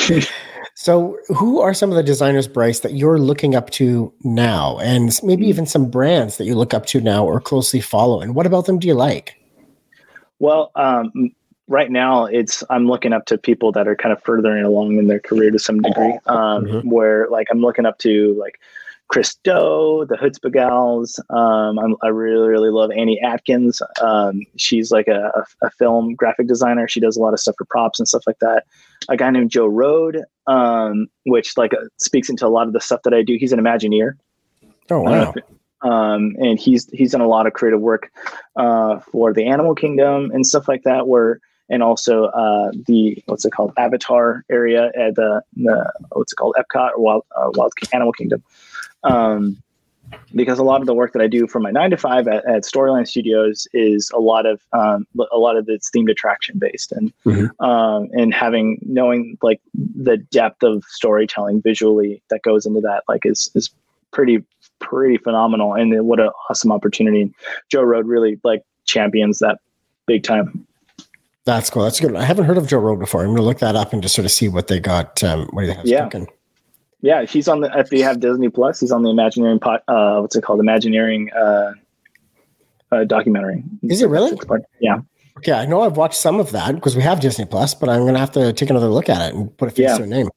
so, 0.74 1.16
who 1.28 1.60
are 1.60 1.72
some 1.72 1.90
of 1.90 1.96
the 1.96 2.02
designers, 2.02 2.46
Bryce, 2.46 2.80
that 2.80 2.92
you're 2.92 3.18
looking 3.18 3.54
up 3.54 3.70
to 3.70 4.12
now, 4.24 4.78
and 4.80 5.18
maybe 5.22 5.44
Hmm. 5.44 5.48
even 5.50 5.66
some 5.66 5.90
brands 5.90 6.36
that 6.36 6.44
you 6.44 6.54
look 6.54 6.74
up 6.74 6.84
to 6.86 7.00
now 7.00 7.24
or 7.24 7.40
closely 7.40 7.80
follow? 7.80 8.20
And 8.20 8.34
what 8.34 8.46
about 8.46 8.66
them 8.66 8.78
do 8.78 8.86
you 8.86 8.94
like? 8.94 9.36
Well, 10.38 10.70
um, 10.76 11.30
right 11.68 11.90
now 11.90 12.26
it's 12.26 12.62
I'm 12.68 12.86
looking 12.86 13.14
up 13.14 13.24
to 13.26 13.38
people 13.38 13.72
that 13.72 13.88
are 13.88 13.96
kind 13.96 14.12
of 14.12 14.22
furthering 14.22 14.64
along 14.64 14.98
in 14.98 15.06
their 15.06 15.18
career 15.18 15.50
to 15.50 15.58
some 15.58 15.80
degree. 15.80 16.18
Um, 16.26 16.66
Mhm. 16.66 16.84
Where 16.84 17.26
like 17.30 17.46
I'm 17.50 17.60
looking 17.62 17.86
up 17.86 17.98
to 18.00 18.34
like 18.38 18.60
Chris 19.08 19.36
Do, 19.44 20.04
the 20.08 20.16
Chutzpah 20.16 20.52
Gals. 20.52 21.20
Um, 21.30 21.78
I'm, 21.78 21.96
I 22.02 22.08
really 22.08 22.48
really 22.48 22.70
love 22.70 22.90
Annie 22.90 23.20
Atkins. 23.20 23.80
Um, 24.02 24.42
she's 24.56 24.90
like 24.90 25.08
a, 25.08 25.44
a, 25.62 25.70
film 25.70 26.14
graphic 26.14 26.48
designer. 26.48 26.88
She 26.88 27.00
does 27.00 27.16
a 27.16 27.20
lot 27.20 27.32
of 27.32 27.40
stuff 27.40 27.54
for 27.56 27.64
props 27.66 27.98
and 28.00 28.08
stuff 28.08 28.24
like 28.26 28.38
that. 28.40 28.64
A 29.08 29.16
guy 29.16 29.30
named 29.30 29.50
Joe 29.50 29.70
Rohde, 29.70 30.22
um, 30.46 31.06
which 31.24 31.56
like 31.56 31.72
uh, 31.72 31.86
speaks 31.98 32.28
into 32.28 32.46
a 32.46 32.48
lot 32.48 32.66
of 32.66 32.72
the 32.72 32.80
stuff 32.80 33.02
that 33.04 33.14
I 33.14 33.22
do. 33.22 33.36
He's 33.38 33.52
an 33.52 33.60
Imagineer 33.60 34.14
Oh, 34.90 35.00
wow. 35.00 35.34
um, 35.82 36.36
and 36.38 36.58
he's 36.58 36.88
he's 36.90 37.12
done 37.12 37.20
a 37.20 37.28
lot 37.28 37.46
of 37.46 37.52
creative 37.52 37.80
work 37.80 38.10
uh, 38.56 39.00
for 39.00 39.32
the 39.32 39.46
animal 39.46 39.74
kingdom 39.74 40.30
and 40.32 40.46
stuff 40.46 40.68
like 40.68 40.82
that. 40.84 41.06
Where 41.06 41.40
and 41.68 41.82
also 41.82 42.26
uh, 42.26 42.70
the 42.86 43.22
what's 43.26 43.44
it 43.44 43.52
called 43.52 43.72
Avatar 43.76 44.44
area 44.50 44.92
at 44.96 45.16
the, 45.16 45.42
the 45.56 45.92
what's 46.12 46.32
it 46.32 46.36
called 46.36 46.56
Epcot 46.58 46.92
or 46.96 47.00
Wild 47.00 47.24
uh, 47.36 47.50
Wild 47.54 47.72
Animal 47.92 48.12
Kingdom. 48.12 48.42
Um, 49.10 49.56
because 50.36 50.58
a 50.60 50.62
lot 50.62 50.80
of 50.80 50.86
the 50.86 50.94
work 50.94 51.12
that 51.14 51.20
I 51.22 51.26
do 51.26 51.48
for 51.48 51.58
my 51.58 51.70
nine 51.72 51.90
to 51.90 51.96
five 51.96 52.28
at, 52.28 52.44
at 52.48 52.62
Storyline 52.62 53.08
Studios 53.08 53.66
is 53.74 54.08
a 54.14 54.20
lot 54.20 54.46
of 54.46 54.60
um, 54.72 55.04
a 55.32 55.36
lot 55.38 55.56
of 55.56 55.68
it's 55.68 55.90
themed 55.90 56.10
attraction 56.10 56.58
based 56.58 56.92
and 56.92 57.12
Mhm. 57.24 57.50
um, 57.60 58.08
and 58.12 58.32
having 58.32 58.78
knowing 58.82 59.36
like 59.42 59.60
the 59.74 60.16
depth 60.16 60.62
of 60.62 60.84
storytelling 60.84 61.60
visually 61.60 62.22
that 62.30 62.42
goes 62.42 62.66
into 62.66 62.80
that 62.82 63.02
like 63.08 63.26
is 63.26 63.50
is 63.56 63.68
pretty 64.12 64.44
pretty 64.78 65.16
phenomenal 65.18 65.74
and 65.74 66.06
what 66.06 66.20
an 66.20 66.30
awesome 66.48 66.70
opportunity. 66.70 67.32
Joe 67.68 67.82
Rohde 67.84 68.04
really 68.06 68.38
like 68.44 68.62
champions 68.84 69.40
that 69.40 69.58
big 70.06 70.22
time. 70.22 70.66
That's 71.44 71.68
cool. 71.70 71.82
That's 71.82 71.98
good. 72.00 72.14
I 72.14 72.22
haven't 72.24 72.44
heard 72.44 72.58
of 72.58 72.66
Joe 72.68 72.78
Rogan 72.78 73.00
before. 73.00 73.20
I'm 73.22 73.26
going 73.28 73.36
to 73.38 73.42
look 73.42 73.58
that 73.60 73.74
up 73.76 73.92
and 73.92 74.02
just 74.02 74.14
sort 74.14 74.24
of 74.24 74.30
see 74.32 74.48
what 74.48 74.66
they 74.68 74.80
got. 74.80 75.22
Um, 75.24 75.46
what 75.52 75.62
do 75.62 75.66
they 75.68 75.74
have 75.74 75.86
Yeah. 75.86 76.04
cooking? 76.04 76.28
Yeah, 77.06 77.24
he's 77.24 77.46
on 77.46 77.60
the 77.60 77.70
if 77.78 77.92
you 77.92 78.02
have 78.02 78.18
Disney 78.18 78.48
Plus, 78.48 78.80
he's 78.80 78.90
on 78.90 79.04
the 79.04 79.10
Imagineering 79.10 79.60
pot 79.60 79.82
uh 79.86 80.18
what's 80.18 80.34
it 80.34 80.42
called? 80.42 80.58
Imagineering 80.58 81.30
uh, 81.32 81.72
uh 82.90 83.04
documentary. 83.04 83.62
Is 83.84 84.02
it 84.02 84.08
really? 84.08 84.36
Yeah. 84.80 84.98
Okay, 85.38 85.52
I 85.52 85.66
know 85.66 85.82
I've 85.82 85.96
watched 85.96 86.18
some 86.18 86.40
of 86.40 86.50
that 86.50 86.74
because 86.74 86.96
we 86.96 87.02
have 87.02 87.20
Disney 87.20 87.44
Plus, 87.44 87.74
but 87.74 87.88
I'm 87.88 88.00
going 88.00 88.14
to 88.14 88.18
have 88.20 88.32
to 88.32 88.52
take 88.54 88.70
another 88.70 88.88
look 88.88 89.08
at 89.10 89.20
it 89.28 89.34
and 89.34 89.54
put 89.58 89.68
a 89.68 89.70
face 89.70 89.90
Yeah. 89.90 89.98
to 89.98 90.02
a 90.04 90.06
name. 90.06 90.30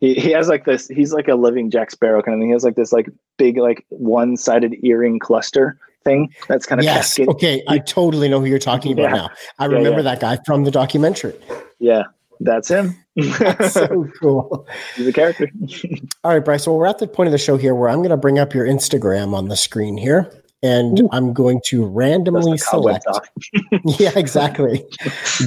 He, 0.00 0.14
he 0.14 0.30
has 0.30 0.48
like 0.48 0.64
this 0.64 0.88
he's 0.88 1.12
like 1.12 1.28
a 1.28 1.34
living 1.34 1.70
Jack 1.70 1.90
Sparrow 1.90 2.22
kind 2.22 2.34
of 2.36 2.40
thing. 2.40 2.48
He 2.48 2.52
has 2.52 2.64
like 2.64 2.76
this 2.76 2.92
like 2.92 3.10
big 3.36 3.58
like 3.58 3.84
one 3.90 4.36
sided 4.36 4.76
earring 4.82 5.18
cluster 5.18 5.76
thing 6.04 6.32
that's 6.46 6.64
kind 6.64 6.80
of 6.80 6.84
Yes. 6.84 7.18
Okay, 7.18 7.62
I 7.68 7.78
totally 7.78 8.28
know 8.28 8.40
who 8.40 8.46
you're 8.46 8.58
talking 8.60 8.92
about 8.92 9.10
Yeah. 9.10 9.16
now. 9.16 9.28
I 9.58 9.66
remember 9.66 9.98
yeah. 9.98 10.14
that 10.14 10.20
guy 10.20 10.38
from 10.46 10.64
the 10.64 10.70
documentary. 10.70 11.34
Yeah, 11.80 12.04
that's 12.40 12.68
him. 12.68 12.96
so 13.68 14.08
cool. 14.20 14.66
he's 14.96 15.08
a 15.08 15.12
character. 15.12 15.50
All 16.24 16.32
right, 16.32 16.44
Bryce. 16.44 16.66
Well, 16.66 16.76
we're 16.76 16.86
at 16.86 16.98
the 16.98 17.08
point 17.08 17.28
of 17.28 17.32
the 17.32 17.38
show 17.38 17.56
here 17.56 17.74
where 17.74 17.88
I'm 17.88 17.98
going 17.98 18.10
to 18.10 18.16
bring 18.16 18.38
up 18.38 18.54
your 18.54 18.66
Instagram 18.66 19.34
on 19.34 19.48
the 19.48 19.56
screen 19.56 19.96
here, 19.96 20.30
and 20.62 21.00
Ooh. 21.00 21.08
I'm 21.12 21.32
going 21.32 21.60
to 21.66 21.84
randomly 21.86 22.58
select. 22.58 23.06
yeah, 23.84 24.12
exactly. 24.16 24.84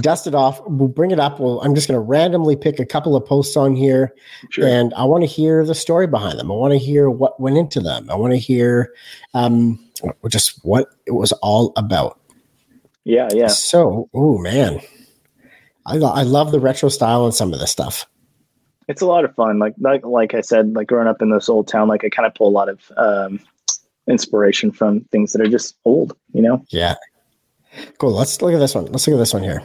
Dust 0.01 0.27
it 0.27 0.35
off. 0.35 0.61
We'll 0.67 0.87
bring 0.87 1.11
it 1.11 1.19
up. 1.19 1.39
Well, 1.39 1.61
I'm 1.61 1.75
just 1.75 1.87
going 1.87 1.97
to 1.97 2.01
randomly 2.01 2.55
pick 2.55 2.79
a 2.79 2.85
couple 2.85 3.15
of 3.15 3.25
posts 3.25 3.55
on 3.55 3.75
here, 3.75 4.13
Sure. 4.49 4.67
and 4.67 4.93
I 4.95 5.03
want 5.05 5.23
to 5.23 5.27
hear 5.27 5.65
the 5.65 5.75
story 5.75 6.07
behind 6.07 6.39
them. 6.39 6.51
I 6.51 6.55
want 6.55 6.73
to 6.73 6.79
hear 6.79 7.09
what 7.09 7.39
went 7.39 7.57
into 7.57 7.79
them. 7.79 8.09
I 8.09 8.15
want 8.15 8.33
to 8.33 8.39
hear 8.39 8.93
um, 9.33 9.79
just 10.27 10.63
what 10.65 10.89
it 11.05 11.11
was 11.11 11.31
all 11.33 11.73
about. 11.75 12.19
Yeah, 13.03 13.29
yeah. 13.33 13.47
So, 13.47 14.09
oh 14.13 14.37
man, 14.37 14.79
I, 15.85 15.95
lo- 15.97 16.11
I 16.13 16.23
love 16.23 16.51
the 16.51 16.59
retro 16.59 16.89
style 16.89 17.25
and 17.25 17.33
some 17.33 17.53
of 17.53 17.59
this 17.59 17.71
stuff. 17.71 18.05
it's 18.87 19.01
a 19.01 19.05
lot 19.05 19.25
of 19.25 19.33
fun. 19.35 19.59
Like 19.59 19.73
like 19.79 20.05
like 20.05 20.33
I 20.33 20.41
said, 20.41 20.73
like 20.73 20.87
growing 20.87 21.07
up 21.07 21.21
in 21.21 21.29
this 21.31 21.49
old 21.49 21.67
town, 21.67 21.87
like 21.87 22.03
I 22.03 22.09
kind 22.09 22.25
of 22.27 22.33
pull 22.35 22.47
a 22.47 22.51
lot 22.51 22.69
of 22.69 22.79
um, 22.97 23.39
inspiration 24.07 24.71
from 24.71 25.01
things 25.11 25.33
that 25.33 25.41
are 25.41 25.49
just 25.49 25.75
old. 25.85 26.15
You 26.33 26.41
know, 26.41 26.63
Yeah. 26.69 26.95
Cool. 27.99 28.11
Let's 28.11 28.41
look 28.41 28.53
at 28.53 28.59
this 28.59 28.75
one. 28.75 28.85
Let's 28.87 29.07
look 29.07 29.15
at 29.15 29.19
this 29.19 29.33
one 29.33 29.43
here. 29.43 29.63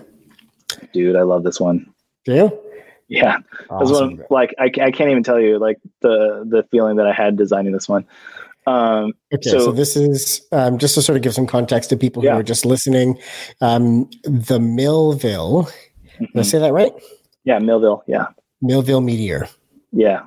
dude, 0.93 1.17
I 1.17 1.23
love 1.23 1.43
this 1.43 1.59
one. 1.61 1.93
Do 2.25 2.35
you? 2.35 2.61
Yeah, 3.09 3.39
Awesome. 3.71 4.17
one, 4.17 4.25
like 4.31 4.53
I, 4.59 4.65
I 4.65 4.91
can't 4.91 5.11
even 5.11 5.23
tell 5.23 5.41
you 5.41 5.59
like 5.59 5.79
the 6.03 6.45
the 6.49 6.65
feeling 6.73 6.97
that 6.97 7.07
I 7.07 7.13
had 7.13 7.37
designing 7.37 7.73
this 7.73 7.89
one. 7.89 8.05
Um, 8.67 9.13
Okay, 9.33 9.49
so, 9.51 9.59
So- 9.61 9.73
this 9.73 9.95
is 9.97 10.45
um, 10.51 10.79
just 10.79 10.95
to 10.97 11.03
sort 11.03 11.17
of 11.17 11.23
give 11.23 11.33
some 11.35 11.47
context 11.47 11.91
to 11.91 11.97
people 11.97 12.23
who 12.23 12.27
Yeah. 12.29 12.37
are 12.37 12.43
just 12.43 12.67
listening. 12.67 13.17
Um, 13.61 14.11
the 14.25 14.59
Millville, 14.59 15.69
did 16.19 16.37
I 16.37 16.43
say 16.43 16.59
that 16.59 16.73
right? 16.73 16.93
yeah, 17.45 17.59
Millville. 17.59 18.05
Yeah, 18.07 18.27
Millville 18.61 19.01
Meteor. 19.01 19.49
yeah, 19.93 20.23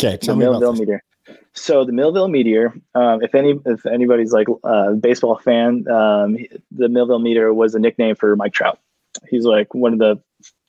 Okay, 0.00 0.18
the 0.22 0.34
me 0.34 0.40
Millville. 0.40 0.72
Meteor. 0.74 1.02
So 1.52 1.84
the 1.84 1.92
Millville 1.92 2.28
Meteor, 2.28 2.72
um, 2.94 3.22
if 3.22 3.34
any 3.34 3.58
if 3.66 3.84
anybody's 3.86 4.32
like 4.32 4.46
a 4.64 4.94
baseball 4.94 5.38
fan, 5.38 5.84
um, 5.90 6.38
the 6.70 6.88
Millville 6.88 7.18
Meteor 7.18 7.52
was 7.52 7.74
a 7.74 7.78
nickname 7.78 8.14
for 8.14 8.34
Mike 8.36 8.52
Trout. 8.52 8.78
He's 9.28 9.44
like 9.44 9.74
one 9.74 9.92
of 9.92 9.98
the 9.98 10.20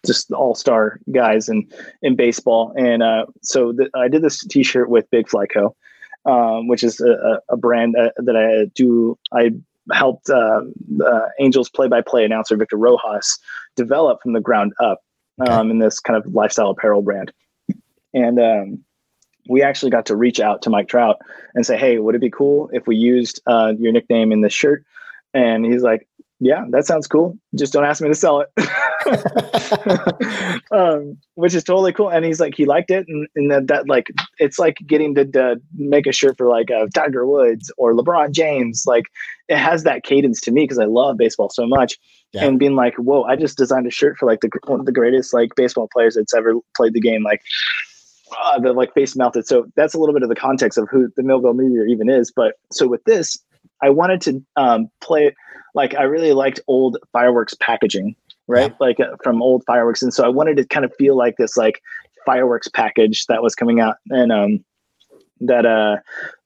just 0.06 0.32
all 0.32 0.56
star 0.56 1.00
guys 1.12 1.48
in 1.48 1.70
in 2.02 2.16
baseball. 2.16 2.74
And 2.76 3.04
uh, 3.04 3.28
so 3.42 3.72
the, 3.72 3.90
I 3.96 4.08
did 4.08 4.24
this 4.24 4.44
T-shirt 4.46 4.90
with 4.90 5.10
Big 5.12 5.30
Fly 5.30 5.46
Co., 5.46 5.76
um, 6.26 6.68
which 6.68 6.84
is 6.84 7.00
a, 7.00 7.12
a 7.12 7.40
a 7.50 7.58
brand 7.58 7.94
that, 7.94 8.14
that 8.18 8.36
I 8.36 8.66
do. 8.74 9.18
I 9.32 9.52
helped 9.92 10.30
uh, 10.30 10.62
uh, 11.06 11.22
Angels 11.40 11.70
play-by-play 11.70 12.24
announcer 12.24 12.56
Victor 12.56 12.78
Rojas 12.78 13.40
develop 13.76 14.22
from 14.22 14.34
the 14.34 14.42
ground 14.42 14.74
up 14.80 15.00
um, 15.48 15.72
in 15.72 15.80
this 15.80 16.00
kind 16.00 16.18
of 16.18 16.34
lifestyle 16.34 16.70
apparel 16.70 17.02
brand. 17.02 17.32
And 18.14 18.40
um, 18.40 18.84
we 19.50 19.62
actually 19.62 19.92
got 19.92 20.06
to 20.08 20.16
reach 20.16 20.40
out 20.40 20.62
to 20.64 20.70
Mike 20.70 20.88
Trout 20.88 21.18
and 21.56 21.66
say, 21.66 21.78
"Hey, 21.78 21.98
would 21.98 22.16
it 22.16 22.22
be 22.22 22.30
cool 22.30 22.70
if 22.74 22.88
we 22.88 22.96
used 22.96 23.42
uh, 23.48 23.74
your 23.78 23.92
nickname 23.92 24.32
in 24.32 24.42
this 24.42 24.54
shirt?" 24.54 24.86
And 25.34 25.66
he's 25.66 25.82
like, 25.82 26.08
"Yeah, 26.40 26.66
that 26.70 26.86
sounds 26.86 27.08
cool. 27.08 27.38
Just 27.56 27.74
don't 27.74 27.86
ask 27.86 28.02
me 28.02 28.10
to 28.10 28.16
sell 28.16 28.42
it." 28.42 28.50
um, 30.72 31.18
which 31.36 31.56
is 31.56 31.64
totally 31.64 31.94
cool. 31.94 32.10
And 32.10 32.24
he's 32.26 32.40
like, 32.40 32.56
he 32.56 32.66
liked 32.66 32.92
it, 32.92 33.06
and, 33.08 33.28
and 33.36 33.52
that, 33.52 33.68
that 33.68 33.88
like 33.88 34.12
it's 34.40 34.60
like 34.60 34.78
getting 34.86 35.16
to, 35.16 35.26
to 35.26 35.62
make 35.76 36.06
a 36.06 36.12
shirt 36.12 36.38
for 36.38 36.48
like 36.48 36.70
uh, 36.70 36.88
Tiger 36.94 37.26
Woods 37.26 37.72
or 37.78 37.94
LeBron 37.94 38.32
James. 38.32 38.84
Like 38.86 39.06
it 39.52 39.58
has 39.58 39.84
that 39.84 40.04
cadence 40.04 40.40
to 40.42 40.52
me 40.52 40.64
because 40.64 40.80
I 40.80 40.86
love 40.86 41.18
baseball 41.18 41.50
so 41.50 41.68
much. 41.68 41.98
Yeah. 42.32 42.46
And 42.46 42.58
being 42.58 42.76
like, 42.76 42.96
whoa, 42.96 43.24
I 43.24 43.36
just 43.36 43.58
designed 43.58 43.86
a 43.86 43.92
shirt 43.92 44.18
for 44.18 44.26
like 44.26 44.40
the 44.40 44.50
one 44.66 44.80
of 44.80 44.86
the 44.86 44.94
greatest 44.94 45.34
like 45.34 45.54
baseball 45.56 45.90
players 45.92 46.16
that's 46.16 46.34
ever 46.34 46.54
played 46.74 46.94
the 46.94 47.02
game. 47.02 47.22
Like 47.22 47.42
uh, 48.42 48.60
the 48.60 48.72
like 48.72 48.94
face 48.94 49.14
melted. 49.18 49.46
So 49.46 49.66
that's 49.76 49.94
a 49.94 50.00
little 50.00 50.14
bit 50.14 50.24
of 50.24 50.30
the 50.30 50.36
context 50.36 50.78
of 50.78 50.88
who 50.90 51.12
the 51.18 51.24
Millville 51.24 51.54
Meteor 51.54 51.86
even 51.86 52.10
is. 52.10 52.32
But 52.34 52.54
so 52.72 52.88
with 52.88 53.04
this, 53.04 53.38
I 53.82 53.90
wanted 53.90 54.22
to 54.22 54.42
um, 54.56 54.90
play 55.02 55.36
like 55.76 55.96
I 55.96 56.04
really 56.04 56.32
liked 56.32 56.62
old 56.68 56.98
fireworks 57.12 57.54
packaging, 57.56 58.16
right? 58.48 58.72
Yeah. 58.72 58.78
Like 58.80 59.02
uh, 59.02 59.18
from 59.22 59.42
old 59.42 59.64
fireworks, 59.68 60.02
and 60.02 60.14
so 60.14 60.24
I 60.24 60.30
wanted 60.30 60.56
to 60.58 60.66
kind 60.66 60.86
of 60.86 60.96
feel 60.96 61.18
like 61.18 61.36
this 61.36 61.58
like 61.58 61.82
fireworks 62.26 62.70
package 62.70 63.26
that 63.26 63.44
was 63.44 63.54
coming 63.54 63.82
out, 63.82 63.98
and 64.12 64.32
um, 64.32 64.64
that 65.42 65.66
uh 65.66 65.98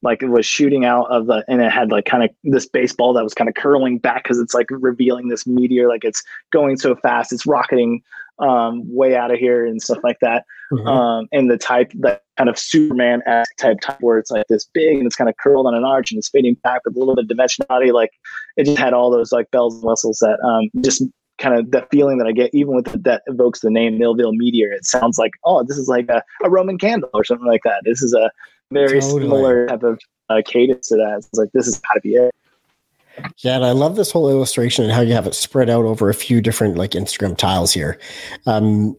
like 0.02 0.24
it 0.24 0.30
was 0.30 0.46
shooting 0.46 0.86
out 0.86 1.06
of 1.12 1.28
the 1.28 1.44
and 1.48 1.62
it 1.62 1.72
had 1.72 1.92
like 1.92 2.06
kind 2.06 2.24
of 2.24 2.30
this 2.44 2.68
baseball 2.68 3.14
that 3.14 3.24
was 3.24 3.34
kind 3.34 3.50
of 3.50 3.56
curling 3.56 3.98
back 3.98 4.24
because 4.24 4.40
it's 4.40 4.54
like 4.54 4.68
revealing 4.70 5.28
this 5.28 5.46
meteor 5.46 5.88
like 5.88 6.04
it's 6.04 6.24
going 6.52 6.78
so 6.78 6.96
fast 6.96 7.32
it's 7.32 7.46
rocketing 7.46 8.02
um 8.40 8.82
way 8.94 9.16
out 9.16 9.32
of 9.32 9.38
here 9.38 9.66
and 9.66 9.82
stuff 9.82 10.00
like 10.04 10.18
that 10.22 10.46
mm-hmm. 10.72 10.88
um 10.88 11.28
and 11.32 11.50
the 11.50 11.58
type 11.58 11.92
that 11.96 12.24
kind 12.38 12.50
of 12.50 12.58
superman 12.58 13.22
type 13.60 13.80
type 13.82 13.98
where 14.02 14.18
it's 14.18 14.32
like 14.32 14.46
this 14.48 14.66
big 14.74 14.98
and 14.98 15.06
it's 15.06 15.16
kind 15.16 15.30
of 15.30 15.38
curled 15.38 15.68
on 15.68 15.76
an 15.76 15.86
arch 15.86 16.12
and 16.12 16.18
it's 16.18 16.30
fading 16.30 16.56
back 16.64 16.82
with 16.86 16.96
a 16.96 17.00
little 17.00 17.16
bit 17.16 17.26
of 17.30 17.38
dimensionality 17.38 17.94
like 17.94 18.12
it 18.58 18.66
just 18.66 18.78
had 18.78 18.94
all 18.94 19.10
those 19.10 19.32
like 19.32 19.50
bells 19.52 19.76
and 19.76 19.84
whistles 19.84 20.20
that 20.20 20.38
um 20.44 20.70
just 20.84 21.04
kind 21.38 21.56
of 21.56 21.72
the 21.72 21.86
feeling 21.92 22.18
that 22.18 22.28
I 22.28 22.32
get, 22.32 22.54
even 22.54 22.76
with 22.76 22.86
the, 22.86 22.98
that 23.00 23.24
evokes 23.28 23.60
the 23.60 23.70
name 23.70 23.98
Millville 23.98 24.34
Meteor. 24.34 24.72
It 24.72 24.86
sounds 24.86 25.18
like, 25.18 25.32
oh, 25.44 25.64
this 25.64 25.78
is 25.78 25.88
like 25.88 26.10
a, 26.10 26.24
a 26.44 26.50
Roman 26.50 26.78
candle 26.78 27.10
or 27.14 27.24
something 27.24 27.48
like 27.48 27.62
that. 27.64 27.82
This 27.84 28.02
is 28.02 28.14
a 28.14 28.32
very 28.76 29.00
totally. 29.00 29.24
similar 29.24 29.68
type 29.68 29.84
of 29.84 30.00
uh, 30.30 30.42
cadence 30.46 30.88
to 30.90 30.96
that. 30.96 31.16
It's 31.18 31.30
like 31.34 31.52
this 31.54 31.68
is 31.68 31.80
got 31.80 31.94
to 31.96 32.02
be 32.02 32.16
it. 32.16 32.34
Yeah, 33.38 33.56
and 33.56 33.66
I 33.66 33.72
love 33.72 33.96
this 33.96 34.12
whole 34.12 34.30
illustration 34.30 34.84
and 34.84 34.94
how 34.94 35.02
you 35.02 35.14
have 35.14 35.28
it 35.28 35.36
spread 35.36 35.70
out 35.70 35.86
over 35.86 36.10
a 36.10 36.14
few 36.14 36.42
different 36.42 36.76
like 36.76 36.92
Instagram 36.92 37.38
tiles 37.38 37.74
here. 37.74 37.98
Um, 38.46 38.98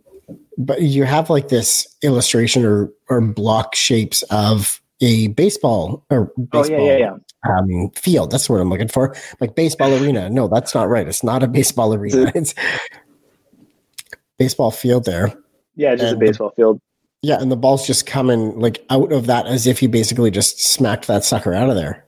but 0.59 0.83
you 0.83 1.05
have 1.05 1.31
like 1.31 1.49
this 1.49 1.87
illustration 2.03 2.65
or 2.65 2.91
or 3.09 3.21
block 3.21 3.75
shapes 3.75 4.23
of 4.25 4.81
a 5.01 5.29
baseball 5.29 6.05
or 6.11 6.33
baseball 6.51 6.81
oh, 6.81 6.87
yeah, 6.87 6.97
yeah, 6.97 7.17
yeah. 7.45 7.59
Um, 7.59 7.91
field. 7.91 8.31
That's 8.31 8.49
what 8.49 8.61
I'm 8.61 8.71
looking 8.71 8.89
for. 8.89 9.15
Like 9.41 9.55
baseball 9.55 9.93
arena. 10.03 10.31
No, 10.31 10.49
that's 10.49 10.75
not 10.75 10.89
right. 10.89 11.07
It's 11.07 11.23
not 11.23 11.43
a 11.43 11.49
baseball 11.49 11.95
arena. 11.95 12.33
It's 12.35 12.55
baseball 14.39 14.71
field 14.71 15.05
there. 15.05 15.33
Yeah, 15.77 15.95
just 15.95 16.15
and 16.15 16.23
a 16.23 16.27
baseball 16.27 16.51
field. 16.51 16.81
Yeah, 17.23 17.41
and 17.41 17.51
the 17.51 17.57
ball's 17.57 17.87
just 17.87 18.07
coming 18.07 18.59
like 18.59 18.85
out 18.91 19.13
of 19.13 19.27
that 19.27 19.47
as 19.47 19.67
if 19.67 19.81
he 19.81 19.87
basically 19.87 20.31
just 20.31 20.61
smacked 20.61 21.07
that 21.07 21.25
sucker 21.25 21.55
out 21.55 21.71
of 21.71 21.77
there. 21.77 22.05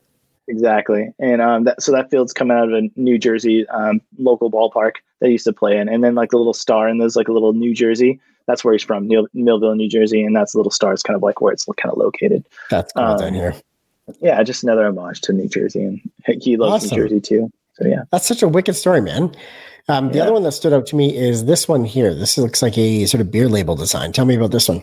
Exactly, 0.46 1.12
and 1.18 1.42
um, 1.42 1.64
that, 1.64 1.82
so 1.82 1.92
that 1.92 2.10
field's 2.10 2.32
coming 2.32 2.56
out 2.56 2.68
of 2.68 2.74
a 2.74 2.88
New 2.96 3.18
Jersey 3.18 3.68
um, 3.68 4.00
local 4.18 4.50
ballpark 4.50 4.92
they 5.20 5.30
used 5.30 5.44
to 5.44 5.52
play 5.52 5.76
in, 5.76 5.88
and 5.88 6.02
then 6.02 6.14
like 6.14 6.30
the 6.30 6.38
little 6.38 6.54
star, 6.54 6.88
and 6.88 7.00
there's 7.00 7.16
like 7.16 7.28
a 7.28 7.32
little 7.32 7.52
New 7.52 7.74
Jersey. 7.74 8.20
That's 8.46 8.64
where 8.64 8.72
he's 8.72 8.82
from, 8.82 9.06
Neil, 9.06 9.26
Millville, 9.34 9.74
New 9.74 9.88
Jersey, 9.88 10.22
and 10.22 10.34
that's 10.34 10.52
the 10.52 10.58
little 10.58 10.70
star. 10.70 10.92
It's 10.92 11.02
kind 11.02 11.16
of 11.16 11.22
like 11.22 11.40
where 11.40 11.52
it's 11.52 11.66
kind 11.76 11.92
of 11.92 11.98
located. 11.98 12.46
That's 12.70 12.92
cool 12.92 13.04
um, 13.04 13.34
here. 13.34 13.54
Yeah, 14.20 14.42
just 14.42 14.62
another 14.62 14.86
homage 14.86 15.20
to 15.22 15.32
New 15.34 15.48
Jersey, 15.48 15.84
and 15.84 16.00
he 16.42 16.56
loves 16.56 16.84
awesome. 16.84 16.96
New 16.96 17.02
Jersey 17.02 17.20
too. 17.20 17.52
So 17.74 17.86
yeah, 17.86 18.04
that's 18.10 18.26
such 18.26 18.42
a 18.42 18.48
wicked 18.48 18.74
story, 18.74 19.02
man. 19.02 19.34
Um, 19.88 20.08
the 20.08 20.18
yeah. 20.18 20.24
other 20.24 20.32
one 20.32 20.42
that 20.42 20.52
stood 20.52 20.72
out 20.72 20.86
to 20.86 20.96
me 20.96 21.16
is 21.16 21.46
this 21.46 21.68
one 21.68 21.84
here. 21.84 22.14
This 22.14 22.36
looks 22.36 22.62
like 22.62 22.76
a 22.76 23.06
sort 23.06 23.20
of 23.20 23.30
beer 23.30 23.48
label 23.48 23.76
design. 23.76 24.12
Tell 24.12 24.26
me 24.26 24.36
about 24.36 24.50
this 24.50 24.68
one. 24.68 24.82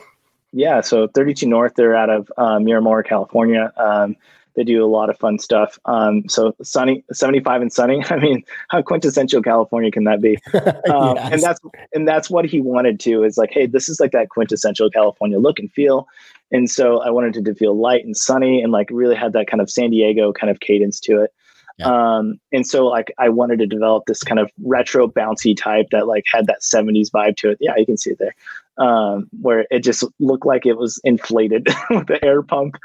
Yeah, 0.51 0.81
so 0.81 1.08
32 1.08 1.47
North, 1.47 1.73
they're 1.75 1.95
out 1.95 2.10
of 2.10 2.31
um, 2.38 2.63
Miramar, 2.63 3.03
California. 3.03 3.73
Um, 3.77 4.15
they 4.55 4.63
do 4.63 4.84
a 4.84 4.88
lot 4.88 5.10
of 5.10 5.17
fun 5.17 5.38
stuff. 5.38 5.77
Um, 5.86 6.27
so 6.27 6.55
sunny, 6.63 7.03
75 7.12 7.62
and 7.62 7.73
sunny. 7.73 8.03
I 8.10 8.17
mean, 8.17 8.43
how 8.69 8.81
quintessential 8.81 9.41
California 9.41 9.91
can 9.91 10.05
that 10.05 10.21
be? 10.21 10.38
Um, 10.89 11.15
yes. 11.15 11.34
And 11.34 11.41
that's 11.41 11.60
and 11.93 12.08
that's 12.08 12.29
what 12.29 12.45
he 12.45 12.62
wanted 12.62 12.99
to 13.01 13.23
is 13.23 13.38
like, 13.38 13.49
hey, 13.51 13.65
this 13.65 13.89
is 13.89 13.99
like 13.99 14.12
that 14.12 14.29
quintessential 14.29 14.89
California 14.89 15.39
look 15.39 15.58
and 15.58 15.71
feel. 15.71 16.08
And 16.51 16.69
so 16.69 17.01
I 17.01 17.10
wanted 17.10 17.36
it 17.36 17.45
to 17.45 17.55
feel 17.55 17.77
light 17.77 18.05
and 18.05 18.15
sunny 18.15 18.62
and 18.62 18.71
like 18.71 18.88
really 18.91 19.15
had 19.15 19.34
that 19.34 19.47
kind 19.47 19.62
of 19.62 19.69
San 19.69 19.89
Diego 19.89 20.31
kind 20.31 20.51
of 20.51 20.60
cadence 20.60 20.99
to 21.01 21.23
it. 21.23 21.31
Yeah. 21.77 21.88
Um, 21.88 22.39
and 22.51 22.65
so 22.67 22.86
like 22.86 23.12
I 23.17 23.29
wanted 23.29 23.60
to 23.60 23.67
develop 23.67 24.05
this 24.05 24.21
kind 24.21 24.39
of 24.39 24.49
retro 24.63 25.08
bouncy 25.08 25.58
type 25.58 25.88
that 25.91 26.08
like 26.08 26.23
had 26.31 26.47
that 26.47 26.62
70s 26.62 27.10
vibe 27.10 27.36
to 27.38 27.49
it. 27.49 27.58
Yeah, 27.60 27.73
you 27.77 27.86
can 27.86 27.97
see 27.97 28.12
it 28.12 28.19
there. 28.19 28.36
Um, 28.77 29.29
where 29.39 29.65
it 29.71 29.79
just 29.79 30.03
looked 30.19 30.45
like 30.45 30.65
it 30.65 30.77
was 30.77 30.99
inflated 31.05 31.67
with 31.89 32.07
the 32.07 32.23
air 32.25 32.43
pump 32.43 32.75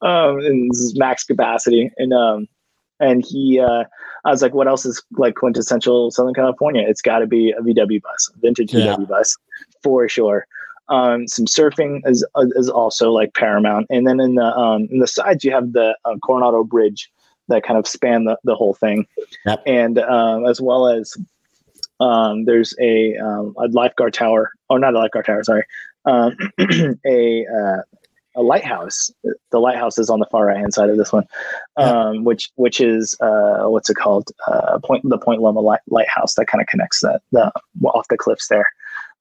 um 0.00 0.38
and 0.38 0.70
max 0.94 1.24
capacity. 1.24 1.90
And 1.98 2.12
um 2.12 2.46
and 3.00 3.24
he 3.26 3.58
uh 3.58 3.84
I 4.24 4.30
was 4.30 4.42
like, 4.42 4.54
what 4.54 4.68
else 4.68 4.84
is 4.84 5.02
like 5.12 5.34
quintessential 5.34 6.10
Southern 6.10 6.34
California? 6.34 6.84
It's 6.86 7.02
gotta 7.02 7.26
be 7.26 7.50
a 7.50 7.60
VW 7.60 8.00
bus, 8.02 8.30
vintage 8.40 8.72
yeah. 8.72 8.94
VW 8.94 9.08
bus 9.08 9.36
for 9.82 10.08
sure. 10.08 10.46
Um, 10.88 11.28
some 11.28 11.46
surfing 11.46 12.00
is 12.04 12.26
is 12.56 12.68
also 12.68 13.12
like 13.12 13.34
paramount, 13.34 13.86
and 13.90 14.08
then 14.08 14.18
in 14.18 14.34
the 14.34 14.56
um, 14.56 14.88
in 14.90 14.98
the 14.98 15.06
sides 15.06 15.44
you 15.44 15.52
have 15.52 15.72
the 15.72 15.96
uh, 16.04 16.16
Coronado 16.24 16.64
Bridge, 16.64 17.10
that 17.46 17.62
kind 17.62 17.78
of 17.78 17.86
span 17.86 18.24
the, 18.24 18.36
the 18.42 18.56
whole 18.56 18.74
thing. 18.74 19.06
Yep. 19.46 19.62
And 19.66 19.98
um, 20.00 20.46
as 20.46 20.60
well 20.60 20.88
as 20.88 21.16
um, 22.00 22.44
there's 22.44 22.74
a, 22.80 23.16
um, 23.16 23.54
a 23.58 23.68
lifeguard 23.68 24.14
tower, 24.14 24.50
or 24.68 24.78
not 24.78 24.94
a 24.94 24.98
lifeguard 24.98 25.26
tower, 25.26 25.44
sorry, 25.44 25.64
um, 26.06 26.36
a 27.06 27.46
uh, 27.46 27.82
a 28.36 28.42
lighthouse. 28.42 29.12
The 29.50 29.58
lighthouse 29.58 29.98
is 29.98 30.08
on 30.08 30.20
the 30.20 30.26
far 30.26 30.46
right 30.46 30.56
hand 30.56 30.72
side 30.72 30.88
of 30.88 30.96
this 30.96 31.12
one, 31.12 31.24
um, 31.76 32.24
which 32.24 32.50
which 32.54 32.80
is 32.80 33.14
uh, 33.20 33.64
what's 33.64 33.90
it 33.90 33.96
called? 33.96 34.30
Uh, 34.46 34.78
point 34.78 35.02
the 35.08 35.18
Point 35.18 35.42
Loma 35.42 35.60
light, 35.60 35.80
lighthouse 35.88 36.34
that 36.34 36.46
kind 36.46 36.62
of 36.62 36.68
connects 36.68 37.00
that 37.00 37.22
the 37.32 37.50
off 37.84 38.06
the 38.08 38.16
cliffs 38.16 38.48
there. 38.48 38.66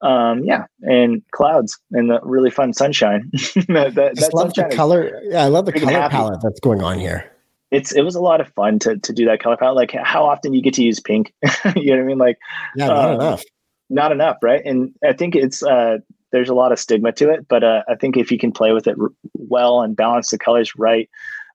Um, 0.01 0.43
yeah, 0.45 0.65
and 0.81 1.21
clouds 1.31 1.77
and 1.91 2.09
the 2.09 2.21
really 2.23 2.49
fun 2.49 2.71
sunshine. 2.71 3.29
that, 3.33 3.93
that, 3.95 4.15
Just 4.15 4.33
love 4.33 4.53
the 4.53 4.71
color. 4.73 5.19
Yeah, 5.23 5.43
I 5.43 5.47
love 5.47 5.65
the 5.65 5.73
color 5.73 6.07
palette 6.09 6.39
that's 6.41 6.59
going 6.61 6.81
on 6.81 6.99
here 6.99 7.29
it's 7.71 7.91
it 7.91 8.01
was 8.01 8.15
a 8.15 8.21
lot 8.21 8.41
of 8.41 8.51
fun 8.53 8.79
to 8.79 8.97
to 8.97 9.13
do 9.13 9.25
that 9.25 9.41
color 9.41 9.57
palette. 9.57 9.75
Like 9.75 9.91
how 9.91 10.25
often 10.25 10.53
you 10.53 10.61
get 10.61 10.73
to 10.75 10.83
use 10.83 10.99
pink, 10.99 11.33
you 11.75 11.91
know 11.91 11.97
what 11.97 12.03
I 12.03 12.05
mean? 12.05 12.17
Like 12.17 12.37
yeah, 12.75 12.87
not 12.87 13.09
um, 13.09 13.15
enough, 13.15 13.43
not 13.89 14.11
enough, 14.11 14.37
right? 14.41 14.61
And 14.65 14.93
I 15.05 15.13
think 15.13 15.35
it's 15.35 15.63
uh, 15.63 15.97
there's 16.31 16.49
a 16.49 16.53
lot 16.53 16.71
of 16.71 16.79
stigma 16.79 17.11
to 17.13 17.29
it, 17.29 17.47
but 17.47 17.63
uh, 17.63 17.83
I 17.87 17.95
think 17.95 18.17
if 18.17 18.31
you 18.31 18.37
can 18.37 18.51
play 18.51 18.71
with 18.71 18.87
it 18.87 18.95
r- 18.99 19.11
well 19.33 19.81
and 19.81 19.95
balance 19.95 20.29
the 20.29 20.37
colors 20.37 20.73
right. 20.77 21.09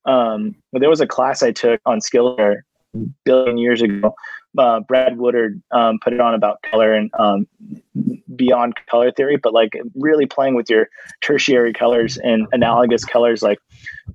Um, 0.07 0.55
there 0.75 0.91
was 0.91 1.01
a 1.01 1.07
class 1.07 1.43
I 1.43 1.51
took 1.51 1.81
on 1.87 2.03
skill 2.03 2.37
billion 3.25 3.57
years 3.57 3.81
ago 3.81 4.15
uh, 4.59 4.81
Brad 4.81 5.19
Woodard 5.19 5.61
um, 5.71 5.99
put 6.03 6.13
it 6.13 6.21
on 6.21 6.35
about 6.35 6.63
color 6.63 6.93
and 6.93 7.11
um, 7.19 7.47
beyond 8.37 8.75
color 8.89 9.11
theory, 9.11 9.37
but 9.37 9.53
like 9.53 9.73
really 9.95 10.27
playing 10.27 10.55
with 10.55 10.71
your 10.71 10.89
tertiary 11.21 11.73
colors 11.73 12.17
and 12.19 12.47
analogous 12.53 13.05
colors 13.05 13.43
like 13.43 13.59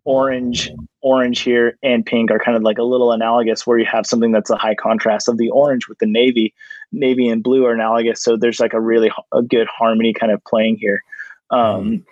orange, 0.06 0.71
orange 1.02 1.41
here, 1.41 1.78
and 1.84 2.06
pink 2.06 2.32
are 2.32 2.39
kind 2.39 2.56
of 2.56 2.63
like 2.63 2.78
a 2.78 2.84
little 2.84 3.12
analogous 3.12 3.67
where 3.67 3.78
you 3.78 3.86
have 3.86 4.06
something 4.06 4.32
that's 4.32 4.49
a 4.49 4.58
high 4.58 4.75
contrast 4.75 5.28
of 5.28 5.38
the 5.38 5.49
orange 5.49 5.88
with 5.88 5.99
the 5.99 6.06
navy, 6.06 6.54
navy 6.91 7.28
and 7.28 7.43
blue 7.43 7.65
are 7.65 7.73
analogous. 7.73 8.21
So 8.23 8.38
there's 8.38 8.60
like 8.60 8.73
a 8.73 8.82
really 8.82 9.12
a 9.34 9.41
good 9.41 9.67
harmony 9.67 10.13
kind 10.13 10.32
of 10.32 10.43
playing 10.45 10.78
here. 10.78 11.04
Um, 11.52 11.89
mm. 11.89 12.04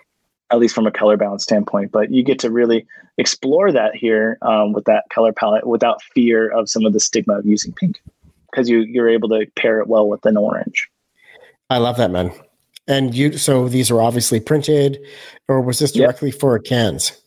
At 0.50 0.58
least 0.58 0.74
from 0.74 0.86
a 0.86 0.90
color 0.90 1.18
balance 1.18 1.42
standpoint, 1.42 1.92
but 1.92 2.10
you 2.10 2.22
get 2.22 2.38
to 2.38 2.50
really 2.50 2.86
explore 3.18 3.70
that 3.70 3.94
here 3.94 4.38
um, 4.40 4.72
with 4.72 4.86
that 4.86 5.04
color 5.10 5.30
palette 5.30 5.66
without 5.66 6.02
fear 6.14 6.48
of 6.48 6.70
some 6.70 6.86
of 6.86 6.94
the 6.94 7.00
stigma 7.00 7.34
of 7.34 7.44
using 7.44 7.70
pink 7.74 8.00
because 8.50 8.68
you 8.68 8.80
you're 8.80 9.08
able 9.08 9.28
to 9.30 9.46
pair 9.56 9.80
it 9.80 9.88
well 9.88 10.08
with 10.08 10.24
an 10.26 10.36
orange. 10.36 10.88
I 11.70 11.78
love 11.78 11.96
that, 11.98 12.10
man. 12.10 12.32
And 12.86 13.14
you, 13.14 13.36
so 13.36 13.68
these 13.68 13.90
are 13.90 14.00
obviously 14.00 14.40
printed, 14.40 14.98
or 15.46 15.60
was 15.60 15.78
this 15.78 15.92
directly 15.92 16.30
yep. 16.30 16.40
for 16.40 16.58
cans? 16.58 17.20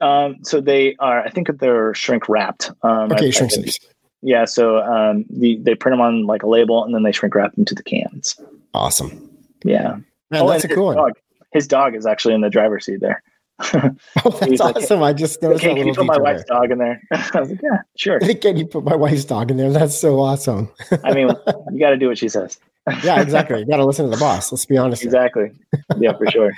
Um, 0.00 0.36
so 0.42 0.60
they 0.60 0.94
are. 0.98 1.24
I 1.24 1.30
think 1.30 1.48
they're 1.58 1.94
shrink 1.94 2.28
wrapped. 2.28 2.70
Um, 2.82 3.10
okay, 3.12 3.30
shrink 3.30 3.52
sleeves. 3.52 3.78
Yeah, 4.20 4.44
so 4.44 4.78
um, 4.78 5.24
the, 5.30 5.56
they 5.62 5.74
print 5.74 5.94
them 5.94 6.00
on 6.00 6.26
like 6.26 6.42
a 6.42 6.48
label, 6.48 6.84
and 6.84 6.94
then 6.94 7.04
they 7.04 7.12
shrink 7.12 7.34
wrap 7.34 7.54
them 7.54 7.64
to 7.64 7.74
the 7.74 7.82
cans. 7.82 8.38
Awesome. 8.74 9.30
Yeah. 9.64 9.96
Man, 10.30 10.42
oh, 10.42 10.48
that's 10.48 10.64
a 10.64 10.68
cool 10.68 10.92
dog, 10.92 11.12
His 11.52 11.66
dog 11.66 11.94
is 11.94 12.04
actually 12.04 12.34
in 12.34 12.42
the 12.42 12.50
driver's 12.50 12.84
seat 12.84 13.00
there. 13.00 13.22
oh, 13.74 14.30
that's 14.40 14.60
awesome! 14.60 15.00
Like, 15.00 15.16
I 15.16 15.18
just 15.18 15.42
noticed 15.42 15.62
can, 15.62 15.76
can 15.76 15.88
you 15.88 15.94
put 15.94 16.06
my 16.06 16.18
wife's 16.18 16.44
there. 16.48 16.60
dog 16.60 16.70
in 16.70 16.78
there? 16.78 17.02
I 17.12 17.40
was 17.40 17.50
like, 17.50 17.60
yeah, 17.62 17.78
sure. 17.96 18.20
Can 18.40 18.56
you 18.56 18.66
put 18.66 18.84
my 18.84 18.94
wife's 18.94 19.24
dog 19.24 19.50
in 19.50 19.56
there? 19.56 19.72
That's 19.72 19.98
so 19.98 20.20
awesome. 20.20 20.70
I 21.02 21.12
mean, 21.12 21.28
you 21.72 21.80
got 21.80 21.90
to 21.90 21.96
do 21.96 22.06
what 22.06 22.18
she 22.18 22.28
says. 22.28 22.60
yeah, 23.02 23.20
exactly. 23.20 23.58
You 23.58 23.66
got 23.66 23.78
to 23.78 23.84
listen 23.84 24.04
to 24.04 24.10
the 24.10 24.16
boss. 24.16 24.52
Let's 24.52 24.64
be 24.64 24.78
honest. 24.78 25.02
Exactly. 25.02 25.50
Yeah, 25.98 26.16
for 26.16 26.30
sure. 26.30 26.52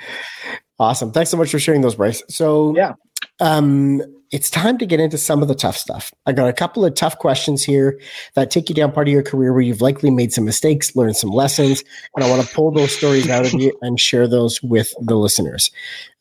awesome. 0.79 1.11
Thanks 1.11 1.31
so 1.31 1.37
much 1.37 1.49
for 1.49 1.57
sharing 1.57 1.81
those, 1.81 1.95
Bryce. 1.95 2.21
So 2.29 2.75
yeah, 2.75 2.93
um, 3.39 4.03
it's 4.31 4.51
time 4.51 4.77
to 4.77 4.85
get 4.85 4.99
into 4.99 5.17
some 5.17 5.41
of 5.41 5.47
the 5.47 5.55
tough 5.55 5.77
stuff. 5.77 6.13
I 6.27 6.33
got 6.33 6.49
a 6.49 6.53
couple 6.53 6.85
of 6.85 6.93
tough 6.93 7.17
questions 7.17 7.63
here 7.63 7.99
that 8.35 8.51
take 8.51 8.69
you 8.69 8.75
down 8.75 8.91
part 8.91 9.07
of 9.07 9.11
your 9.11 9.23
career 9.23 9.53
where 9.53 9.63
you've 9.63 9.81
likely 9.81 10.11
made 10.11 10.31
some 10.31 10.45
mistakes, 10.45 10.95
learned 10.95 11.17
some 11.17 11.31
lessons, 11.31 11.83
and 12.15 12.23
I 12.23 12.29
want 12.29 12.47
to 12.47 12.53
pull 12.53 12.69
those 12.71 12.95
stories 12.95 13.27
out 13.27 13.45
of 13.45 13.53
you 13.53 13.75
and 13.81 13.99
share 13.99 14.27
those 14.27 14.61
with 14.61 14.93
the 15.01 15.15
listeners. 15.15 15.71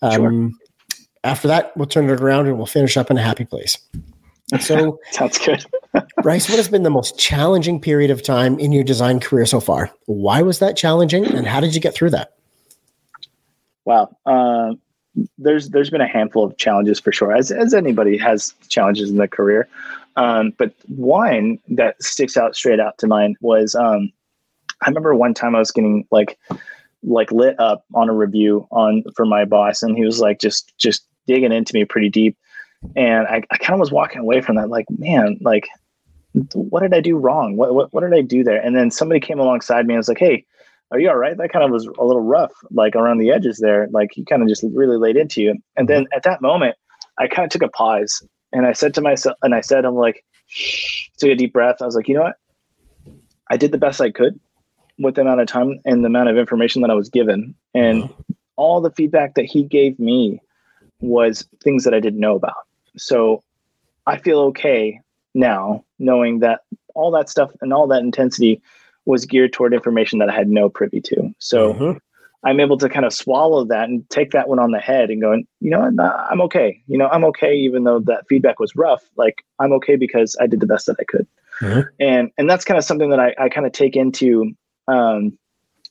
Um, 0.00 0.12
sure 0.12 0.50
after 1.24 1.48
that, 1.48 1.76
we'll 1.76 1.86
turn 1.86 2.08
it 2.08 2.20
around 2.20 2.46
and 2.46 2.56
we'll 2.56 2.66
finish 2.66 2.96
up 2.96 3.10
in 3.10 3.18
a 3.18 3.22
happy 3.22 3.44
place. 3.44 3.78
So, 4.58 4.98
sounds 5.12 5.38
good. 5.38 5.64
Bryce, 6.24 6.48
what 6.48 6.56
has 6.56 6.66
been 6.66 6.82
the 6.82 6.90
most 6.90 7.16
challenging 7.16 7.80
period 7.80 8.10
of 8.10 8.20
time 8.20 8.58
in 8.58 8.72
your 8.72 8.82
design 8.82 9.20
career 9.20 9.46
so 9.46 9.60
far? 9.60 9.92
Why 10.06 10.42
was 10.42 10.58
that 10.58 10.76
challenging, 10.76 11.24
and 11.24 11.46
how 11.46 11.60
did 11.60 11.72
you 11.72 11.80
get 11.80 11.94
through 11.94 12.10
that? 12.10 12.34
Wow. 13.84 14.16
Uh, 14.26 14.74
there's 15.38 15.70
there's 15.70 15.90
been 15.90 16.00
a 16.00 16.08
handful 16.08 16.44
of 16.44 16.56
challenges 16.56 16.98
for 16.98 17.12
sure, 17.12 17.32
as 17.32 17.50
as 17.50 17.74
anybody 17.74 18.16
has 18.18 18.54
challenges 18.68 19.10
in 19.10 19.18
their 19.18 19.28
career. 19.28 19.68
Um, 20.16 20.52
but 20.58 20.74
one 20.88 21.58
that 21.68 22.02
sticks 22.02 22.36
out 22.36 22.56
straight 22.56 22.80
out 22.80 22.98
to 22.98 23.06
mind 23.06 23.36
was 23.40 23.74
um, 23.74 24.12
I 24.82 24.88
remember 24.88 25.14
one 25.14 25.34
time 25.34 25.54
I 25.54 25.58
was 25.58 25.70
getting 25.70 26.06
like 26.10 26.38
like 27.02 27.32
lit 27.32 27.58
up 27.58 27.84
on 27.94 28.08
a 28.08 28.14
review 28.14 28.66
on 28.70 29.04
for 29.14 29.24
my 29.24 29.44
boss, 29.44 29.82
and 29.82 29.96
he 29.96 30.04
was 30.04 30.20
like 30.20 30.40
just 30.40 30.76
just 30.78 31.04
digging 31.32 31.52
into 31.52 31.74
me 31.74 31.84
pretty 31.84 32.08
deep, 32.08 32.36
and 32.96 33.26
I, 33.26 33.42
I 33.50 33.56
kind 33.58 33.74
of 33.74 33.80
was 33.80 33.92
walking 33.92 34.20
away 34.20 34.40
from 34.40 34.56
that 34.56 34.68
like 34.68 34.86
man 34.90 35.38
like 35.40 35.68
what 36.54 36.80
did 36.80 36.94
I 36.94 37.00
do 37.00 37.16
wrong? 37.16 37.56
What, 37.56 37.74
what 37.74 37.92
what 37.92 38.02
did 38.02 38.14
I 38.14 38.22
do 38.22 38.44
there? 38.44 38.60
And 38.60 38.76
then 38.76 38.90
somebody 38.90 39.20
came 39.20 39.40
alongside 39.40 39.86
me 39.86 39.94
and 39.94 39.98
was 39.98 40.08
like, 40.08 40.18
hey 40.18 40.44
are 40.92 40.98
you 40.98 41.08
all 41.08 41.16
right? 41.16 41.36
That 41.36 41.52
kind 41.52 41.64
of 41.64 41.70
was 41.70 41.86
a 41.86 42.04
little 42.04 42.22
rough, 42.22 42.52
like 42.72 42.96
around 42.96 43.18
the 43.18 43.30
edges 43.30 43.58
there. 43.58 43.88
Like 43.92 44.10
he 44.12 44.24
kind 44.24 44.42
of 44.42 44.48
just 44.48 44.64
really 44.74 44.96
laid 44.96 45.16
into 45.16 45.40
you. 45.40 45.54
And 45.76 45.88
then 45.88 46.06
at 46.12 46.24
that 46.24 46.42
moment, 46.42 46.76
I 47.18 47.28
kind 47.28 47.44
of 47.44 47.50
took 47.50 47.62
a 47.62 47.68
pause 47.68 48.22
and 48.52 48.66
I 48.66 48.72
said 48.72 48.94
to 48.94 49.00
myself, 49.00 49.36
and 49.42 49.54
I 49.54 49.60
said, 49.60 49.84
I'm 49.84 49.94
like, 49.94 50.24
took 51.18 51.30
a 51.30 51.34
deep 51.36 51.52
breath. 51.52 51.76
I 51.80 51.86
was 51.86 51.94
like, 51.94 52.08
you 52.08 52.14
know 52.14 52.22
what? 52.22 52.36
I 53.50 53.56
did 53.56 53.72
the 53.72 53.78
best 53.78 54.00
I 54.00 54.10
could 54.10 54.40
with 54.98 55.14
the 55.14 55.20
amount 55.20 55.40
of 55.40 55.46
time 55.46 55.80
and 55.84 56.02
the 56.02 56.08
amount 56.08 56.28
of 56.28 56.36
information 56.36 56.82
that 56.82 56.90
I 56.90 56.94
was 56.94 57.08
given. 57.08 57.54
And 57.74 58.04
mm-hmm. 58.04 58.32
all 58.56 58.80
the 58.80 58.90
feedback 58.90 59.34
that 59.34 59.44
he 59.44 59.62
gave 59.62 59.98
me 59.98 60.40
was 61.00 61.46
things 61.62 61.84
that 61.84 61.94
I 61.94 62.00
didn't 62.00 62.20
know 62.20 62.36
about. 62.36 62.66
So 62.96 63.42
I 64.06 64.18
feel 64.18 64.40
okay 64.40 65.00
now 65.34 65.84
knowing 65.98 66.40
that 66.40 66.60
all 66.94 67.10
that 67.12 67.28
stuff 67.28 67.50
and 67.60 67.72
all 67.72 67.86
that 67.88 68.02
intensity 68.02 68.60
was 69.06 69.24
geared 69.24 69.52
toward 69.52 69.72
information 69.72 70.18
that 70.18 70.28
I 70.28 70.34
had 70.34 70.48
no 70.48 70.68
privy 70.68 71.00
to. 71.02 71.34
So 71.38 71.74
mm-hmm. 71.74 71.98
I'm 72.42 72.60
able 72.60 72.78
to 72.78 72.88
kind 72.88 73.04
of 73.04 73.12
swallow 73.12 73.64
that 73.66 73.88
and 73.88 74.08
take 74.10 74.30
that 74.32 74.48
one 74.48 74.58
on 74.58 74.70
the 74.70 74.78
head 74.78 75.10
and 75.10 75.20
go, 75.20 75.32
you 75.60 75.70
know, 75.70 75.82
I'm 76.30 76.40
okay. 76.42 76.82
You 76.86 76.96
know, 76.96 77.08
I'm 77.08 77.24
okay, 77.26 77.54
even 77.54 77.84
though 77.84 78.00
that 78.00 78.26
feedback 78.28 78.58
was 78.58 78.74
rough. 78.74 79.02
Like 79.16 79.44
I'm 79.58 79.72
okay 79.74 79.96
because 79.96 80.36
I 80.40 80.46
did 80.46 80.60
the 80.60 80.66
best 80.66 80.86
that 80.86 80.96
I 80.98 81.04
could. 81.04 81.26
Mm-hmm. 81.60 81.80
And 81.98 82.30
and 82.38 82.48
that's 82.48 82.64
kind 82.64 82.78
of 82.78 82.84
something 82.84 83.10
that 83.10 83.20
I, 83.20 83.34
I 83.38 83.48
kind 83.50 83.66
of 83.66 83.72
take 83.72 83.94
into 83.94 84.52
um, 84.88 85.38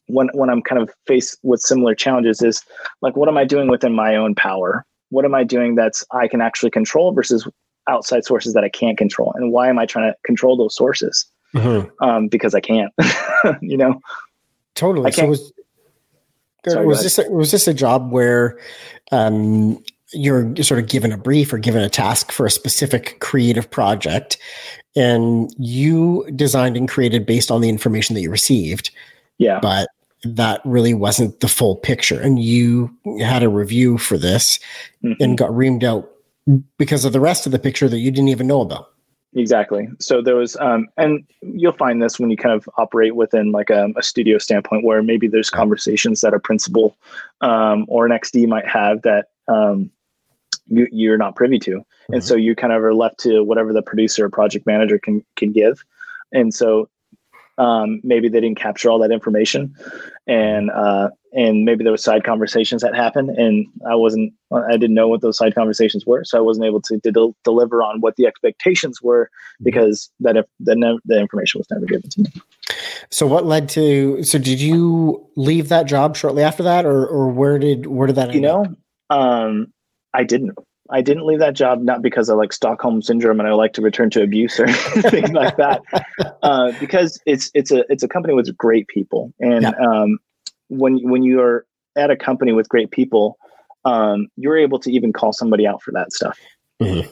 when 0.07 0.29
when 0.33 0.49
I'm 0.49 0.63
kind 0.63 0.81
of 0.81 0.89
faced 1.05 1.37
with 1.43 1.61
similar 1.61 1.93
challenges 1.93 2.41
is 2.41 2.63
like, 3.01 3.15
what 3.15 3.29
am 3.29 3.37
I 3.37 3.45
doing 3.45 3.69
within 3.69 3.93
my 3.93 4.15
own 4.15 4.33
power? 4.33 4.85
What 5.09 5.25
am 5.25 5.35
I 5.35 5.43
doing 5.43 5.75
that's 5.75 6.05
I 6.11 6.27
can 6.27 6.41
actually 6.41 6.71
control 6.71 7.11
versus 7.11 7.47
outside 7.87 8.25
sources 8.25 8.53
that 8.53 8.63
I 8.63 8.69
can't 8.69 8.97
control? 8.97 9.33
And 9.35 9.51
why 9.51 9.67
am 9.67 9.79
I 9.79 9.85
trying 9.85 10.11
to 10.11 10.15
control 10.23 10.57
those 10.57 10.75
sources? 10.75 11.25
mm-hmm. 11.53 12.03
um, 12.03 12.27
because 12.27 12.53
I 12.53 12.59
can't. 12.59 12.93
you 13.61 13.77
know, 13.77 13.99
totally. 14.75 15.11
So 15.11 15.27
was 15.27 15.51
Sorry, 16.67 16.85
was 16.85 17.03
this 17.03 17.17
a, 17.17 17.29
was 17.29 17.51
this 17.51 17.67
a 17.67 17.73
job 17.73 18.11
where 18.11 18.59
um, 19.11 19.81
you're 20.11 20.55
sort 20.57 20.79
of 20.79 20.89
given 20.89 21.11
a 21.11 21.17
brief 21.17 21.53
or 21.53 21.57
given 21.57 21.81
a 21.81 21.89
task 21.89 22.31
for 22.31 22.45
a 22.45 22.51
specific 22.51 23.19
creative 23.21 23.69
project, 23.69 24.37
and 24.95 25.53
you 25.57 26.29
designed 26.35 26.75
and 26.75 26.89
created 26.89 27.25
based 27.25 27.49
on 27.49 27.61
the 27.61 27.69
information 27.69 28.13
that 28.15 28.21
you 28.21 28.29
received? 28.29 28.91
Yeah, 29.37 29.59
but 29.61 29.87
that 30.23 30.61
really 30.65 30.93
wasn't 30.93 31.39
the 31.39 31.47
full 31.47 31.75
picture, 31.75 32.19
and 32.19 32.41
you 32.41 32.95
had 33.19 33.43
a 33.43 33.49
review 33.49 33.97
for 33.97 34.17
this 34.17 34.59
mm-hmm. 35.03 35.21
and 35.21 35.37
got 35.37 35.51
reamed 35.51 35.83
out 35.83 36.09
because 36.77 37.05
of 37.05 37.13
the 37.13 37.19
rest 37.19 37.45
of 37.45 37.51
the 37.51 37.59
picture 37.59 37.87
that 37.87 37.99
you 37.99 38.11
didn't 38.11 38.29
even 38.29 38.47
know 38.47 38.61
about. 38.61 38.91
Exactly. 39.35 39.87
So 39.99 40.21
there 40.21 40.35
was, 40.35 40.57
um, 40.57 40.87
and 40.97 41.23
you'll 41.41 41.73
find 41.73 42.01
this 42.01 42.19
when 42.19 42.31
you 42.31 42.37
kind 42.37 42.55
of 42.55 42.67
operate 42.77 43.15
within 43.15 43.51
like 43.51 43.69
a, 43.69 43.89
a 43.95 44.01
studio 44.01 44.39
standpoint, 44.39 44.83
where 44.83 45.03
maybe 45.03 45.27
there's 45.27 45.51
conversations 45.51 46.21
that 46.21 46.33
a 46.33 46.39
principal 46.39 46.97
um, 47.41 47.85
or 47.87 48.05
an 48.05 48.11
XD 48.11 48.47
might 48.47 48.67
have 48.67 49.03
that 49.03 49.27
um, 49.47 49.91
you, 50.65 50.87
you're 50.91 51.17
not 51.17 51.35
privy 51.35 51.59
to, 51.59 51.71
mm-hmm. 51.71 52.13
and 52.13 52.23
so 52.23 52.35
you 52.35 52.55
kind 52.55 52.73
of 52.73 52.83
are 52.83 52.93
left 52.93 53.19
to 53.19 53.43
whatever 53.43 53.71
the 53.71 53.83
producer 53.83 54.25
or 54.25 54.29
project 54.29 54.65
manager 54.65 54.97
can 54.97 55.23
can 55.35 55.51
give. 55.51 55.83
And 56.31 56.53
so 56.53 56.89
um, 57.59 57.99
maybe 58.03 58.29
they 58.29 58.39
didn't 58.39 58.57
capture 58.57 58.89
all 58.89 58.99
that 58.99 59.11
information, 59.11 59.75
and 60.25 60.71
uh, 60.71 61.09
and 61.33 61.65
maybe 61.65 61.83
there 61.83 61.91
was 61.91 62.03
side 62.03 62.23
conversations 62.23 62.81
that 62.81 62.95
happened, 62.95 63.29
and 63.31 63.67
I 63.87 63.95
wasn't, 63.95 64.33
I 64.51 64.71
didn't 64.71 64.93
know 64.95 65.09
what 65.09 65.21
those 65.21 65.37
side 65.37 65.53
conversations 65.53 66.05
were, 66.05 66.23
so 66.23 66.37
I 66.37 66.41
wasn't 66.41 66.65
able 66.65 66.81
to, 66.83 66.99
to 67.01 67.35
deliver 67.43 67.83
on 67.83 67.99
what 67.99 68.15
the 68.15 68.25
expectations 68.25 69.01
were 69.01 69.29
because 69.61 70.09
that 70.21 70.37
if 70.37 70.45
the 70.59 70.75
ne- 70.75 70.99
the 71.05 71.19
information 71.19 71.59
was 71.59 71.67
never 71.69 71.85
given 71.85 72.09
to 72.09 72.21
me. 72.21 72.31
So 73.11 73.27
what 73.27 73.45
led 73.45 73.67
to? 73.69 74.23
So 74.23 74.39
did 74.39 74.61
you 74.61 75.27
leave 75.35 75.69
that 75.69 75.85
job 75.85 76.15
shortly 76.15 76.43
after 76.43 76.63
that, 76.63 76.85
or 76.85 77.05
or 77.05 77.27
where 77.27 77.59
did 77.59 77.87
where 77.87 78.07
did 78.07 78.15
that? 78.15 78.33
You 78.33 78.41
know, 78.41 78.75
um, 79.09 79.73
I 80.13 80.23
didn't. 80.23 80.57
I 80.91 81.01
didn't 81.01 81.25
leave 81.25 81.39
that 81.39 81.53
job 81.53 81.81
not 81.81 82.01
because 82.01 82.29
I 82.29 82.33
like 82.33 82.51
Stockholm 82.51 83.01
syndrome 83.01 83.39
and 83.39 83.47
I 83.47 83.53
like 83.53 83.73
to 83.73 83.81
return 83.81 84.09
to 84.11 84.23
abuse 84.23 84.59
or 84.59 84.67
things 85.09 85.31
like 85.31 85.55
that, 85.57 85.81
uh, 86.43 86.71
because 86.79 87.19
it's 87.25 87.51
it's 87.53 87.71
a 87.71 87.85
it's 87.91 88.03
a 88.03 88.07
company 88.07 88.33
with 88.33 88.55
great 88.57 88.87
people, 88.87 89.33
and 89.39 89.63
yeah. 89.63 89.71
um, 89.87 90.19
when 90.69 90.97
when 91.09 91.23
you 91.23 91.41
are 91.41 91.65
at 91.95 92.09
a 92.09 92.15
company 92.15 92.53
with 92.53 92.69
great 92.69 92.91
people, 92.91 93.37
um, 93.85 94.27
you're 94.35 94.57
able 94.57 94.79
to 94.79 94.91
even 94.91 95.13
call 95.13 95.33
somebody 95.33 95.67
out 95.67 95.81
for 95.83 95.91
that 95.91 96.11
stuff, 96.11 96.39
mm-hmm. 96.81 97.07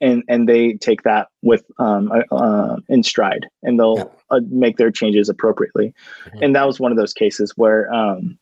and 0.00 0.22
and 0.28 0.48
they 0.48 0.74
take 0.74 1.02
that 1.02 1.28
with 1.42 1.64
um, 1.78 2.12
uh, 2.12 2.34
uh 2.34 2.76
in 2.88 3.02
stride, 3.02 3.48
and 3.62 3.78
they'll 3.78 3.98
yeah. 3.98 4.04
uh, 4.30 4.40
make 4.48 4.76
their 4.76 4.90
changes 4.90 5.28
appropriately, 5.28 5.92
mm-hmm. 6.26 6.42
and 6.42 6.54
that 6.54 6.66
was 6.66 6.78
one 6.78 6.92
of 6.92 6.98
those 6.98 7.12
cases 7.12 7.52
where 7.56 7.92
um, 7.92 8.38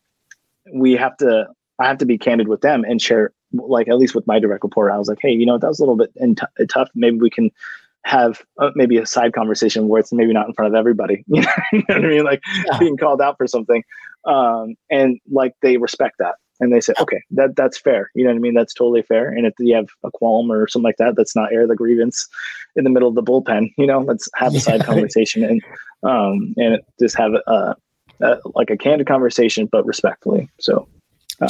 we 0.73 0.93
have 0.93 1.17
to 1.17 1.47
I 1.79 1.87
have 1.87 1.97
to 1.99 2.05
be 2.05 2.17
candid 2.17 2.47
with 2.47 2.61
them 2.61 2.83
and 2.83 3.01
share 3.01 3.31
like 3.57 3.87
at 3.87 3.97
least 3.97 4.15
with 4.15 4.27
my 4.27 4.39
direct 4.39 4.63
report, 4.63 4.91
I 4.91 4.97
was 4.97 5.07
like, 5.07 5.19
hey, 5.21 5.31
you 5.31 5.45
know, 5.45 5.57
that 5.57 5.67
was 5.67 5.79
a 5.79 5.83
little 5.83 5.97
bit 5.97 6.11
in 6.15 6.35
t- 6.35 6.43
uh, 6.59 6.65
tough. 6.69 6.89
Maybe 6.95 7.17
we 7.17 7.29
can 7.29 7.51
have 8.03 8.43
uh, 8.59 8.71
maybe 8.75 8.97
a 8.97 9.05
side 9.05 9.33
conversation 9.33 9.87
where 9.87 9.99
it's 9.99 10.13
maybe 10.13 10.33
not 10.33 10.47
in 10.47 10.53
front 10.53 10.73
of 10.73 10.77
everybody. 10.77 11.23
you 11.27 11.41
know 11.41 11.47
what 11.71 11.97
I 11.97 11.99
mean? 11.99 12.23
Like 12.23 12.41
yeah. 12.65 12.77
being 12.79 12.97
called 12.97 13.21
out 13.21 13.37
for 13.37 13.47
something, 13.47 13.83
um, 14.25 14.75
and 14.89 15.19
like 15.29 15.55
they 15.61 15.77
respect 15.77 16.17
that 16.19 16.35
and 16.59 16.73
they 16.73 16.79
say, 16.79 16.93
okay, 16.99 17.21
that 17.31 17.55
that's 17.55 17.77
fair. 17.77 18.11
You 18.15 18.23
know 18.23 18.29
what 18.29 18.37
I 18.37 18.39
mean? 18.39 18.53
That's 18.53 18.73
totally 18.73 19.01
fair. 19.01 19.29
And 19.29 19.45
if 19.45 19.53
you 19.59 19.75
have 19.75 19.87
a 20.03 20.11
qualm 20.11 20.51
or 20.51 20.67
something 20.67 20.85
like 20.85 20.97
that, 20.97 21.15
that's 21.15 21.35
not 21.35 21.51
air 21.51 21.67
the 21.67 21.75
grievance 21.75 22.27
in 22.75 22.83
the 22.83 22.89
middle 22.89 23.09
of 23.09 23.15
the 23.15 23.23
bullpen. 23.23 23.73
You 23.77 23.87
know, 23.87 23.99
let's 23.99 24.29
have 24.35 24.55
a 24.55 24.59
side 24.59 24.83
conversation 24.85 25.43
and 25.43 25.61
um, 26.03 26.53
and 26.57 26.79
just 26.99 27.17
have 27.17 27.33
a, 27.33 27.75
a 28.21 28.39
like 28.53 28.69
a 28.69 28.77
candid 28.77 29.07
conversation, 29.07 29.67
but 29.67 29.85
respectfully. 29.85 30.49
So 30.59 30.87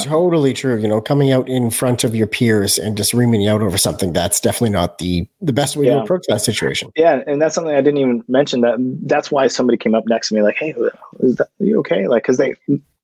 totally 0.00 0.52
true. 0.52 0.78
You 0.78 0.88
know, 0.88 1.00
coming 1.00 1.32
out 1.32 1.48
in 1.48 1.70
front 1.70 2.04
of 2.04 2.14
your 2.14 2.26
peers 2.26 2.78
and 2.78 2.96
just 2.96 3.14
reaming 3.14 3.40
you 3.40 3.50
out 3.50 3.62
over 3.62 3.78
something 3.78 4.12
that's 4.12 4.40
definitely 4.40 4.70
not 4.70 4.98
the 4.98 5.28
the 5.40 5.52
best 5.52 5.76
way 5.76 5.86
yeah. 5.86 5.94
to 5.94 6.02
approach 6.02 6.24
that 6.28 6.40
situation. 6.40 6.90
Yeah, 6.96 7.22
and 7.26 7.40
that's 7.40 7.54
something 7.54 7.74
I 7.74 7.80
didn't 7.80 7.98
even 7.98 8.24
mention. 8.28 8.60
That 8.62 8.76
that's 9.04 9.30
why 9.30 9.46
somebody 9.46 9.76
came 9.76 9.94
up 9.94 10.04
next 10.06 10.28
to 10.28 10.34
me 10.34 10.42
like, 10.42 10.56
"Hey, 10.56 10.74
is 11.20 11.36
that, 11.36 11.48
are 11.60 11.64
you 11.64 11.78
okay?" 11.80 12.08
Like, 12.08 12.22
because 12.22 12.36
they 12.36 12.54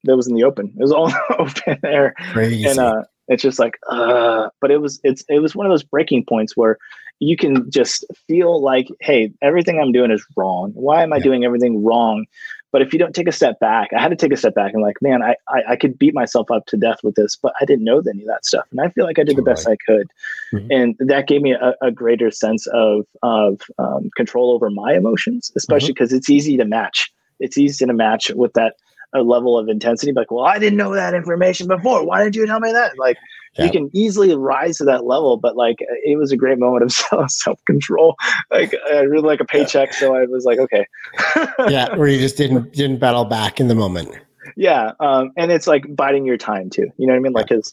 that 0.05 0.17
was 0.17 0.27
in 0.27 0.35
the 0.35 0.45
open. 0.45 0.73
It 0.77 0.83
was 0.83 0.93
all 0.93 1.13
open 1.39 1.79
there, 1.83 2.15
Crazy. 2.33 2.65
and 2.65 2.79
uh, 2.79 3.05
it's 3.29 3.43
just 3.43 3.59
like, 3.59 3.79
uh. 3.89 4.49
But 4.61 4.71
it 4.71 4.79
was 4.79 5.01
it's 5.05 5.25
it 5.29 5.41
was 5.41 5.55
one 5.55 5.67
of 5.67 5.71
those 5.71 5.85
breaking 5.85 6.25
points 6.25 6.57
where 6.57 6.79
you 7.23 7.37
can 7.37 7.71
just 7.71 8.05
feel 8.27 8.61
like, 8.61 8.89
hey, 9.01 9.33
everything 9.43 9.79
I'm 9.79 9.93
doing 9.93 10.11
is 10.11 10.27
wrong. 10.37 10.73
Why 10.75 11.05
am 11.05 11.13
I 11.13 11.17
yeah. 11.17 11.23
doing 11.23 11.45
everything 11.45 11.85
wrong? 11.85 12.27
But 12.73 12.81
if 12.83 12.93
you 12.93 12.99
don't 12.99 13.15
take 13.15 13.29
a 13.29 13.33
step 13.33 13.61
back, 13.61 13.91
I 13.93 14.01
had 14.01 14.09
to 14.09 14.17
take 14.17 14.33
a 14.33 14.37
step 14.37 14.55
back 14.55 14.73
and 14.73 14.83
like, 14.83 15.01
man, 15.03 15.23
I, 15.23 15.37
I, 15.49 15.63
I 15.71 15.77
could 15.77 15.99
beat 15.99 16.15
myself 16.15 16.51
up 16.51 16.67
to 16.67 16.77
death 16.79 17.01
with 17.05 17.15
this, 17.15 17.37
but 17.37 17.53
I 17.61 17.67
didn't 17.67 17.85
know 17.85 17.99
any 17.99 18.23
of 18.23 18.29
that 18.29 18.47
stuff. 18.47 18.67
And 18.71 18.81
I 18.81 18.89
feel 18.89 19.05
like 19.05 19.19
I 19.19 19.25
did 19.25 19.37
the 19.37 19.43
best 19.43 19.69
I 19.69 19.77
could. 19.77 20.11
Mm-hmm. 20.53 20.67
And 20.71 20.97
that 20.99 21.29
gave 21.29 21.43
me 21.43 21.53
a, 21.53 21.75
a, 21.83 21.91
greater 21.91 22.31
sense 22.31 22.67
of, 22.69 23.07
of 23.23 23.61
um, 23.79 24.11
control 24.17 24.53
over 24.53 24.71
my 24.71 24.95
emotions, 24.95 25.53
especially 25.55 25.93
because 25.93 26.09
mm-hmm. 26.09 26.17
it's 26.17 26.31
easy 26.31 26.57
to 26.57 26.65
match. 26.65 27.13
It's 27.41 27.59
easy 27.59 27.85
to 27.85 27.93
match 27.93 28.31
with 28.31 28.55
that 28.55 28.77
a 29.15 29.23
level 29.23 29.59
of 29.59 29.69
intensity. 29.69 30.13
Like, 30.13 30.31
well, 30.31 30.45
I 30.45 30.59
didn't 30.59 30.79
know 30.79 30.95
that 30.95 31.15
information 31.15 31.69
before. 31.69 32.05
Why 32.05 32.23
did 32.23 32.35
you 32.35 32.47
tell 32.47 32.61
me 32.61 32.73
that? 32.73 32.99
Like, 32.99 33.19
yeah. 33.59 33.67
you 33.67 33.71
can 33.71 33.91
easily 33.93 34.35
rise 34.35 34.79
to 34.79 34.85
that 34.85 35.05
level. 35.05 35.37
But 35.37 35.57
like, 35.57 35.77
it 35.81 36.19
was 36.19 36.33
a 36.33 36.37
great 36.37 36.59
moment 36.59 36.83
of 37.13 37.31
self 37.31 37.65
control. 37.67 38.17
Like, 38.51 38.75
I 38.91 39.01
really 39.01 39.27
like 39.27 39.41
a 39.41 39.45
paycheck, 39.45 39.91
yeah. 39.93 39.99
so 39.99 40.17
I 40.17 40.25
was 40.25 40.45
like, 40.45 40.59
okay. 40.59 40.87
yeah, 41.69 41.95
where 41.97 42.09
you 42.09 42.19
just 42.19 42.37
didn't 42.37 42.73
didn't 42.73 42.99
battle 42.99 43.25
back 43.25 43.61
in 43.61 43.69
the 43.69 43.75
moment. 43.75 44.15
Yeah, 44.57 44.93
um, 45.01 45.33
and 45.37 45.53
it's 45.53 45.67
like 45.67 45.95
biding 45.95 46.27
your 46.27 46.37
time 46.37 46.71
too. 46.71 46.91
You 46.97 47.07
know 47.07 47.13
what 47.13 47.19
I 47.19 47.23
mean? 47.23 47.33
Like, 47.33 47.49
because 47.49 47.73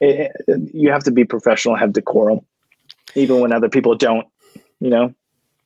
you 0.00 0.90
have 0.90 1.04
to 1.04 1.10
be 1.10 1.24
professional, 1.24 1.76
have 1.76 1.92
decorum, 1.92 2.40
even 3.14 3.40
when 3.40 3.52
other 3.52 3.68
people 3.68 3.94
don't. 3.94 4.26
You 4.80 4.90
know. 4.90 5.14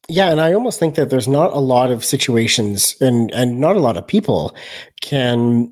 Yeah, 0.09 0.31
and 0.31 0.40
I 0.40 0.53
almost 0.53 0.79
think 0.79 0.97
that 0.97 1.11
there's 1.11 1.29
not 1.29 1.53
a 1.53 1.61
lot 1.61 1.90
of 1.90 2.05
situations 2.05 2.95
and 3.01 3.31
and 3.33 3.59
not 3.61 3.77
a 3.77 3.81
lot 3.81 3.97
of 3.97 4.07
people 4.07 4.55
can 5.01 5.71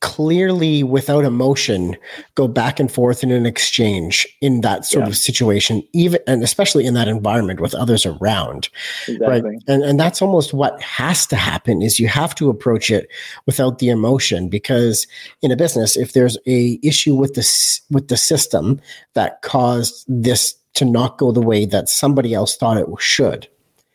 clearly 0.00 0.82
without 0.82 1.24
emotion 1.24 1.96
go 2.34 2.48
back 2.48 2.80
and 2.80 2.90
forth 2.90 3.22
in 3.22 3.30
an 3.30 3.46
exchange 3.46 4.26
in 4.40 4.60
that 4.62 4.84
sort 4.84 5.04
Yeah. 5.04 5.08
of 5.10 5.16
situation 5.16 5.82
even 5.92 6.20
and 6.26 6.42
especially 6.42 6.84
in 6.84 6.94
that 6.94 7.06
environment 7.06 7.60
with 7.60 7.74
others 7.76 8.04
around 8.04 8.68
Exactly. 9.06 9.40
right 9.42 9.58
and 9.68 9.84
and 9.84 10.00
that's 10.00 10.20
almost 10.20 10.52
what 10.52 10.80
has 10.82 11.26
to 11.26 11.36
happen 11.36 11.80
is 11.80 12.00
you 12.00 12.08
have 12.08 12.34
to 12.36 12.50
approach 12.50 12.90
it 12.90 13.08
without 13.46 13.78
the 13.78 13.88
emotion 13.88 14.48
because 14.48 15.06
in 15.42 15.52
a 15.52 15.56
business 15.56 15.96
if 15.96 16.12
there's 16.12 16.36
a 16.46 16.78
issue 16.82 17.14
with 17.14 17.34
this 17.34 17.80
with 17.90 18.08
the 18.08 18.16
system 18.16 18.80
that 19.14 19.42
caused 19.42 20.04
this 20.08 20.56
to 20.74 20.84
not 20.84 21.18
go 21.18 21.32
the 21.32 21.40
way 21.40 21.64
that 21.66 21.88
somebody 21.88 22.34
else 22.34 22.56
thought 22.56 22.76
it 22.76 22.86
should 22.98 23.48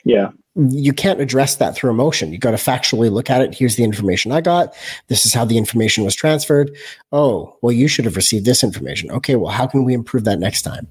Yeah. 0.05 0.29
you 0.55 0.91
can't 0.93 1.21
address 1.21 1.55
that 1.57 1.75
through 1.75 1.89
emotion. 1.91 2.31
You 2.33 2.37
got 2.39 2.51
to 2.51 2.57
factually 2.57 3.09
look 3.11 3.29
at 3.29 3.41
it. 3.41 3.53
Here's 3.53 3.75
the 3.77 3.83
information 3.83 4.31
I 4.31 4.41
got. 4.41 4.73
This 5.07 5.25
is 5.25 5.33
how 5.33 5.45
the 5.45 5.57
information 5.57 6.03
was 6.03 6.15
transferred. 6.15 6.75
Oh, 7.11 7.55
well, 7.61 7.71
you 7.71 7.87
should 7.87 8.05
have 8.05 8.15
received 8.15 8.45
this 8.45 8.63
information. 8.63 9.09
Okay, 9.11 9.35
well, 9.35 9.51
how 9.51 9.67
can 9.67 9.83
we 9.85 9.93
improve 9.93 10.23
that 10.25 10.39
next 10.39 10.63
time? 10.63 10.87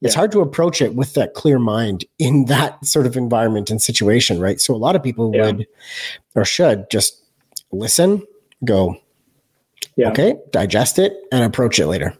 It's 0.00 0.14
hard 0.14 0.32
to 0.32 0.40
approach 0.40 0.80
it 0.80 0.94
with 0.94 1.12
that 1.14 1.34
clear 1.34 1.58
mind 1.58 2.04
in 2.18 2.44
that 2.46 2.82
sort 2.84 3.06
of 3.06 3.16
environment 3.16 3.70
and 3.70 3.82
situation, 3.82 4.40
right? 4.40 4.60
So 4.60 4.74
a 4.74 4.76
lot 4.78 4.96
of 4.96 5.02
people 5.02 5.32
Yeah. 5.34 5.46
would 5.46 5.66
or 6.34 6.44
should 6.44 6.88
just 6.90 7.20
listen, 7.72 8.22
go, 8.64 8.96
Yeah. 9.96 10.10
okay, 10.10 10.34
digest 10.50 10.98
it, 10.98 11.14
and 11.32 11.44
approach 11.44 11.78
it 11.78 11.86
later. 11.88 12.14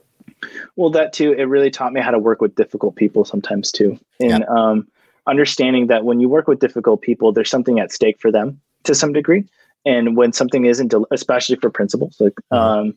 Well, 0.76 0.90
that 0.90 1.12
too, 1.12 1.32
it 1.32 1.44
really 1.44 1.70
taught 1.70 1.92
me 1.92 2.00
how 2.00 2.10
to 2.10 2.18
work 2.18 2.40
with 2.40 2.54
difficult 2.54 2.96
people 2.96 3.24
sometimes 3.24 3.72
too. 3.72 3.98
And 4.20 4.44
um, 4.44 4.88
understanding 5.26 5.88
that 5.88 6.04
when 6.04 6.20
you 6.20 6.28
work 6.28 6.48
with 6.48 6.60
difficult 6.60 7.02
people, 7.02 7.32
there's 7.32 7.50
something 7.50 7.78
at 7.80 7.92
stake 7.92 8.20
for 8.20 8.30
them 8.30 8.60
to 8.84 8.94
some 8.94 9.12
degree. 9.12 9.44
And 9.84 10.16
when 10.16 10.32
something 10.32 10.64
isn't, 10.66 10.88
del- 10.88 11.06
especially 11.10 11.56
for 11.56 11.70
principals, 11.70 12.16
like 12.20 12.34
um, 12.50 12.96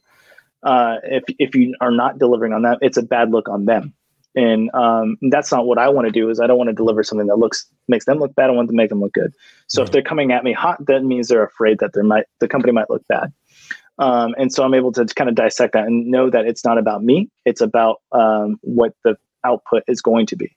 uh, 0.64 0.98
if 1.04 1.24
if 1.40 1.56
you 1.56 1.76
are 1.82 1.92
not 1.92 2.20
delivering 2.20 2.54
on 2.54 2.62
that, 2.64 2.80
it's 2.82 2.98
a 2.98 3.04
bad 3.04 3.32
look 3.32 3.48
on 3.48 3.66
them. 3.66 3.94
And 4.36 4.74
um, 4.74 5.18
that's 5.30 5.52
not 5.52 5.66
what 5.66 5.78
I 5.78 5.90
want 5.90 6.08
to 6.08 6.12
do. 6.12 6.30
Is 6.30 6.40
I 6.40 6.48
don't 6.48 6.58
want 6.58 6.70
to 6.70 6.74
deliver 6.74 7.04
something 7.04 7.28
that 7.28 7.38
looks 7.38 7.66
makes 7.88 8.06
them 8.06 8.20
look 8.20 8.34
bad. 8.36 8.50
I 8.50 8.54
want 8.54 8.70
to 8.70 8.76
make 8.76 8.90
them 8.90 9.00
look 9.00 9.14
good. 9.14 9.34
So 9.68 9.84
if 9.84 9.92
they're 9.92 10.02
coming 10.02 10.32
at 10.32 10.44
me 10.44 10.54
hot, 10.54 10.84
that 10.88 11.04
means 11.04 11.28
they're 11.28 11.44
afraid 11.44 11.80
that 11.80 11.94
there 11.94 12.04
might 12.04 12.26
the 12.40 12.48
company 12.48 12.74
might 12.74 12.90
look 12.90 13.08
bad. 13.08 13.32
Um, 14.00 14.34
and 14.38 14.52
so 14.52 14.64
I'm 14.64 14.74
able 14.74 14.92
to 14.94 15.06
kind 15.06 15.30
of 15.30 15.36
dissect 15.36 15.74
that 15.74 15.86
and 15.86 16.08
know 16.08 16.30
that 16.30 16.46
it's 16.46 16.66
not 16.66 16.78
about 16.78 17.04
me. 17.04 17.30
It's 17.46 17.62
about 17.62 18.02
um, 18.12 18.58
what 18.62 18.94
the 19.04 19.18
output 19.44 19.84
is 19.88 20.02
going 20.02 20.26
to 20.28 20.36
be. 20.36 20.56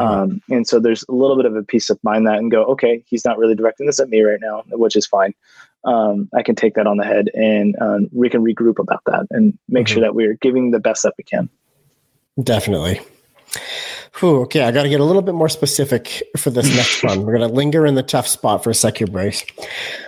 Um, 0.00 0.40
and 0.48 0.66
so 0.66 0.80
there's 0.80 1.04
a 1.08 1.12
little 1.12 1.36
bit 1.36 1.44
of 1.44 1.54
a 1.54 1.62
peace 1.62 1.90
of 1.90 2.02
mind 2.02 2.26
that 2.26 2.38
and 2.38 2.50
go, 2.50 2.64
okay, 2.64 3.04
he's 3.06 3.24
not 3.24 3.36
really 3.36 3.54
directing 3.54 3.86
this 3.86 4.00
at 4.00 4.08
me 4.08 4.22
right 4.22 4.40
now, 4.40 4.64
which 4.70 4.96
is 4.96 5.06
fine. 5.06 5.34
Um, 5.84 6.30
I 6.34 6.42
can 6.42 6.54
take 6.54 6.74
that 6.74 6.86
on 6.86 6.96
the 6.96 7.04
head 7.04 7.28
and 7.34 7.76
um, 7.80 8.08
we 8.12 8.30
can 8.30 8.42
regroup 8.42 8.78
about 8.78 9.02
that 9.06 9.26
and 9.30 9.58
make 9.68 9.88
sure 9.88 10.00
that 10.00 10.14
we're 10.14 10.34
giving 10.34 10.70
the 10.70 10.78
best 10.78 11.02
that 11.02 11.14
we 11.18 11.24
can. 11.24 11.50
Definitely. 12.42 13.00
Whew, 14.22 14.42
okay, 14.42 14.62
I 14.62 14.70
got 14.70 14.84
to 14.84 14.88
get 14.88 15.00
a 15.00 15.04
little 15.04 15.20
bit 15.20 15.34
more 15.34 15.48
specific 15.48 16.22
for 16.36 16.50
this 16.50 16.72
next 16.76 17.02
one. 17.02 17.26
We're 17.26 17.36
going 17.36 17.48
to 17.48 17.52
linger 17.52 17.84
in 17.84 17.96
the 17.96 18.04
tough 18.04 18.28
spot 18.28 18.62
for 18.62 18.70
a 18.70 18.74
sec 18.74 18.98
here, 18.98 19.08
Bryce. 19.08 19.44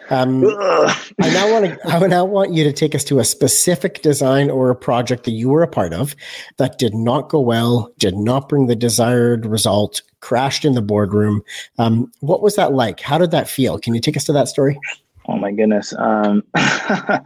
Um. 0.09 0.45
I 0.45 1.31
now 1.33 1.53
want 1.53 1.65
to. 1.65 1.79
I 1.89 2.07
now 2.07 2.25
want 2.25 2.53
you 2.53 2.63
to 2.63 2.73
take 2.73 2.95
us 2.95 3.03
to 3.05 3.19
a 3.19 3.25
specific 3.25 4.03
design 4.03 4.51
or 4.51 4.71
a 4.71 4.77
project 4.77 5.25
that 5.25 5.33
you 5.33 5.49
were 5.49 5.65
a 5.65 5.69
part 5.69 5.93
of 5.93 6.15
that 6.59 6.79
did 6.79 6.95
not 6.95 7.29
go 7.29 7.41
well, 7.41 7.93
did 7.99 8.15
not 8.15 8.49
bring 8.49 8.69
the 8.69 8.77
desired 8.77 9.47
result, 9.47 10.01
crashed 10.21 10.65
in 10.65 10.75
the 10.75 10.83
boardroom. 10.83 11.43
Um, 11.79 12.13
what 12.21 12.41
was 12.41 12.55
that 12.55 12.73
like? 12.73 13.01
How 13.01 13.19
did 13.19 13.33
that 13.33 13.49
feel? 13.49 13.81
Can 13.81 13.97
you 13.97 14.01
take 14.01 14.17
us 14.17 14.25
to 14.25 14.33
that 14.35 14.47
story? 14.47 14.79
Oh 15.27 15.39
my 15.39 15.51
goodness. 15.51 15.93
Um, 15.99 16.45
um, 16.55 17.23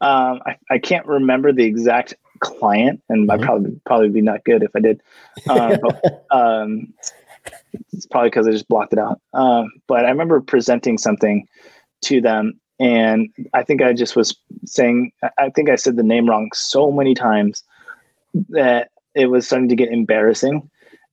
I, 0.00 0.56
I 0.70 0.78
can't 0.78 1.04
remember 1.06 1.52
the 1.52 1.64
exact 1.64 2.14
client, 2.42 3.00
and 3.08 3.30
I'd 3.30 3.40
Mhm. 3.40 3.44
probably 3.44 3.80
probably 3.86 4.08
be 4.10 4.20
not 4.20 4.44
good 4.44 4.62
if 4.62 4.70
I 4.76 4.80
did. 4.80 5.00
Um, 5.48 5.78
but, 5.82 6.26
um, 6.30 6.92
it's 7.92 8.06
probably 8.06 8.28
because 8.30 8.46
I 8.46 8.50
just 8.50 8.68
blocked 8.68 8.92
it 8.92 8.98
out. 8.98 9.20
Um, 9.32 9.70
but 9.86 10.04
I 10.04 10.10
remember 10.10 10.40
presenting 10.40 10.98
something 10.98 11.46
to 12.02 12.20
them, 12.20 12.60
and 12.78 13.28
I 13.54 13.62
think 13.62 13.80
I 13.82 13.92
just 13.94 14.16
was 14.16 14.36
saying, 14.66 15.12
I- 15.22 15.30
I 15.38 15.50
think 15.50 15.70
I 15.70 15.76
said 15.76 15.96
the 15.96 16.02
name 16.02 16.28
wrong 16.28 16.50
so 16.52 16.90
many 16.92 17.14
times 17.14 17.62
that 18.50 18.90
it 19.14 19.26
was 19.26 19.46
starting 19.46 19.68
to 19.68 19.76
get 19.76 19.90
embarrassing, 19.90 20.68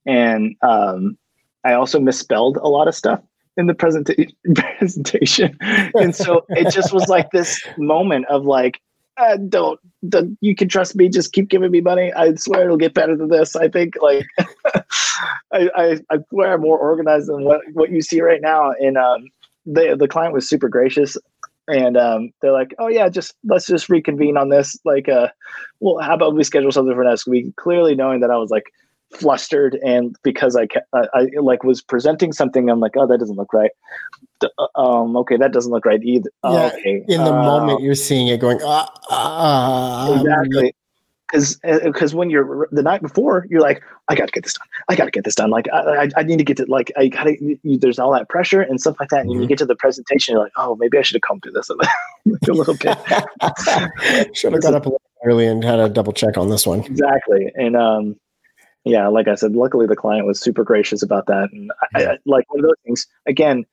and 0.06 0.56
um, 0.62 1.18
I 1.64 1.74
also 1.74 2.00
misspelled 2.00 2.58
a 2.58 2.68
lot 2.68 2.88
of 2.88 2.96
stuff 2.96 3.22
in 3.58 3.68
the 3.68 3.74
presenta- 3.74 4.32
presentation 4.56 5.58
and 5.96 6.16
so 6.16 6.46
it 6.50 6.74
just 6.74 6.94
was 6.94 7.10
like 7.10 7.30
this 7.32 7.60
moment 7.78 8.26
of 8.28 8.46
like 8.46 8.80
uh, 9.20 9.38
don't, 9.38 9.80
don't 10.08 10.38
you 10.42 10.56
can 10.56 10.70
trust 10.70 10.96
me 10.96 11.10
just 11.10 11.34
keep 11.34 11.50
giving 11.50 11.72
me 11.72 11.82
money. 11.82 12.14
I 12.14 12.34
swear 12.36 12.66
it'll 12.66 12.78
get 12.78 12.94
better 12.94 13.16
than 13.16 13.30
this 13.30 13.56
i 13.56 13.68
think 13.68 13.96
like 14.02 14.26
I, 15.52 15.70
I 15.76 16.00
i 16.10 16.18
swear 16.30 16.54
i'm 16.54 16.62
more 16.62 16.78
organized 16.78 17.28
than 17.28 17.44
what 17.44 17.62
what 17.74 17.92
you 17.92 18.02
see 18.02 18.22
right 18.22 18.42
now 18.42 18.72
and 18.72 18.98
um 18.98 19.30
the 19.66 19.96
the 19.98 20.08
client 20.08 20.34
was 20.34 20.48
super 20.48 20.70
gracious 20.70 21.18
and 21.68 21.98
um 21.98 22.32
they're 22.42 22.52
like 22.52 22.74
oh 22.80 22.88
yeah 22.88 23.10
just 23.10 23.36
let's 23.46 23.68
just 23.68 23.90
reconvene 23.90 24.38
on 24.38 24.50
this 24.50 24.78
like 24.86 25.08
uh 25.10 25.28
well 25.80 26.04
how 26.04 26.16
about 26.16 26.36
we 26.36 26.44
schedule 26.44 26.72
something 26.72 26.96
for 26.96 27.04
next 27.04 27.28
week? 27.28 27.56
Clearly 27.56 27.96
knowing 27.96 28.22
that 28.22 28.32
i 28.32 28.38
was 28.38 28.50
like 28.50 28.72
flustered 29.12 29.76
and 29.84 30.16
because 30.24 30.56
I, 30.56 30.68
I 30.94 31.04
I 31.14 31.28
like 31.42 31.64
was 31.64 31.82
presenting 31.82 32.32
something 32.32 32.70
I'm 32.70 32.80
like 32.80 32.94
oh 32.96 33.08
that 33.08 33.18
doesn't 33.20 33.36
look 33.38 33.54
right 33.54 33.72
uh, 34.44 34.68
um 34.80 35.18
okay 35.18 35.36
that 35.38 35.52
doesn't 35.52 35.72
look 35.72 35.86
right 35.86 36.02
either 36.04 36.30
Oh, 36.44 36.54
Yeah, 36.54 36.68
okay 36.68 37.04
In 37.08 37.24
the 37.24 37.32
Uh, 37.32 37.44
moment, 37.44 37.82
you're 37.82 37.96
seeing 37.96 38.28
it 38.28 38.40
going. 38.40 38.60
Ah, 38.64 38.88
ah, 39.10 40.16
exactly 40.16 40.74
because 41.32 41.60
because 41.84 42.14
when 42.16 42.30
you're 42.30 42.68
the 42.72 42.82
night 42.84 43.02
before 43.02 43.46
you're 43.50 43.62
like 43.62 43.82
I 44.08 44.16
got 44.16 44.28
to 44.28 44.32
get 44.32 44.44
this 44.44 44.54
done 44.54 44.68
I 44.90 44.96
got 44.96 45.06
to 45.06 45.12
get 45.12 45.24
this 45.26 45.36
done 45.36 45.50
like 45.50 45.68
I, 45.74 46.04
I, 46.04 46.10
I 46.18 46.24
need 46.24 46.38
to 46.38 46.44
get 46.44 46.58
to 46.58 46.66
like 46.68 46.92
I 46.98 47.08
gotta 47.08 47.36
you, 47.42 47.78
there's 47.78 48.00
all 48.00 48.12
that 48.14 48.30
pressure 48.30 48.62
and 48.62 48.80
stuff 48.80 48.96
like 49.00 49.10
that 49.10 49.22
and 49.22 49.32
Mhm. 49.32 49.42
you 49.42 49.48
get 49.48 49.58
to 49.60 49.66
the 49.66 49.76
presentation 49.76 50.34
you're 50.34 50.44
like 50.44 50.54
oh 50.58 50.76
maybe 50.80 50.98
I 50.98 51.02
should 51.02 51.16
have 51.16 51.22
come 51.28 51.40
through 51.42 51.54
this 51.54 51.70
a 51.70 51.76
little 52.52 52.76
bit 52.76 52.98
Should 54.36 54.54
have 54.54 54.62
got 54.62 54.74
up 54.76 54.86
a 54.86 54.90
little 54.90 55.02
early 55.26 55.46
and 55.48 55.64
had 55.64 55.80
a 55.80 55.90
double 55.90 56.14
check 56.14 56.38
on 56.38 56.50
this 56.50 56.66
one. 56.68 56.82
exactly 56.84 57.52
and 57.56 57.76
um 57.76 58.16
yeah 58.86 59.08
like 59.08 59.28
i 59.28 59.36
said 59.36 59.54
luckily 59.54 59.86
the 59.86 59.96
client 59.96 60.26
was 60.26 60.40
super 60.40 60.64
gracious 60.64 61.02
about 61.02 61.26
that 61.28 61.50
and 61.52 61.72
I, 61.96 62.06
I 62.06 62.18
like 62.26 62.50
one 62.52 62.60
of 62.60 62.64
those 62.64 62.80
things 62.86 63.08
again 63.26 63.66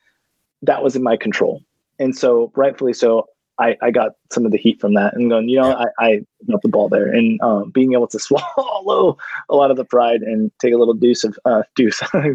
that 0.62 0.82
was 0.82 0.96
in 0.96 1.02
my 1.02 1.16
control 1.16 1.62
and 1.98 2.16
so 2.16 2.52
rightfully 2.54 2.92
so 2.92 3.26
I, 3.58 3.76
I 3.80 3.90
got 3.90 4.12
some 4.30 4.44
of 4.44 4.52
the 4.52 4.58
heat 4.58 4.80
from 4.80 4.94
that 4.94 5.14
and 5.14 5.30
going, 5.30 5.48
you 5.48 5.58
know, 5.58 5.72
I, 5.72 5.86
I 5.98 6.20
got 6.50 6.60
the 6.60 6.68
ball 6.68 6.88
there 6.88 7.06
and 7.06 7.40
um, 7.40 7.70
being 7.70 7.94
able 7.94 8.06
to 8.08 8.18
swallow 8.18 9.16
a 9.48 9.56
lot 9.56 9.70
of 9.70 9.76
the 9.76 9.84
pride 9.84 10.20
and 10.22 10.50
take 10.60 10.74
a 10.74 10.76
little 10.76 10.94
deuce 10.94 11.24
of 11.24 11.38
uh, 11.44 11.62
deuce, 11.74 12.02
uh, 12.14 12.28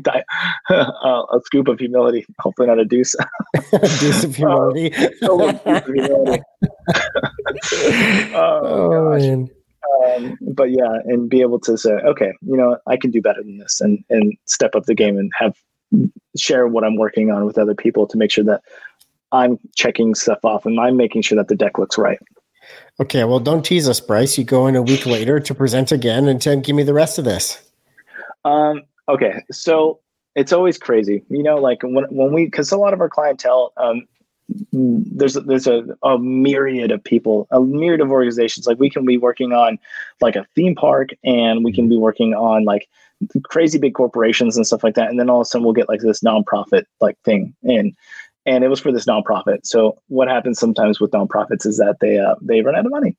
a 0.69 1.39
scoop 1.45 1.67
of 1.67 1.79
humility, 1.79 2.25
hopefully 2.39 2.67
not 2.67 2.79
a 2.79 2.85
deuce, 2.85 3.15
Deuce 3.99 4.23
of 4.23 4.35
humility. 4.35 4.91
a 5.21 5.31
little 5.31 5.59
scoop 5.59 5.65
of 5.65 5.85
humility. 5.85 6.43
oh, 8.33 8.61
oh 8.63 9.11
gosh. 9.11 9.21
man. 9.21 9.49
Um, 10.05 10.37
but 10.41 10.71
yeah, 10.71 10.99
and 11.05 11.29
be 11.29 11.41
able 11.41 11.59
to 11.61 11.77
say, 11.77 11.91
okay, 11.91 12.33
you 12.41 12.57
know, 12.57 12.77
I 12.87 12.97
can 12.97 13.11
do 13.11 13.21
better 13.21 13.41
than 13.43 13.57
this, 13.57 13.81
and 13.81 14.03
and 14.09 14.37
step 14.45 14.75
up 14.75 14.85
the 14.85 14.95
game 14.95 15.17
and 15.17 15.31
have 15.37 15.55
share 16.37 16.67
what 16.67 16.83
I'm 16.83 16.95
working 16.95 17.31
on 17.31 17.45
with 17.45 17.57
other 17.57 17.75
people 17.75 18.07
to 18.07 18.17
make 18.17 18.31
sure 18.31 18.43
that 18.45 18.61
I'm 19.31 19.59
checking 19.75 20.15
stuff 20.15 20.39
off 20.43 20.65
and 20.65 20.79
I'm 20.79 20.97
making 20.97 21.21
sure 21.21 21.35
that 21.37 21.47
the 21.47 21.55
deck 21.55 21.77
looks 21.77 21.97
right. 21.97 22.19
Okay, 22.99 23.23
well, 23.23 23.39
don't 23.39 23.65
tease 23.65 23.89
us, 23.89 23.99
Bryce. 23.99 24.37
You 24.37 24.43
go 24.43 24.67
in 24.67 24.75
a 24.75 24.81
week 24.81 25.05
later 25.05 25.39
to 25.39 25.55
present 25.55 25.91
again 25.91 26.27
and 26.27 26.41
then 26.41 26.61
give 26.61 26.75
me 26.75 26.83
the 26.83 26.93
rest 26.93 27.17
of 27.17 27.25
this. 27.25 27.61
Um, 28.45 28.83
okay, 29.09 29.43
so 29.51 29.99
it's 30.35 30.53
always 30.53 30.77
crazy, 30.77 31.23
you 31.29 31.43
know, 31.43 31.57
like 31.57 31.81
when 31.83 32.05
when 32.05 32.33
we 32.33 32.45
because 32.45 32.71
a 32.71 32.77
lot 32.77 32.93
of 32.93 33.01
our 33.01 33.09
clientele, 33.09 33.73
um, 33.77 34.07
there's 34.71 35.33
there's 35.33 35.67
a, 35.67 35.83
a 36.03 36.17
myriad 36.19 36.91
of 36.91 37.03
people, 37.03 37.47
a 37.51 37.59
myriad 37.61 38.01
of 38.01 38.11
organizations. 38.11 38.67
Like 38.67 38.79
we 38.79 38.89
can 38.89 39.05
be 39.05 39.17
working 39.17 39.53
on 39.53 39.77
like 40.21 40.35
a 40.35 40.45
theme 40.55 40.75
park, 40.75 41.09
and 41.23 41.63
we 41.63 41.73
can 41.73 41.87
be 41.89 41.97
working 41.97 42.33
on 42.33 42.65
like 42.65 42.87
crazy 43.43 43.77
big 43.77 43.93
corporations 43.93 44.57
and 44.57 44.65
stuff 44.65 44.83
like 44.83 44.95
that. 44.95 45.09
And 45.09 45.19
then 45.19 45.29
all 45.29 45.41
of 45.41 45.45
a 45.45 45.45
sudden 45.45 45.63
we'll 45.63 45.73
get 45.73 45.89
like 45.89 46.01
this 46.01 46.21
nonprofit 46.21 46.83
like 46.99 47.17
thing, 47.23 47.55
and 47.63 47.95
and 48.45 48.63
it 48.63 48.69
was 48.69 48.79
for 48.79 48.91
this 48.91 49.05
nonprofit. 49.05 49.59
So 49.65 49.99
what 50.07 50.27
happens 50.27 50.59
sometimes 50.59 50.99
with 50.99 51.11
nonprofits 51.11 51.65
is 51.65 51.77
that 51.77 51.97
they 52.01 52.17
uh, 52.17 52.35
they 52.41 52.61
run 52.61 52.75
out 52.75 52.85
of 52.85 52.91
money, 52.91 53.15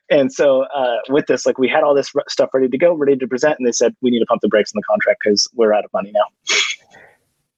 and 0.10 0.32
so 0.32 0.64
uh, 0.74 0.96
with 1.08 1.26
this, 1.26 1.46
like 1.46 1.58
we 1.58 1.68
had 1.68 1.82
all 1.82 1.94
this 1.94 2.10
r- 2.14 2.24
stuff 2.28 2.50
ready 2.52 2.68
to 2.68 2.78
go, 2.78 2.92
ready 2.94 3.16
to 3.16 3.26
present, 3.26 3.58
and 3.58 3.66
they 3.66 3.72
said 3.72 3.94
we 4.02 4.10
need 4.10 4.20
to 4.20 4.26
pump 4.26 4.42
the 4.42 4.48
brakes 4.48 4.72
on 4.74 4.78
the 4.80 4.84
contract 4.84 5.20
because 5.24 5.48
we're 5.54 5.72
out 5.72 5.84
of 5.84 5.92
money 5.92 6.12
now, 6.12 6.56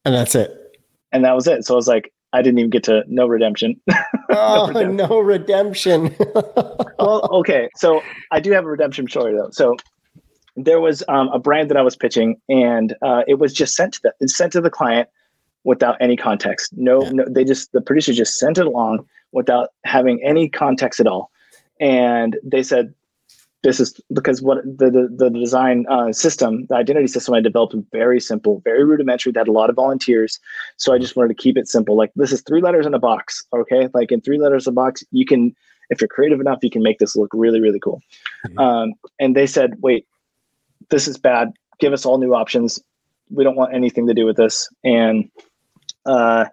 And 0.05 0.15
that's 0.15 0.35
it. 0.35 0.79
and 1.13 1.25
that 1.25 1.35
was 1.35 1.47
it. 1.49 1.65
So 1.65 1.75
I 1.75 1.77
was 1.77 1.89
like, 1.89 2.13
I 2.39 2.43
didn't 2.43 2.59
even 2.61 2.71
get 2.71 2.85
to 2.85 3.03
no 3.09 3.27
redemption. 3.27 3.81
Oh, 4.31 4.69
redemption. 4.69 4.97
no 4.97 5.21
redemption. 5.21 6.15
well, 6.99 7.27
okay. 7.33 7.71
So 7.77 8.03
I 8.31 8.41
do 8.41 8.53
have 8.53 8.65
a 8.65 8.69
redemption 8.69 9.09
story 9.09 9.33
though. 9.35 9.49
So 9.53 9.75
there 10.55 10.81
was 10.81 11.03
um, 11.09 11.29
a 11.29 11.39
brand 11.39 11.71
that 11.71 11.79
I 11.79 11.83
was 11.83 11.97
pitching, 11.97 12.39
and 12.51 12.95
uh, 13.01 13.23
it 13.27 13.39
was 13.39 13.55
just 13.55 13.75
sent 13.75 13.95
to 13.95 14.01
the 14.03 14.13
it's 14.21 14.37
sent 14.37 14.53
to 14.53 14.61
the 14.61 14.69
client 14.69 15.09
without 15.65 15.97
any 16.01 16.15
context. 16.15 16.73
No, 16.77 17.03
Yeah. 17.05 17.11
no, 17.15 17.25
they 17.27 17.43
just 17.43 17.73
the 17.73 17.81
producer 17.81 18.13
just 18.13 18.35
sent 18.39 18.59
it 18.59 18.67
along 18.67 19.07
without 19.33 19.71
having 19.85 20.23
any 20.23 20.47
context 20.51 21.01
at 21.01 21.07
all. 21.07 21.31
And 21.81 22.37
they 22.45 22.63
said, 22.63 22.93
this 23.63 23.81
is 23.81 24.01
because 24.13 24.41
what 24.41 24.59
the 24.65 24.91
the, 24.91 25.09
the 25.17 25.31
design 25.31 25.85
uh, 25.89 26.13
system, 26.13 26.67
the 26.67 26.77
identity 26.77 27.09
system 27.09 27.35
I 27.35 27.41
developed 27.41 27.75
was 27.75 27.85
very 27.91 28.21
simple, 28.21 28.61
very 28.65 28.85
rudimentary. 28.85 29.33
That 29.33 29.41
had 29.41 29.49
a 29.49 29.53
lot 29.53 29.71
of 29.71 29.77
volunteers, 29.77 30.39
so 30.77 30.95
I 30.95 30.99
just 30.99 31.17
wanted 31.17 31.37
to 31.37 31.43
keep 31.43 31.57
it 31.57 31.69
simple. 31.69 31.97
Like 31.97 32.13
this 32.15 32.33
is 32.33 32.43
three 32.43 32.61
letters 32.61 32.87
in 32.87 32.95
a 32.95 32.99
box, 32.99 33.45
okay? 33.53 33.89
Like 33.95 34.13
in 34.13 34.21
three 34.21 34.39
letters 34.39 34.67
a 34.67 34.73
box, 34.73 35.03
you 35.11 35.27
can, 35.27 35.55
if 35.91 36.01
you're 36.01 36.09
creative 36.09 36.41
enough, 36.41 36.61
you 36.63 36.71
can 36.71 36.83
make 36.83 36.99
this 36.99 37.17
look 37.17 37.31
really 37.33 37.61
really 37.61 37.81
cool. 37.81 38.01
Mm-hmm. 38.47 38.59
Um, 38.59 38.95
and 39.19 39.35
they 39.35 39.47
said, 39.47 39.75
wait, 39.81 40.07
this 40.91 41.09
is 41.09 41.19
bad. 41.19 41.53
Give 41.81 41.93
us 41.93 42.07
all 42.07 42.19
new 42.19 42.35
options. 42.35 42.81
We 43.31 43.45
don't 43.45 43.57
want 43.57 43.75
anything 43.75 44.07
to 44.07 44.15
do 44.15 44.25
with 44.25 44.37
this. 44.37 44.69
And 44.85 45.31
uh, 46.07 46.47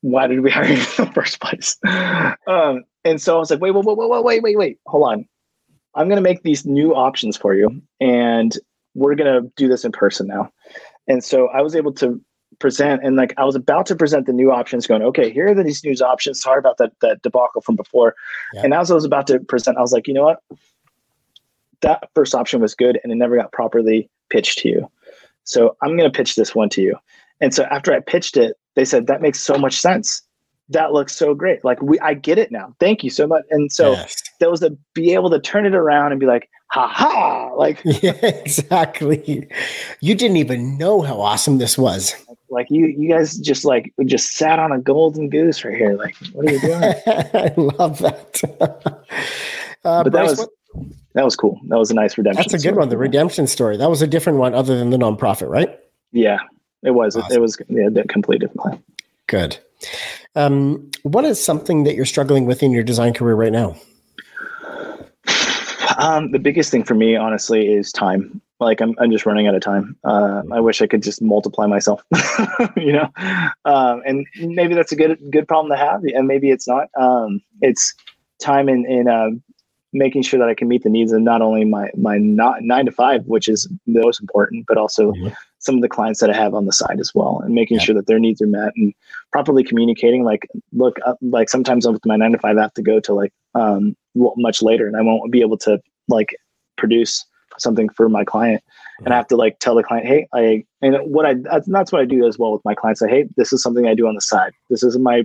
why 0.00 0.26
did 0.26 0.40
we 0.40 0.50
hire 0.56 0.66
you 0.66 0.74
in 0.74 0.80
the 0.80 1.10
first 1.14 1.40
place? 1.40 1.76
Um, 2.48 2.82
and 3.04 3.22
so 3.22 3.36
I 3.36 3.38
was 3.38 3.50
like, 3.50 3.60
wait, 3.60 3.70
wait, 3.70 3.84
wait, 3.84 3.96
wait, 3.96 4.24
wait, 4.24 4.42
wait, 4.42 4.58
wait, 4.58 4.78
hold 4.86 5.08
on. 5.08 5.28
I'm 5.94 6.08
going 6.08 6.16
to 6.16 6.22
make 6.22 6.42
these 6.42 6.64
new 6.64 6.94
options 6.94 7.36
for 7.36 7.54
you, 7.54 7.82
and 8.00 8.56
we're 8.94 9.14
going 9.14 9.42
to 9.42 9.52
do 9.56 9.68
this 9.68 9.84
in 9.84 9.92
person 9.92 10.26
now. 10.26 10.50
And 11.06 11.22
so 11.22 11.48
I 11.48 11.62
was 11.62 11.74
able 11.76 11.92
to 11.94 12.20
present, 12.58 13.04
and 13.04 13.16
like 13.16 13.34
I 13.36 13.44
was 13.44 13.56
about 13.56 13.86
to 13.86 13.96
present 13.96 14.26
the 14.26 14.32
new 14.32 14.52
options, 14.52 14.86
going, 14.86 15.02
okay, 15.02 15.30
here 15.30 15.48
are 15.48 15.62
these 15.62 15.84
new 15.84 15.94
options. 16.04 16.40
Sorry 16.40 16.58
about 16.58 16.78
that 16.78 16.92
that 17.00 17.22
debacle 17.22 17.60
from 17.60 17.76
before. 17.76 18.14
Yeah. 18.54 18.62
And 18.64 18.74
as 18.74 18.90
I 18.90 18.94
was 18.94 19.04
about 19.04 19.26
to 19.28 19.40
present, 19.40 19.78
I 19.78 19.80
was 19.80 19.92
like, 19.92 20.06
you 20.06 20.14
know 20.14 20.24
what? 20.24 20.42
That 21.80 22.08
first 22.14 22.34
option 22.34 22.60
was 22.60 22.74
good, 22.74 23.00
and 23.02 23.12
it 23.12 23.16
never 23.16 23.36
got 23.36 23.52
properly 23.52 24.08
pitched 24.30 24.58
to 24.58 24.68
you. 24.68 24.90
So 25.44 25.76
I'm 25.82 25.96
going 25.96 26.10
to 26.10 26.16
pitch 26.16 26.36
this 26.36 26.54
one 26.54 26.68
to 26.70 26.82
you. 26.82 26.96
And 27.40 27.52
so 27.52 27.64
after 27.64 27.92
I 27.92 28.00
pitched 28.00 28.36
it, 28.36 28.56
they 28.76 28.84
said 28.84 29.08
that 29.08 29.20
makes 29.20 29.40
so 29.40 29.58
much 29.58 29.80
sense 29.80 30.22
that 30.72 30.92
looks 30.92 31.14
so 31.14 31.34
great. 31.34 31.64
Like 31.64 31.80
we, 31.82 31.98
I 32.00 32.14
get 32.14 32.38
it 32.38 32.50
now. 32.50 32.74
Thank 32.80 33.04
you 33.04 33.10
so 33.10 33.26
much. 33.26 33.44
And 33.50 33.70
so 33.72 33.92
yes. 33.92 34.22
that 34.40 34.50
was 34.50 34.60
to 34.60 34.76
be 34.94 35.14
able 35.14 35.30
to 35.30 35.40
turn 35.40 35.66
it 35.66 35.74
around 35.74 36.12
and 36.12 36.20
be 36.20 36.26
like, 36.26 36.48
ha 36.72 36.88
ha, 36.88 37.52
like 37.54 37.80
yeah, 37.84 38.18
exactly. 38.22 39.48
You 40.00 40.14
didn't 40.14 40.38
even 40.38 40.78
know 40.78 41.02
how 41.02 41.20
awesome 41.20 41.58
this 41.58 41.76
was. 41.76 42.14
Like 42.50 42.66
you, 42.70 42.86
you 42.86 43.08
guys 43.08 43.38
just 43.38 43.64
like 43.64 43.92
just 44.04 44.36
sat 44.36 44.58
on 44.58 44.72
a 44.72 44.78
golden 44.78 45.30
goose 45.30 45.64
right 45.64 45.76
here. 45.76 45.94
Like, 45.94 46.16
what 46.32 46.48
are 46.48 46.52
you 46.52 46.60
doing? 46.60 46.82
I 46.82 47.52
love 47.56 47.98
that. 48.00 48.40
uh, 49.84 50.04
but 50.04 50.12
that 50.12 50.24
was. 50.24 50.38
What? 50.38 50.50
That 51.14 51.24
was 51.26 51.36
cool. 51.36 51.60
That 51.68 51.78
was 51.78 51.90
a 51.90 51.94
nice 51.94 52.16
redemption. 52.16 52.42
That's 52.50 52.64
a 52.64 52.66
good 52.66 52.76
one. 52.76 52.88
The 52.88 52.96
redemption 52.96 53.46
story. 53.46 53.76
That 53.76 53.90
was 53.90 54.00
a 54.00 54.06
different 54.06 54.38
one, 54.38 54.54
other 54.54 54.78
than 54.78 54.88
the 54.88 54.96
nonprofit, 54.96 55.48
right? 55.50 55.78
Yeah, 56.12 56.38
it 56.82 56.92
was. 56.92 57.16
Awesome. 57.16 57.32
It, 57.32 57.40
was 57.40 57.60
yeah, 57.68 57.88
a 57.94 58.04
complete 58.04 58.40
different 58.40 58.60
plan. 58.60 58.82
Good. 59.26 59.58
Um, 60.34 60.90
what 61.02 61.24
is 61.24 61.42
something 61.42 61.84
that 61.84 61.94
you're 61.94 62.04
struggling 62.04 62.46
with 62.46 62.62
in 62.62 62.70
your 62.70 62.82
design 62.82 63.12
career 63.12 63.34
right 63.34 63.52
now? 63.52 63.76
Um, 65.98 66.30
the 66.30 66.38
biggest 66.38 66.70
thing 66.70 66.84
for 66.84 66.94
me, 66.94 67.16
honestly, 67.16 67.72
is 67.72 67.92
time. 67.92 68.40
Like 68.60 68.80
I'm, 68.80 68.94
I'm 68.98 69.10
just 69.10 69.26
running 69.26 69.46
out 69.46 69.54
of 69.54 69.62
time. 69.62 69.96
Uh, 70.04 70.42
I 70.52 70.60
wish 70.60 70.80
I 70.80 70.86
could 70.86 71.02
just 71.02 71.20
multiply 71.20 71.66
myself, 71.66 72.02
you 72.76 72.92
know. 72.92 73.08
Um, 73.64 74.02
and 74.06 74.26
maybe 74.38 74.74
that's 74.74 74.92
a 74.92 74.96
good, 74.96 75.18
good 75.30 75.48
problem 75.48 75.70
to 75.70 75.76
have, 75.76 76.02
and 76.04 76.26
maybe 76.26 76.50
it's 76.50 76.68
not. 76.68 76.88
Um, 76.98 77.40
it's 77.60 77.94
time 78.40 78.68
in 78.68 78.86
in 78.86 79.08
uh, 79.08 79.30
making 79.92 80.22
sure 80.22 80.38
that 80.38 80.48
I 80.48 80.54
can 80.54 80.68
meet 80.68 80.82
the 80.82 80.90
needs 80.90 81.12
of 81.12 81.20
not 81.22 81.42
only 81.42 81.64
my 81.64 81.90
my 81.96 82.18
not 82.18 82.62
nine 82.62 82.86
to 82.86 82.92
five, 82.92 83.24
which 83.26 83.48
is 83.48 83.68
the 83.86 84.00
most 84.00 84.20
important, 84.20 84.66
but 84.68 84.78
also 84.78 85.12
mm-hmm. 85.12 85.34
Some 85.62 85.76
of 85.76 85.80
the 85.80 85.88
clients 85.88 86.20
that 86.20 86.28
I 86.28 86.34
have 86.34 86.54
on 86.54 86.66
the 86.66 86.72
side 86.72 87.00
as 87.00 87.12
well, 87.14 87.40
and 87.40 87.54
making 87.54 87.78
yeah. 87.78 87.84
sure 87.84 87.94
that 87.94 88.06
their 88.06 88.18
needs 88.18 88.42
are 88.42 88.46
met 88.46 88.72
and 88.76 88.92
properly 89.32 89.64
communicating. 89.64 90.24
Like, 90.24 90.46
look, 90.72 90.98
uh, 91.06 91.14
like 91.22 91.48
sometimes 91.48 91.86
with 91.86 92.04
my 92.04 92.16
nine 92.16 92.32
to 92.32 92.38
five, 92.38 92.58
I 92.58 92.62
have 92.62 92.74
to 92.74 92.82
go 92.82 93.00
to 93.00 93.14
like 93.14 93.32
um, 93.54 93.96
much 94.14 94.60
later, 94.60 94.86
and 94.86 94.96
I 94.96 95.02
won't 95.02 95.32
be 95.32 95.40
able 95.40 95.58
to 95.58 95.80
like 96.08 96.36
produce 96.76 97.24
something 97.58 97.88
for 97.90 98.08
my 98.08 98.24
client, 98.24 98.62
and 99.04 99.14
I 99.14 99.16
have 99.16 99.28
to 99.28 99.36
like 99.36 99.58
tell 99.60 99.74
the 99.74 99.82
client, 99.82 100.06
hey, 100.06 100.26
I 100.34 100.64
and 100.82 100.96
what 101.04 101.26
I 101.26 101.34
that's 101.66 101.92
what 101.92 102.02
I 102.02 102.04
do 102.04 102.26
as 102.26 102.38
well 102.38 102.52
with 102.52 102.64
my 102.64 102.74
clients. 102.74 103.00
Like, 103.00 103.10
hey, 103.10 103.28
this 103.36 103.52
is 103.52 103.62
something 103.62 103.86
I 103.86 103.94
do 103.94 104.06
on 104.06 104.14
the 104.14 104.20
side. 104.20 104.52
This 104.68 104.82
is 104.82 104.98
my 104.98 105.24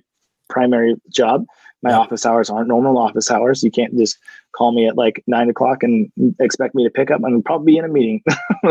primary 0.49 0.95
job 1.09 1.45
my 1.83 1.91
yeah. 1.91 1.99
office 1.99 2.25
hours 2.25 2.49
aren't 2.49 2.67
normal 2.67 2.97
office 2.97 3.29
hours. 3.29 3.63
You 3.63 3.71
can't 3.71 3.95
just 3.97 4.17
call 4.55 4.71
me 4.71 4.87
at 4.87 4.97
like 4.97 5.23
nine 5.27 5.49
o'clock 5.49 5.83
and 5.83 6.11
expect 6.39 6.73
me 6.73 6.83
to 6.83 6.89
pick 6.89 7.11
up. 7.11 7.21
I'm 7.25 7.43
probably 7.43 7.73
be 7.73 7.77
in 7.77 7.85
a 7.85 7.89
meeting. 7.89 8.23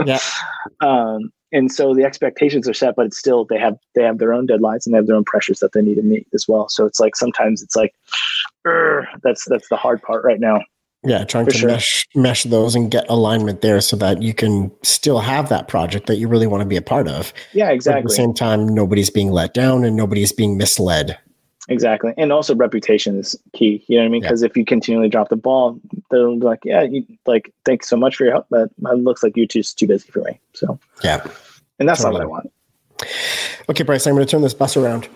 yeah. 0.04 0.18
Um, 0.80 1.32
and 1.52 1.70
so 1.70 1.94
the 1.94 2.04
expectations 2.04 2.68
are 2.68 2.74
set, 2.74 2.96
but 2.96 3.06
it's 3.06 3.18
still 3.18 3.44
they 3.44 3.58
have 3.58 3.76
they 3.94 4.02
have 4.02 4.18
their 4.18 4.32
own 4.32 4.46
deadlines 4.46 4.84
and 4.84 4.94
they 4.94 4.98
have 4.98 5.06
their 5.06 5.16
own 5.16 5.24
pressures 5.24 5.60
that 5.60 5.72
they 5.72 5.82
need 5.82 5.94
to 5.96 6.02
meet 6.02 6.26
as 6.34 6.46
well. 6.48 6.68
So 6.68 6.84
it's 6.86 7.00
like 7.00 7.16
sometimes 7.16 7.62
it's 7.62 7.76
like 7.76 7.94
that's 9.22 9.44
that's 9.48 9.68
the 9.68 9.76
hard 9.76 10.02
part 10.02 10.24
right 10.24 10.40
now. 10.40 10.60
Yeah, 11.04 11.22
trying 11.24 11.46
to 11.46 11.52
sure. 11.52 11.68
mesh 11.68 12.06
mesh 12.16 12.42
those 12.44 12.74
and 12.74 12.90
get 12.90 13.08
alignment 13.08 13.60
there 13.60 13.80
so 13.80 13.96
that 13.96 14.22
you 14.22 14.34
can 14.34 14.72
still 14.82 15.20
have 15.20 15.48
that 15.50 15.68
project 15.68 16.06
that 16.06 16.16
you 16.16 16.26
really 16.26 16.48
want 16.48 16.62
to 16.62 16.66
be 16.66 16.76
a 16.76 16.82
part 16.82 17.06
of. 17.06 17.32
Yeah, 17.52 17.70
exactly. 17.70 18.02
But 18.02 18.06
at 18.06 18.08
the 18.08 18.14
same 18.16 18.34
time, 18.34 18.66
nobody's 18.66 19.10
being 19.10 19.30
let 19.30 19.54
down 19.54 19.84
and 19.84 19.94
nobody's 19.94 20.32
being 20.32 20.56
misled. 20.56 21.16
Exactly. 21.68 22.14
And 22.16 22.32
also 22.32 22.54
reputation 22.54 23.18
is 23.18 23.36
key. 23.52 23.84
You 23.88 23.96
know 23.96 24.02
what 24.02 24.06
I 24.06 24.10
mean? 24.10 24.22
Because 24.22 24.42
yeah. 24.42 24.46
if 24.46 24.56
you 24.56 24.64
continually 24.64 25.08
drop 25.08 25.28
the 25.28 25.36
ball, 25.36 25.80
they'll 26.10 26.38
be 26.38 26.44
like, 26.44 26.60
yeah, 26.64 26.82
you, 26.82 27.04
like, 27.26 27.52
thanks 27.64 27.88
so 27.88 27.96
much 27.96 28.16
for 28.16 28.24
your 28.24 28.34
help, 28.34 28.46
but 28.50 28.70
it 28.70 28.98
looks 28.98 29.22
like 29.22 29.36
you're 29.36 29.46
just 29.46 29.78
too 29.78 29.86
busy 29.86 30.08
for 30.10 30.20
me. 30.20 30.38
So, 30.52 30.78
yeah. 31.02 31.26
And 31.78 31.88
that's 31.88 32.02
totally. 32.02 32.20
not 32.20 32.30
what 32.30 32.44
I 32.44 32.46
want. 32.46 32.52
Okay, 33.68 33.82
Bryce, 33.82 34.06
I'm 34.06 34.14
going 34.14 34.24
to 34.24 34.30
turn 34.30 34.42
this 34.42 34.54
bus 34.54 34.76
around. 34.76 35.08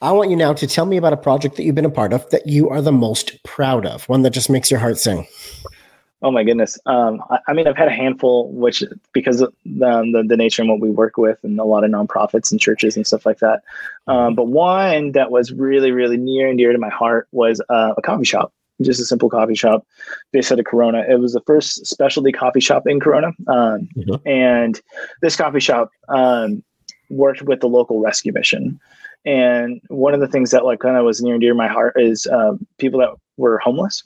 I 0.00 0.12
want 0.12 0.30
you 0.30 0.36
now 0.36 0.52
to 0.52 0.66
tell 0.68 0.86
me 0.86 0.96
about 0.96 1.12
a 1.12 1.16
project 1.16 1.56
that 1.56 1.64
you've 1.64 1.74
been 1.74 1.84
a 1.84 1.90
part 1.90 2.12
of 2.12 2.28
that 2.30 2.46
you 2.46 2.68
are 2.68 2.80
the 2.80 2.92
most 2.92 3.42
proud 3.42 3.84
of, 3.84 4.08
one 4.08 4.22
that 4.22 4.30
just 4.30 4.48
makes 4.48 4.70
your 4.70 4.78
heart 4.78 4.98
sing. 4.98 5.26
Oh 6.20 6.32
my 6.32 6.42
goodness. 6.42 6.78
Um, 6.86 7.22
I, 7.30 7.38
I, 7.48 7.52
mean, 7.52 7.68
I've 7.68 7.76
had 7.76 7.86
a 7.86 7.92
handful, 7.92 8.50
which 8.50 8.82
because 9.12 9.40
of 9.40 9.54
the, 9.64 10.10
the, 10.12 10.24
the, 10.26 10.36
nature 10.36 10.62
and 10.62 10.70
what 10.70 10.80
we 10.80 10.90
work 10.90 11.16
with, 11.16 11.38
and 11.44 11.58
a 11.60 11.64
lot 11.64 11.84
of 11.84 11.90
nonprofits 11.90 12.50
and 12.50 12.60
churches 12.60 12.96
and 12.96 13.06
stuff 13.06 13.24
like 13.24 13.38
that. 13.38 13.62
Um, 14.08 14.34
but 14.34 14.48
one 14.48 15.12
that 15.12 15.30
was 15.30 15.52
really, 15.52 15.92
really 15.92 16.16
near 16.16 16.48
and 16.48 16.58
dear 16.58 16.72
to 16.72 16.78
my 16.78 16.88
heart 16.88 17.28
was 17.30 17.60
uh, 17.68 17.94
a 17.96 18.02
coffee 18.02 18.24
shop, 18.24 18.52
just 18.82 19.00
a 19.00 19.04
simple 19.04 19.30
coffee 19.30 19.54
shop 19.54 19.86
based 20.32 20.50
out 20.50 20.58
of 20.58 20.64
Corona. 20.64 21.04
It 21.08 21.20
was 21.20 21.34
the 21.34 21.40
first 21.42 21.86
specialty 21.86 22.32
coffee 22.32 22.60
shop 22.60 22.88
in 22.88 22.98
Corona, 22.98 23.28
um, 23.46 23.88
mm-hmm. 23.96 24.28
and 24.28 24.80
this 25.22 25.36
coffee 25.36 25.60
shop 25.60 25.92
um, 26.08 26.64
worked 27.10 27.42
with 27.42 27.60
the 27.60 27.68
local 27.68 28.00
rescue 28.00 28.32
mission. 28.32 28.80
And 29.24 29.80
one 29.88 30.14
of 30.14 30.20
the 30.20 30.28
things 30.28 30.50
that 30.50 30.64
like 30.64 30.80
kind 30.80 30.96
of 30.96 31.04
was 31.04 31.22
near 31.22 31.34
and 31.34 31.40
dear 31.40 31.52
to 31.52 31.56
my 31.56 31.68
heart 31.68 31.94
is 31.96 32.26
uh, 32.26 32.54
people 32.78 32.98
that 33.00 33.10
were 33.36 33.58
homeless 33.58 34.02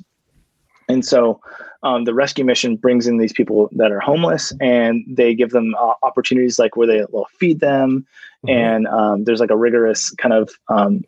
and 0.89 1.05
so 1.05 1.41
um, 1.83 2.05
the 2.05 2.15
rescue 2.15 2.45
mission 2.45 2.77
brings 2.77 3.07
in 3.07 3.19
these 3.19 3.33
people 3.33 3.69
that 3.73 3.91
are 3.91 4.01
homeless 4.01 4.53
and 4.61 5.05
they 5.09 5.35
give 5.35 5.51
them 5.51 5.75
uh, 5.79 5.95
opportunities 6.03 6.59
like 6.59 6.77
where 6.77 6.87
they 6.87 7.05
will 7.11 7.27
feed 7.39 7.61
them. 7.61 8.07
Mm-hmm. 8.47 8.49
And 8.51 8.87
um, 8.89 9.25
there's 9.25 9.41
like 9.41 9.51
a 9.51 9.57
rigorous 9.57 10.11
kind 10.13 10.33
of 10.33 10.51
um, 10.69 11.05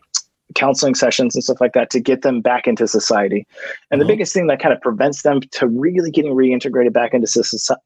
counseling 0.54 0.94
sessions 0.94 1.34
and 1.34 1.44
stuff 1.44 1.60
like 1.60 1.72
that 1.72 1.90
to 1.90 2.00
get 2.00 2.22
them 2.22 2.40
back 2.40 2.66
into 2.66 2.88
society. 2.88 3.46
And 3.90 4.00
mm-hmm. 4.00 4.06
the 4.06 4.12
biggest 4.12 4.32
thing 4.32 4.46
that 4.48 4.60
kind 4.60 4.74
of 4.74 4.80
prevents 4.80 5.22
them 5.22 5.40
to 5.40 5.66
really 5.66 6.10
getting 6.10 6.34
reintegrated 6.34 6.92
back 6.92 7.14
into, 7.14 7.28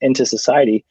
into 0.01 0.27
society 0.27 0.85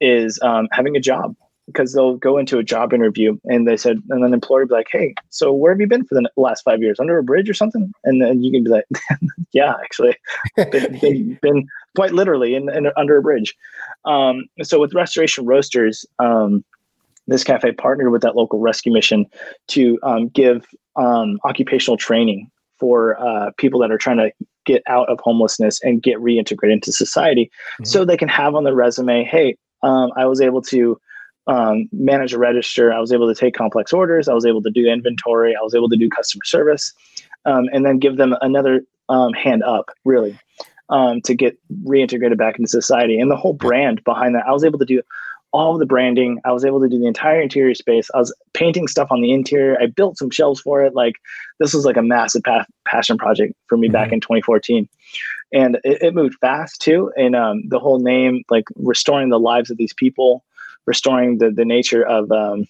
is 0.00 0.38
um, 0.42 0.68
having 0.72 0.96
a 0.96 1.00
job 1.00 1.34
because 1.66 1.92
they'll 1.92 2.16
go 2.16 2.38
into 2.38 2.58
a 2.58 2.62
job 2.62 2.92
interview 2.92 3.36
and 3.44 3.66
they 3.66 3.76
said, 3.76 4.00
and 4.10 4.22
then 4.22 4.32
employer 4.32 4.66
be 4.66 4.74
like, 4.74 4.88
Hey, 4.90 5.14
so 5.30 5.52
where 5.52 5.72
have 5.72 5.80
you 5.80 5.86
been 5.86 6.04
for 6.04 6.14
the 6.14 6.28
last 6.36 6.62
five 6.62 6.80
years? 6.80 7.00
Under 7.00 7.18
a 7.18 7.24
bridge 7.24 7.50
or 7.50 7.54
something? 7.54 7.92
And 8.04 8.22
then 8.22 8.42
you 8.42 8.52
can 8.52 8.64
be 8.64 8.70
like, 8.70 8.84
Yeah, 9.52 9.74
actually, 9.82 10.16
been, 10.56 10.98
been, 11.00 11.38
been, 11.42 11.68
quite 11.94 12.12
literally 12.12 12.54
in, 12.54 12.68
in, 12.68 12.90
under 12.98 13.16
a 13.16 13.22
bridge. 13.22 13.54
Um, 14.04 14.44
so 14.62 14.78
with 14.78 14.92
Restoration 14.92 15.46
Roasters, 15.46 16.04
um, 16.18 16.62
this 17.26 17.42
cafe 17.42 17.72
partnered 17.72 18.12
with 18.12 18.20
that 18.20 18.36
local 18.36 18.60
rescue 18.60 18.92
mission 18.92 19.24
to 19.68 19.98
um, 20.02 20.28
give 20.28 20.66
um, 20.96 21.38
occupational 21.44 21.96
training 21.96 22.50
for 22.78 23.18
uh, 23.18 23.50
people 23.56 23.80
that 23.80 23.90
are 23.90 23.98
trying 23.98 24.18
to 24.18 24.30
get 24.66 24.82
out 24.86 25.08
of 25.08 25.18
homelessness 25.20 25.80
and 25.82 26.02
get 26.02 26.18
reintegrated 26.18 26.72
into 26.72 26.92
society 26.92 27.46
mm-hmm. 27.46 27.84
so 27.84 28.04
they 28.04 28.16
can 28.16 28.28
have 28.28 28.54
on 28.54 28.64
their 28.64 28.74
resume, 28.74 29.24
Hey, 29.24 29.56
um, 29.82 30.10
I 30.16 30.26
was 30.26 30.40
able 30.40 30.62
to 30.62 31.00
um, 31.46 31.88
manage 31.92 32.32
a 32.32 32.38
register. 32.38 32.92
I 32.92 33.00
was 33.00 33.12
able 33.12 33.32
to 33.32 33.38
take 33.38 33.54
complex 33.54 33.92
orders. 33.92 34.28
I 34.28 34.34
was 34.34 34.46
able 34.46 34.62
to 34.62 34.70
do 34.70 34.86
inventory. 34.86 35.54
I 35.54 35.62
was 35.62 35.74
able 35.74 35.88
to 35.88 35.96
do 35.96 36.08
customer 36.08 36.44
service, 36.44 36.92
um, 37.44 37.68
and 37.72 37.84
then 37.84 37.98
give 37.98 38.16
them 38.16 38.34
another 38.40 38.82
um, 39.08 39.32
hand 39.32 39.62
up, 39.62 39.90
really, 40.04 40.38
um, 40.88 41.20
to 41.22 41.34
get 41.34 41.58
reintegrated 41.84 42.36
back 42.36 42.58
into 42.58 42.68
society. 42.68 43.18
And 43.18 43.30
the 43.30 43.36
whole 43.36 43.52
brand 43.52 44.02
behind 44.04 44.34
that, 44.34 44.46
I 44.46 44.52
was 44.52 44.64
able 44.64 44.78
to 44.78 44.84
do 44.84 45.02
all 45.52 45.74
of 45.74 45.78
the 45.78 45.86
branding. 45.86 46.40
I 46.44 46.52
was 46.52 46.64
able 46.64 46.80
to 46.80 46.88
do 46.88 46.98
the 46.98 47.06
entire 47.06 47.40
interior 47.40 47.74
space. 47.74 48.10
I 48.14 48.18
was 48.18 48.34
painting 48.52 48.88
stuff 48.88 49.08
on 49.10 49.22
the 49.22 49.32
interior. 49.32 49.80
I 49.80 49.86
built 49.86 50.18
some 50.18 50.30
shelves 50.30 50.60
for 50.60 50.84
it. 50.84 50.94
Like 50.94 51.14
this 51.60 51.72
was 51.72 51.84
like 51.84 51.96
a 51.96 52.02
massive 52.02 52.42
pa- 52.42 52.66
passion 52.86 53.16
project 53.16 53.54
for 53.68 53.78
me 53.78 53.86
mm-hmm. 53.86 53.92
back 53.92 54.12
in 54.12 54.20
2014 54.20 54.88
and 55.52 55.76
it, 55.84 56.02
it, 56.02 56.14
moved 56.14 56.36
fast 56.40 56.80
too 56.80 57.12
and 57.16 57.36
um, 57.36 57.62
the 57.68 57.78
whole 57.78 58.00
name 58.00 58.42
like 58.50 58.64
restoring 58.76 59.28
the 59.28 59.38
lives 59.38 59.70
of 59.70 59.76
these 59.76 59.92
people 59.92 60.44
restoring 60.86 61.38
the, 61.38 61.50
the 61.50 61.64
nature 61.64 62.06
of 62.06 62.30
um, 62.30 62.66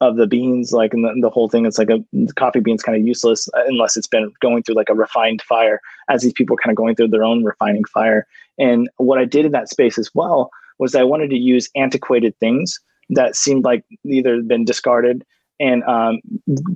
of 0.00 0.16
the 0.16 0.26
beans, 0.26 0.72
like 0.72 0.94
and 0.94 1.04
the, 1.04 1.12
the 1.20 1.30
whole 1.30 1.48
thing. 1.48 1.66
It's 1.66 1.78
like 1.78 1.90
a 1.90 2.04
coffee 2.36 2.60
beans 2.60 2.82
kind 2.82 2.96
of 2.98 3.06
useless 3.06 3.48
unless 3.66 3.96
it's 3.96 4.06
been 4.06 4.32
going 4.40 4.62
through 4.62 4.76
like 4.76 4.88
a 4.88 4.94
refined 4.94 5.42
fire. 5.42 5.80
As 6.08 6.22
these 6.22 6.32
people 6.32 6.56
kind 6.56 6.72
of 6.72 6.76
going 6.76 6.94
through 6.94 7.08
their 7.08 7.24
own 7.24 7.44
refining 7.44 7.84
fire. 7.84 8.26
And 8.58 8.88
what 8.96 9.18
I 9.18 9.24
did 9.24 9.46
in 9.46 9.52
that 9.52 9.68
space 9.68 9.98
as 9.98 10.10
well 10.14 10.50
was 10.78 10.94
I 10.94 11.02
wanted 11.04 11.30
to 11.30 11.36
use 11.36 11.68
antiquated 11.76 12.38
things 12.38 12.78
that 13.10 13.36
seemed 13.36 13.64
like 13.64 13.84
either 14.04 14.42
been 14.42 14.64
discarded 14.64 15.24
and 15.60 15.82
um, 15.84 16.20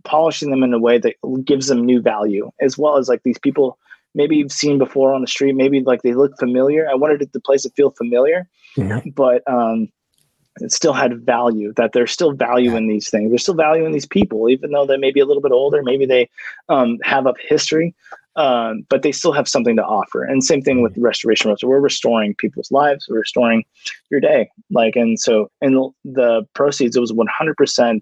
polishing 0.05 0.50
them 0.50 0.62
in 0.62 0.74
a 0.74 0.78
way 0.78 0.98
that 0.98 1.14
gives 1.44 1.68
them 1.68 1.84
new 1.84 2.00
value, 2.00 2.50
as 2.61 2.76
well 2.76 2.96
as 2.96 3.09
like 3.09 3.22
these 3.22 3.38
people 3.38 3.78
maybe 4.14 4.36
you've 4.36 4.53
seen 4.53 4.78
before 4.78 5.14
on 5.14 5.20
the 5.20 5.26
street, 5.26 5.55
maybe 5.55 5.80
like 5.80 6.03
they 6.03 6.14
look 6.14 6.36
familiar. 6.38 6.88
I 6.90 6.94
wanted 6.94 7.30
the 7.32 7.40
place 7.40 7.62
to 7.62 7.70
feel 7.70 7.90
familiar, 7.90 8.48
mm-hmm. 8.76 9.11
but 9.11 9.42
um, 9.50 9.88
it 10.61 10.72
still 10.72 10.92
had 10.92 11.24
value. 11.24 11.72
That 11.76 11.92
there's 11.92 12.12
still 12.12 12.32
value 12.32 12.76
in 12.76 12.88
these 12.88 13.09
things. 13.09 13.30
There's 13.30 13.42
still 13.42 13.55
value 13.55 13.84
in 13.84 13.92
these 13.92 14.07
people, 14.07 14.48
even 14.48 14.70
though 14.70 14.86
they 14.86 14.96
may 14.96 15.11
be 15.11 15.20
a 15.20 15.26
little 15.26 15.42
bit 15.42 15.53
older. 15.53 15.82
Maybe 15.82 16.07
they 16.07 16.28
um, 16.68 16.98
have 17.03 17.26
up 17.26 17.36
history, 17.38 17.94
um, 18.36 18.86
but 18.88 19.03
they 19.03 19.12
still 19.12 19.32
have 19.32 19.48
something 19.48 19.76
to 19.76 19.84
offer. 19.84 20.24
And 20.24 20.44
same 20.44 20.62
thing 20.62 20.82
with 20.82 20.96
restoration 20.98 21.48
roads. 21.48 21.64
We're 21.64 21.80
restoring 21.80 22.34
people's 22.34 22.70
lives. 22.70 23.07
We're 23.09 23.20
restoring 23.20 23.64
your 24.11 24.20
day. 24.20 24.50
Like, 24.70 24.96
and 24.96 25.18
so, 25.18 25.50
in 25.61 25.74
the, 26.05 26.46
proceeds, 26.55 26.96
it 26.96 27.00
was 27.00 27.12
100% 27.12 28.00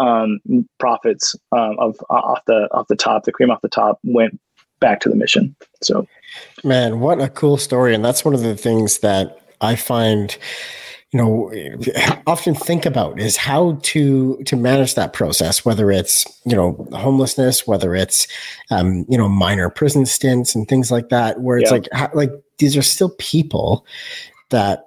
um, 0.00 0.40
profits 0.78 1.34
um, 1.52 1.76
of 1.78 1.96
off 2.10 2.44
the 2.46 2.68
off 2.72 2.86
the 2.88 2.96
top, 2.96 3.24
the 3.24 3.32
cream 3.32 3.50
off 3.50 3.60
the 3.62 3.68
top 3.68 3.98
went 4.04 4.38
back 4.80 5.00
to 5.00 5.08
the 5.08 5.16
mission. 5.16 5.56
So, 5.82 6.06
man, 6.62 7.00
what 7.00 7.20
a 7.20 7.28
cool 7.28 7.56
story! 7.56 7.94
And 7.94 8.04
that's 8.04 8.24
one 8.24 8.34
of 8.34 8.42
the 8.42 8.56
things 8.56 8.98
that 8.98 9.40
I 9.60 9.74
find 9.74 10.36
you 11.12 11.18
know 11.18 11.50
often 12.26 12.54
think 12.54 12.84
about 12.84 13.18
is 13.18 13.36
how 13.36 13.78
to 13.82 14.36
to 14.44 14.56
manage 14.56 14.94
that 14.94 15.12
process 15.12 15.64
whether 15.64 15.90
it's 15.90 16.26
you 16.44 16.54
know 16.54 16.86
homelessness 16.92 17.66
whether 17.66 17.94
it's 17.94 18.26
um, 18.70 19.06
you 19.08 19.16
know 19.16 19.28
minor 19.28 19.70
prison 19.70 20.04
stints 20.04 20.54
and 20.54 20.68
things 20.68 20.90
like 20.90 21.08
that 21.08 21.40
where 21.40 21.58
it's 21.58 21.70
yeah. 21.70 21.78
like 21.78 21.88
how, 21.92 22.10
like 22.14 22.30
these 22.58 22.76
are 22.76 22.82
still 22.82 23.10
people 23.18 23.86
that 24.50 24.84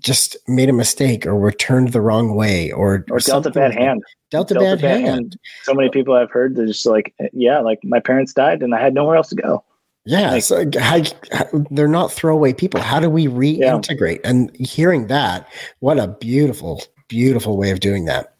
just 0.00 0.36
made 0.48 0.68
a 0.68 0.72
mistake 0.72 1.26
or 1.26 1.36
were 1.36 1.52
turned 1.52 1.92
the 1.92 2.00
wrong 2.00 2.34
way 2.34 2.72
or 2.72 3.04
or, 3.10 3.16
or 3.16 3.18
dealt 3.20 3.46
a 3.46 3.50
bad 3.50 3.72
hand 3.72 4.02
dealt 4.30 4.50
a, 4.50 4.54
dealt 4.54 4.64
bad, 4.64 4.78
a 4.78 4.82
bad 4.82 5.00
hand. 5.00 5.06
hand. 5.06 5.38
so 5.62 5.74
many 5.74 5.88
people 5.88 6.14
i've 6.14 6.30
heard 6.30 6.56
they're 6.56 6.66
just 6.66 6.86
like 6.86 7.14
yeah 7.32 7.60
like 7.60 7.78
my 7.84 8.00
parents 8.00 8.32
died 8.32 8.62
and 8.62 8.74
i 8.74 8.80
had 8.80 8.94
nowhere 8.94 9.16
else 9.16 9.28
to 9.28 9.36
go 9.36 9.62
yeah 10.04 10.32
like, 10.32 10.42
so 10.42 10.64
how, 10.78 11.02
how, 11.32 11.46
they're 11.70 11.88
not 11.88 12.12
throwaway 12.12 12.52
people. 12.52 12.80
How 12.80 13.00
do 13.00 13.10
we 13.10 13.26
reintegrate? 13.26 14.20
Yeah. 14.22 14.30
and 14.30 14.54
hearing 14.56 15.06
that 15.08 15.48
what 15.80 15.98
a 15.98 16.08
beautiful 16.08 16.82
beautiful 17.08 17.56
way 17.56 17.70
of 17.70 17.80
doing 17.80 18.04
that. 18.06 18.34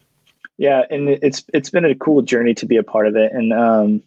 Yeah 0.58 0.82
and 0.90 1.08
it's 1.08 1.44
it's 1.52 1.70
been 1.70 1.84
a 1.84 1.94
cool 1.94 2.22
journey 2.22 2.54
to 2.54 2.66
be 2.66 2.76
a 2.76 2.82
part 2.82 3.06
of 3.06 3.16
it. 3.16 3.32
And 3.32 3.52
um 3.52 4.02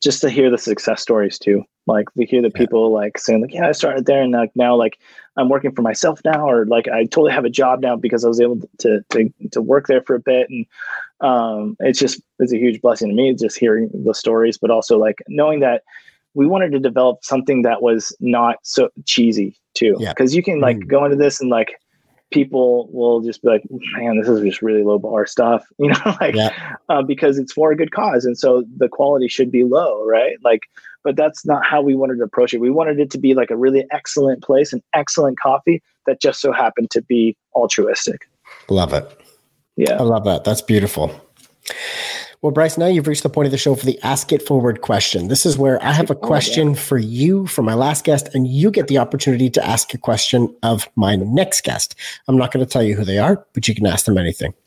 just 0.00 0.20
to 0.20 0.30
hear 0.30 0.50
the 0.50 0.58
success 0.58 1.02
stories 1.02 1.38
too. 1.38 1.64
Like 1.86 2.06
we 2.14 2.26
hear 2.26 2.42
the 2.42 2.50
people 2.50 2.90
yeah. 2.90 2.96
like 2.96 3.18
saying 3.18 3.40
like 3.40 3.54
yeah 3.54 3.68
i 3.68 3.72
started 3.72 4.06
there 4.06 4.22
and 4.22 4.32
like 4.32 4.54
now 4.54 4.76
like 4.76 4.98
i'm 5.38 5.48
working 5.48 5.72
for 5.72 5.80
myself 5.80 6.20
now 6.22 6.46
or 6.46 6.66
like 6.66 6.86
i 6.86 7.04
totally 7.04 7.32
have 7.32 7.46
a 7.46 7.50
job 7.50 7.80
now 7.80 7.96
because 7.96 8.26
i 8.26 8.28
was 8.28 8.40
able 8.40 8.60
to 8.78 9.02
to, 9.08 9.32
to 9.52 9.62
work 9.62 9.86
there 9.86 10.02
for 10.02 10.14
a 10.14 10.20
bit. 10.20 10.50
And 10.50 10.66
um 11.20 11.76
it's 11.80 11.98
just 11.98 12.20
it's 12.38 12.52
a 12.52 12.58
huge 12.58 12.82
blessing 12.82 13.08
to 13.08 13.14
me 13.14 13.34
just 13.34 13.58
hearing 13.58 13.90
the 14.04 14.14
stories 14.14 14.58
but 14.58 14.70
also 14.70 14.98
like 14.98 15.22
knowing 15.28 15.60
that 15.60 15.82
we 16.38 16.46
wanted 16.46 16.70
to 16.70 16.78
develop 16.78 17.18
something 17.24 17.62
that 17.62 17.82
was 17.82 18.16
not 18.20 18.58
so 18.62 18.88
cheesy 19.04 19.58
too 19.74 19.96
because 19.98 20.32
yeah. 20.32 20.36
you 20.36 20.42
can 20.44 20.60
like 20.60 20.76
mm. 20.76 20.86
go 20.86 21.04
into 21.04 21.16
this 21.16 21.40
and 21.40 21.50
like 21.50 21.74
people 22.30 22.88
will 22.92 23.20
just 23.20 23.42
be 23.42 23.48
like, 23.48 23.62
man, 23.96 24.20
this 24.20 24.28
is 24.28 24.40
just 24.42 24.62
really 24.62 24.84
low 24.84 25.00
bar 25.00 25.26
stuff, 25.26 25.66
you 25.78 25.88
know, 25.88 26.16
like 26.20 26.36
yeah. 26.36 26.76
uh, 26.88 27.02
because 27.02 27.38
it's 27.38 27.52
for 27.52 27.72
a 27.72 27.76
good 27.76 27.90
cause, 27.90 28.24
and 28.24 28.38
so 28.38 28.62
the 28.76 28.88
quality 28.88 29.26
should 29.26 29.50
be 29.50 29.64
low, 29.64 30.06
right? 30.06 30.36
Like, 30.44 30.62
but 31.02 31.16
that's 31.16 31.44
not 31.44 31.66
how 31.66 31.82
we 31.82 31.96
wanted 31.96 32.18
to 32.18 32.24
approach 32.24 32.54
it. 32.54 32.60
We 32.60 32.70
wanted 32.70 33.00
it 33.00 33.10
to 33.12 33.18
be 33.18 33.34
like 33.34 33.50
a 33.50 33.56
really 33.56 33.84
excellent 33.90 34.44
place, 34.44 34.72
an 34.72 34.80
excellent 34.94 35.40
coffee 35.40 35.82
that 36.06 36.20
just 36.20 36.40
so 36.40 36.52
happened 36.52 36.92
to 36.92 37.02
be 37.02 37.36
altruistic. 37.56 38.28
Love 38.68 38.92
it. 38.92 39.20
Yeah, 39.76 39.96
I 39.98 40.02
love 40.04 40.24
that. 40.24 40.44
That's 40.44 40.62
beautiful. 40.62 41.20
Well, 42.40 42.52
Bryce, 42.52 42.78
now 42.78 42.86
you've 42.86 43.08
reached 43.08 43.24
the 43.24 43.28
point 43.28 43.46
of 43.46 43.52
the 43.52 43.58
show 43.58 43.74
for 43.74 43.84
the 43.84 44.00
Ask 44.04 44.30
It 44.30 44.42
Forward 44.42 44.80
question. 44.80 45.26
This 45.26 45.44
is 45.44 45.58
where 45.58 45.82
I 45.82 45.90
have 45.90 46.08
a 46.08 46.14
question 46.30 46.76
for 46.76 46.96
you 46.96 47.48
for 47.48 47.62
my 47.62 47.74
last 47.74 48.04
guest, 48.04 48.32
and 48.32 48.46
you 48.46 48.70
get 48.70 48.86
the 48.86 48.98
opportunity 48.98 49.50
to 49.50 49.66
ask 49.66 49.92
a 49.92 49.98
question 49.98 50.54
of 50.62 50.88
my 50.94 51.16
next 51.16 51.64
guest. 51.64 51.96
I'm 52.28 52.38
not 52.38 52.52
going 52.52 52.64
to 52.64 52.70
tell 52.70 52.82
you 52.82 52.94
who 52.94 53.04
they 53.04 53.18
are, 53.18 53.44
but 53.54 53.66
you 53.66 53.74
can 53.74 53.86
ask 53.86 54.04
them 54.04 54.18
anything. 54.18 54.54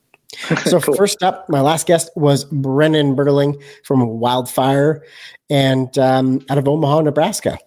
So, 0.65 0.79
cool. 0.79 0.95
first 0.95 1.23
up, 1.23 1.47
my 1.49 1.59
last 1.59 1.87
guest 1.87 2.09
was 2.15 2.45
Brennan 2.45 3.15
Burling 3.15 3.61
from 3.83 4.07
Wildfire 4.19 5.03
and 5.49 5.97
um, 5.97 6.39
out 6.49 6.57
of 6.57 6.69
Omaha, 6.69 7.01
Nebraska. 7.01 7.57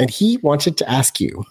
And 0.00 0.10
he 0.10 0.38
wanted 0.38 0.76
to 0.78 0.90
ask 0.90 1.20
you 1.20 1.44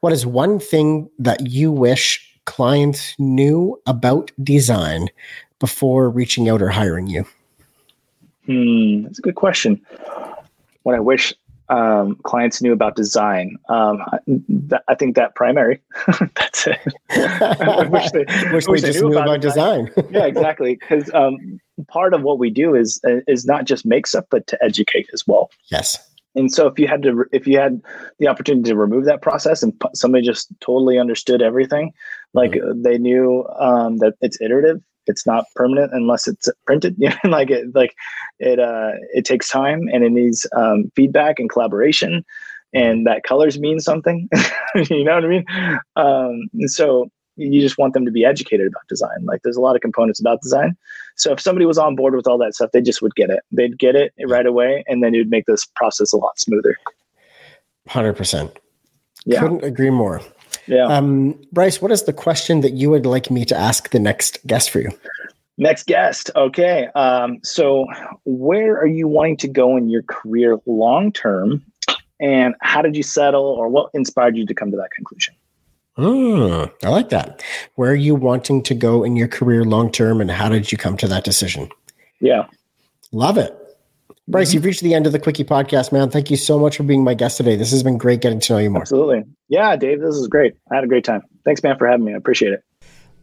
what 0.00 0.12
is 0.12 0.26
one 0.26 0.58
thing 0.58 1.08
that 1.20 1.46
you 1.46 1.70
wish 1.70 2.20
clients 2.46 3.14
knew 3.18 3.80
about 3.86 4.32
design 4.42 5.08
before 5.58 6.10
reaching 6.10 6.48
out 6.48 6.62
or 6.62 6.68
hiring 6.68 7.06
you? 7.06 7.24
Hmm, 8.46 9.02
that's 9.02 9.18
a 9.18 9.22
good 9.22 9.34
question. 9.34 9.80
What 10.82 10.94
I 10.94 11.00
wish 11.00 11.34
um, 11.68 12.16
clients 12.22 12.62
knew 12.62 12.72
about 12.72 12.96
design. 12.96 13.56
Um, 13.68 14.02
th- 14.26 14.82
I 14.88 14.94
think 14.94 15.16
that 15.16 15.34
primary. 15.34 15.80
that's 16.36 16.66
it. 16.66 16.78
I 17.10 17.86
wish 17.90 18.10
they, 18.12 18.24
wish 18.52 18.68
wish 18.68 18.82
they, 18.82 18.88
just 18.88 19.00
knew, 19.00 19.10
knew 19.10 19.18
about, 19.18 19.40
design. 19.40 19.86
design. 19.86 20.08
yeah, 20.12 20.26
exactly. 20.26 20.76
Because 20.76 21.10
um, 21.12 21.60
part 21.88 22.14
of 22.14 22.22
what 22.22 22.38
we 22.38 22.50
do 22.50 22.74
is 22.74 23.00
is 23.04 23.46
not 23.46 23.64
just 23.64 23.84
make 23.84 24.06
stuff, 24.06 24.24
but 24.30 24.46
to 24.48 24.64
educate 24.64 25.08
as 25.12 25.26
well. 25.26 25.50
Yes. 25.70 25.98
And 26.36 26.52
so, 26.52 26.66
if 26.66 26.78
you 26.78 26.86
had 26.86 27.02
to, 27.02 27.24
if 27.32 27.46
you 27.46 27.58
had 27.58 27.80
the 28.18 28.28
opportunity 28.28 28.70
to 28.70 28.76
remove 28.76 29.06
that 29.06 29.22
process, 29.22 29.62
and 29.62 29.72
somebody 29.94 30.24
just 30.24 30.48
totally 30.60 30.98
understood 30.98 31.40
everything, 31.40 31.92
like 32.34 32.52
mm-hmm. 32.52 32.82
they 32.82 32.98
knew 32.98 33.46
um, 33.58 33.96
that 33.98 34.14
it's 34.20 34.40
iterative, 34.40 34.82
it's 35.06 35.26
not 35.26 35.44
permanent 35.54 35.92
unless 35.92 36.26
it's 36.26 36.48
printed. 36.66 36.96
You 37.06 37.10
know, 37.10 37.30
like 37.30 37.50
it 37.50 37.74
like 37.74 37.94
it 38.38 38.58
uh 38.58 38.92
it 39.14 39.24
takes 39.24 39.48
time 39.48 39.88
and 39.92 40.04
it 40.04 40.10
needs 40.10 40.46
um, 40.56 40.90
feedback 40.96 41.38
and 41.38 41.50
collaboration, 41.50 42.24
and 42.72 43.06
that 43.06 43.22
colors 43.22 43.58
mean 43.58 43.80
something. 43.80 44.28
you 44.90 45.04
know 45.04 45.14
what 45.14 45.24
I 45.24 45.28
mean? 45.28 45.44
Um, 45.96 46.48
and 46.54 46.70
so 46.70 47.10
you 47.36 47.60
just 47.60 47.78
want 47.78 47.92
them 47.92 48.04
to 48.04 48.10
be 48.10 48.24
educated 48.24 48.66
about 48.66 48.82
design. 48.88 49.24
Like 49.24 49.42
there's 49.42 49.56
a 49.56 49.60
lot 49.60 49.76
of 49.76 49.82
components 49.82 50.20
about 50.20 50.40
design. 50.40 50.76
So 51.16 51.32
if 51.32 51.40
somebody 51.40 51.66
was 51.66 51.78
on 51.78 51.94
board 51.94 52.14
with 52.14 52.26
all 52.26 52.38
that 52.38 52.54
stuff, 52.54 52.70
they 52.72 52.80
just 52.80 53.02
would 53.02 53.14
get 53.14 53.30
it. 53.30 53.40
They'd 53.52 53.78
get 53.78 53.94
it 53.94 54.12
right 54.26 54.46
away, 54.46 54.84
and 54.86 55.02
then 55.02 55.14
it 55.14 55.18
would 55.18 55.30
make 55.30 55.46
this 55.46 55.66
process 55.76 56.12
a 56.12 56.16
lot 56.16 56.38
smoother. 56.38 56.76
Hundred 57.88 58.14
percent. 58.14 58.58
Yeah. 59.24 59.40
Couldn't 59.40 59.64
agree 59.64 59.90
more. 59.90 60.22
Yeah. 60.66 60.86
Um, 60.86 61.40
Bryce, 61.52 61.80
what 61.80 61.92
is 61.92 62.04
the 62.04 62.12
question 62.12 62.60
that 62.60 62.72
you 62.72 62.90
would 62.90 63.06
like 63.06 63.30
me 63.30 63.44
to 63.44 63.56
ask 63.56 63.90
the 63.90 63.98
next 63.98 64.44
guest 64.46 64.70
for 64.70 64.80
you? 64.80 64.90
Next 65.58 65.86
guest. 65.86 66.30
Okay. 66.36 66.88
Um, 66.94 67.38
so, 67.42 67.86
where 68.24 68.76
are 68.76 68.86
you 68.86 69.08
wanting 69.08 69.38
to 69.38 69.48
go 69.48 69.76
in 69.76 69.88
your 69.88 70.02
career 70.02 70.58
long 70.66 71.12
term? 71.12 71.64
And 72.20 72.54
how 72.60 72.82
did 72.82 72.96
you 72.96 73.02
settle, 73.02 73.44
or 73.44 73.68
what 73.68 73.90
inspired 73.94 74.36
you 74.36 74.46
to 74.46 74.54
come 74.54 74.70
to 74.70 74.76
that 74.76 74.90
conclusion? 74.94 75.34
Mm, 75.98 76.70
I 76.82 76.88
like 76.88 77.08
that. 77.08 77.42
Where 77.76 77.90
are 77.90 77.94
you 77.94 78.14
wanting 78.14 78.62
to 78.64 78.74
go 78.74 79.02
in 79.02 79.16
your 79.16 79.28
career 79.28 79.64
long 79.64 79.90
term, 79.90 80.20
and 80.20 80.30
how 80.30 80.48
did 80.48 80.70
you 80.70 80.78
come 80.78 80.96
to 80.98 81.08
that 81.08 81.24
decision? 81.24 81.70
Yeah. 82.20 82.46
Love 83.12 83.38
it. 83.38 83.56
Bryce, 84.28 84.48
mm-hmm. 84.48 84.56
you've 84.56 84.64
reached 84.64 84.82
the 84.82 84.94
end 84.94 85.06
of 85.06 85.12
the 85.12 85.20
Quickie 85.20 85.44
podcast, 85.44 85.92
man. 85.92 86.10
Thank 86.10 86.30
you 86.32 86.36
so 86.36 86.58
much 86.58 86.76
for 86.76 86.82
being 86.82 87.04
my 87.04 87.14
guest 87.14 87.36
today. 87.36 87.54
This 87.54 87.70
has 87.70 87.84
been 87.84 87.96
great 87.96 88.20
getting 88.20 88.40
to 88.40 88.54
know 88.54 88.58
you 88.58 88.70
more. 88.70 88.82
Absolutely. 88.82 89.22
Yeah, 89.48 89.76
Dave, 89.76 90.00
this 90.00 90.16
is 90.16 90.26
great. 90.26 90.54
I 90.70 90.74
had 90.74 90.84
a 90.84 90.88
great 90.88 91.04
time. 91.04 91.22
Thanks, 91.44 91.62
man, 91.62 91.78
for 91.78 91.86
having 91.86 92.04
me. 92.04 92.12
I 92.12 92.16
appreciate 92.16 92.52
it. 92.52 92.64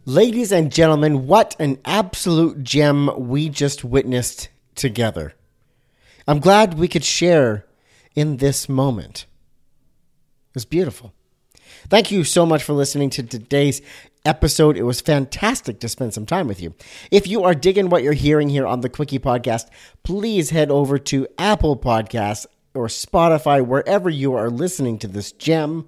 Ladies 0.06 0.54
and 0.54 0.72
gentlemen, 0.72 1.28
what 1.28 1.58
an 1.60 1.78
absolute 1.84 2.64
gem 2.64 3.10
we 3.18 3.49
just 3.49 3.84
witnessed 3.84 4.49
together. 4.76 5.34
I'm 6.26 6.39
glad 6.39 6.76
we 6.76 6.88
could 6.88 7.04
share 7.04 7.66
in 8.16 8.38
this 8.38 8.70
moment. 8.70 9.26
It 10.51 10.56
was 10.56 10.66
beautiful. 10.66 11.14
Thank 11.89 12.12
you 12.12 12.24
so 12.24 12.45
much 12.45 12.64
for 12.64 12.72
listening 12.72 13.10
to 13.12 13.24
today's 13.24 13.82
episode. 14.26 14.78
It 14.78 14.84
was 14.84 15.01
fantastic 15.01 15.80
to 15.80 15.89
spend 15.89 16.13
some 16.13 16.26
time 16.26 16.47
with 16.47 16.61
you. 16.61 16.74
If 17.11 17.28
you 17.28 17.43
are 17.43 17.53
digging 17.53 17.89
what 17.89 18.03
you're 18.03 18.13
hearing 18.13 18.49
here 18.49 18.65
on 18.65 18.82
the 18.82 18.89
Quickie 18.89 19.19
Podcast, 19.19 19.67
please 20.03 20.49
head 20.49 20.71
over 20.71 20.97
to 20.97 21.28
Apple 21.38 21.78
Podcasts 21.78 22.45
or 22.74 22.88
Spotify, 22.88 23.65
wherever 23.65 24.09
you 24.09 24.34
are 24.34 24.49
listening 24.49 24.97
to 24.99 25.07
this 25.07 25.32
gem, 25.32 25.88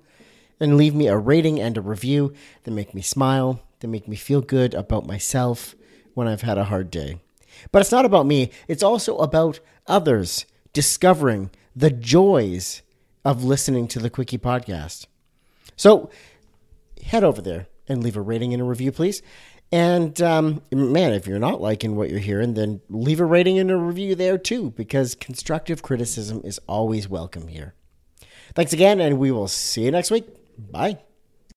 and 0.59 0.77
leave 0.77 0.95
me 0.95 1.07
a 1.07 1.17
rating 1.17 1.59
and 1.59 1.77
a 1.77 1.81
review 1.81 2.33
that 2.63 2.71
make 2.71 2.93
me 2.93 3.01
smile, 3.01 3.61
that 3.79 3.88
make 3.88 4.07
me 4.07 4.15
feel 4.15 4.41
good 4.41 4.73
about 4.73 5.07
myself 5.07 5.75
when 6.13 6.27
I've 6.27 6.41
had 6.41 6.57
a 6.57 6.65
hard 6.65 6.91
day. 6.91 7.19
But 7.71 7.81
it's 7.81 7.91
not 7.91 8.05
about 8.05 8.25
me, 8.25 8.51
it's 8.67 8.83
also 8.83 9.17
about 9.17 9.59
others 9.88 10.45
discovering 10.73 11.49
the 11.75 11.89
joys 11.89 12.81
of 13.23 13.43
listening 13.43 13.88
to 13.89 13.99
the 13.99 14.09
Quickie 14.09 14.38
Podcast. 14.38 15.07
So 15.75 16.09
head 17.03 17.23
over 17.23 17.41
there 17.41 17.67
and 17.88 18.03
leave 18.03 18.17
a 18.17 18.21
rating 18.21 18.53
and 18.53 18.61
a 18.61 18.65
review, 18.65 18.91
please. 18.91 19.21
And 19.71 20.21
um, 20.21 20.61
man, 20.71 21.13
if 21.13 21.27
you're 21.27 21.39
not 21.39 21.59
liking 21.59 21.95
what 21.95 22.09
you're 22.09 22.19
hearing, 22.19 22.53
then 22.53 22.81
leave 22.89 23.19
a 23.19 23.25
rating 23.25 23.57
and 23.57 23.71
a 23.71 23.77
review 23.77 24.15
there 24.15 24.38
too, 24.38 24.71
because 24.71 25.15
constructive 25.15 25.81
criticism 25.81 26.41
is 26.43 26.59
always 26.67 27.09
welcome 27.09 27.47
here. 27.47 27.73
Thanks 28.53 28.73
again, 28.73 28.99
and 29.01 29.17
we 29.17 29.31
will 29.31 29.47
see 29.47 29.83
you 29.83 29.91
next 29.91 30.11
week. 30.11 30.25
Bye. 30.57 30.99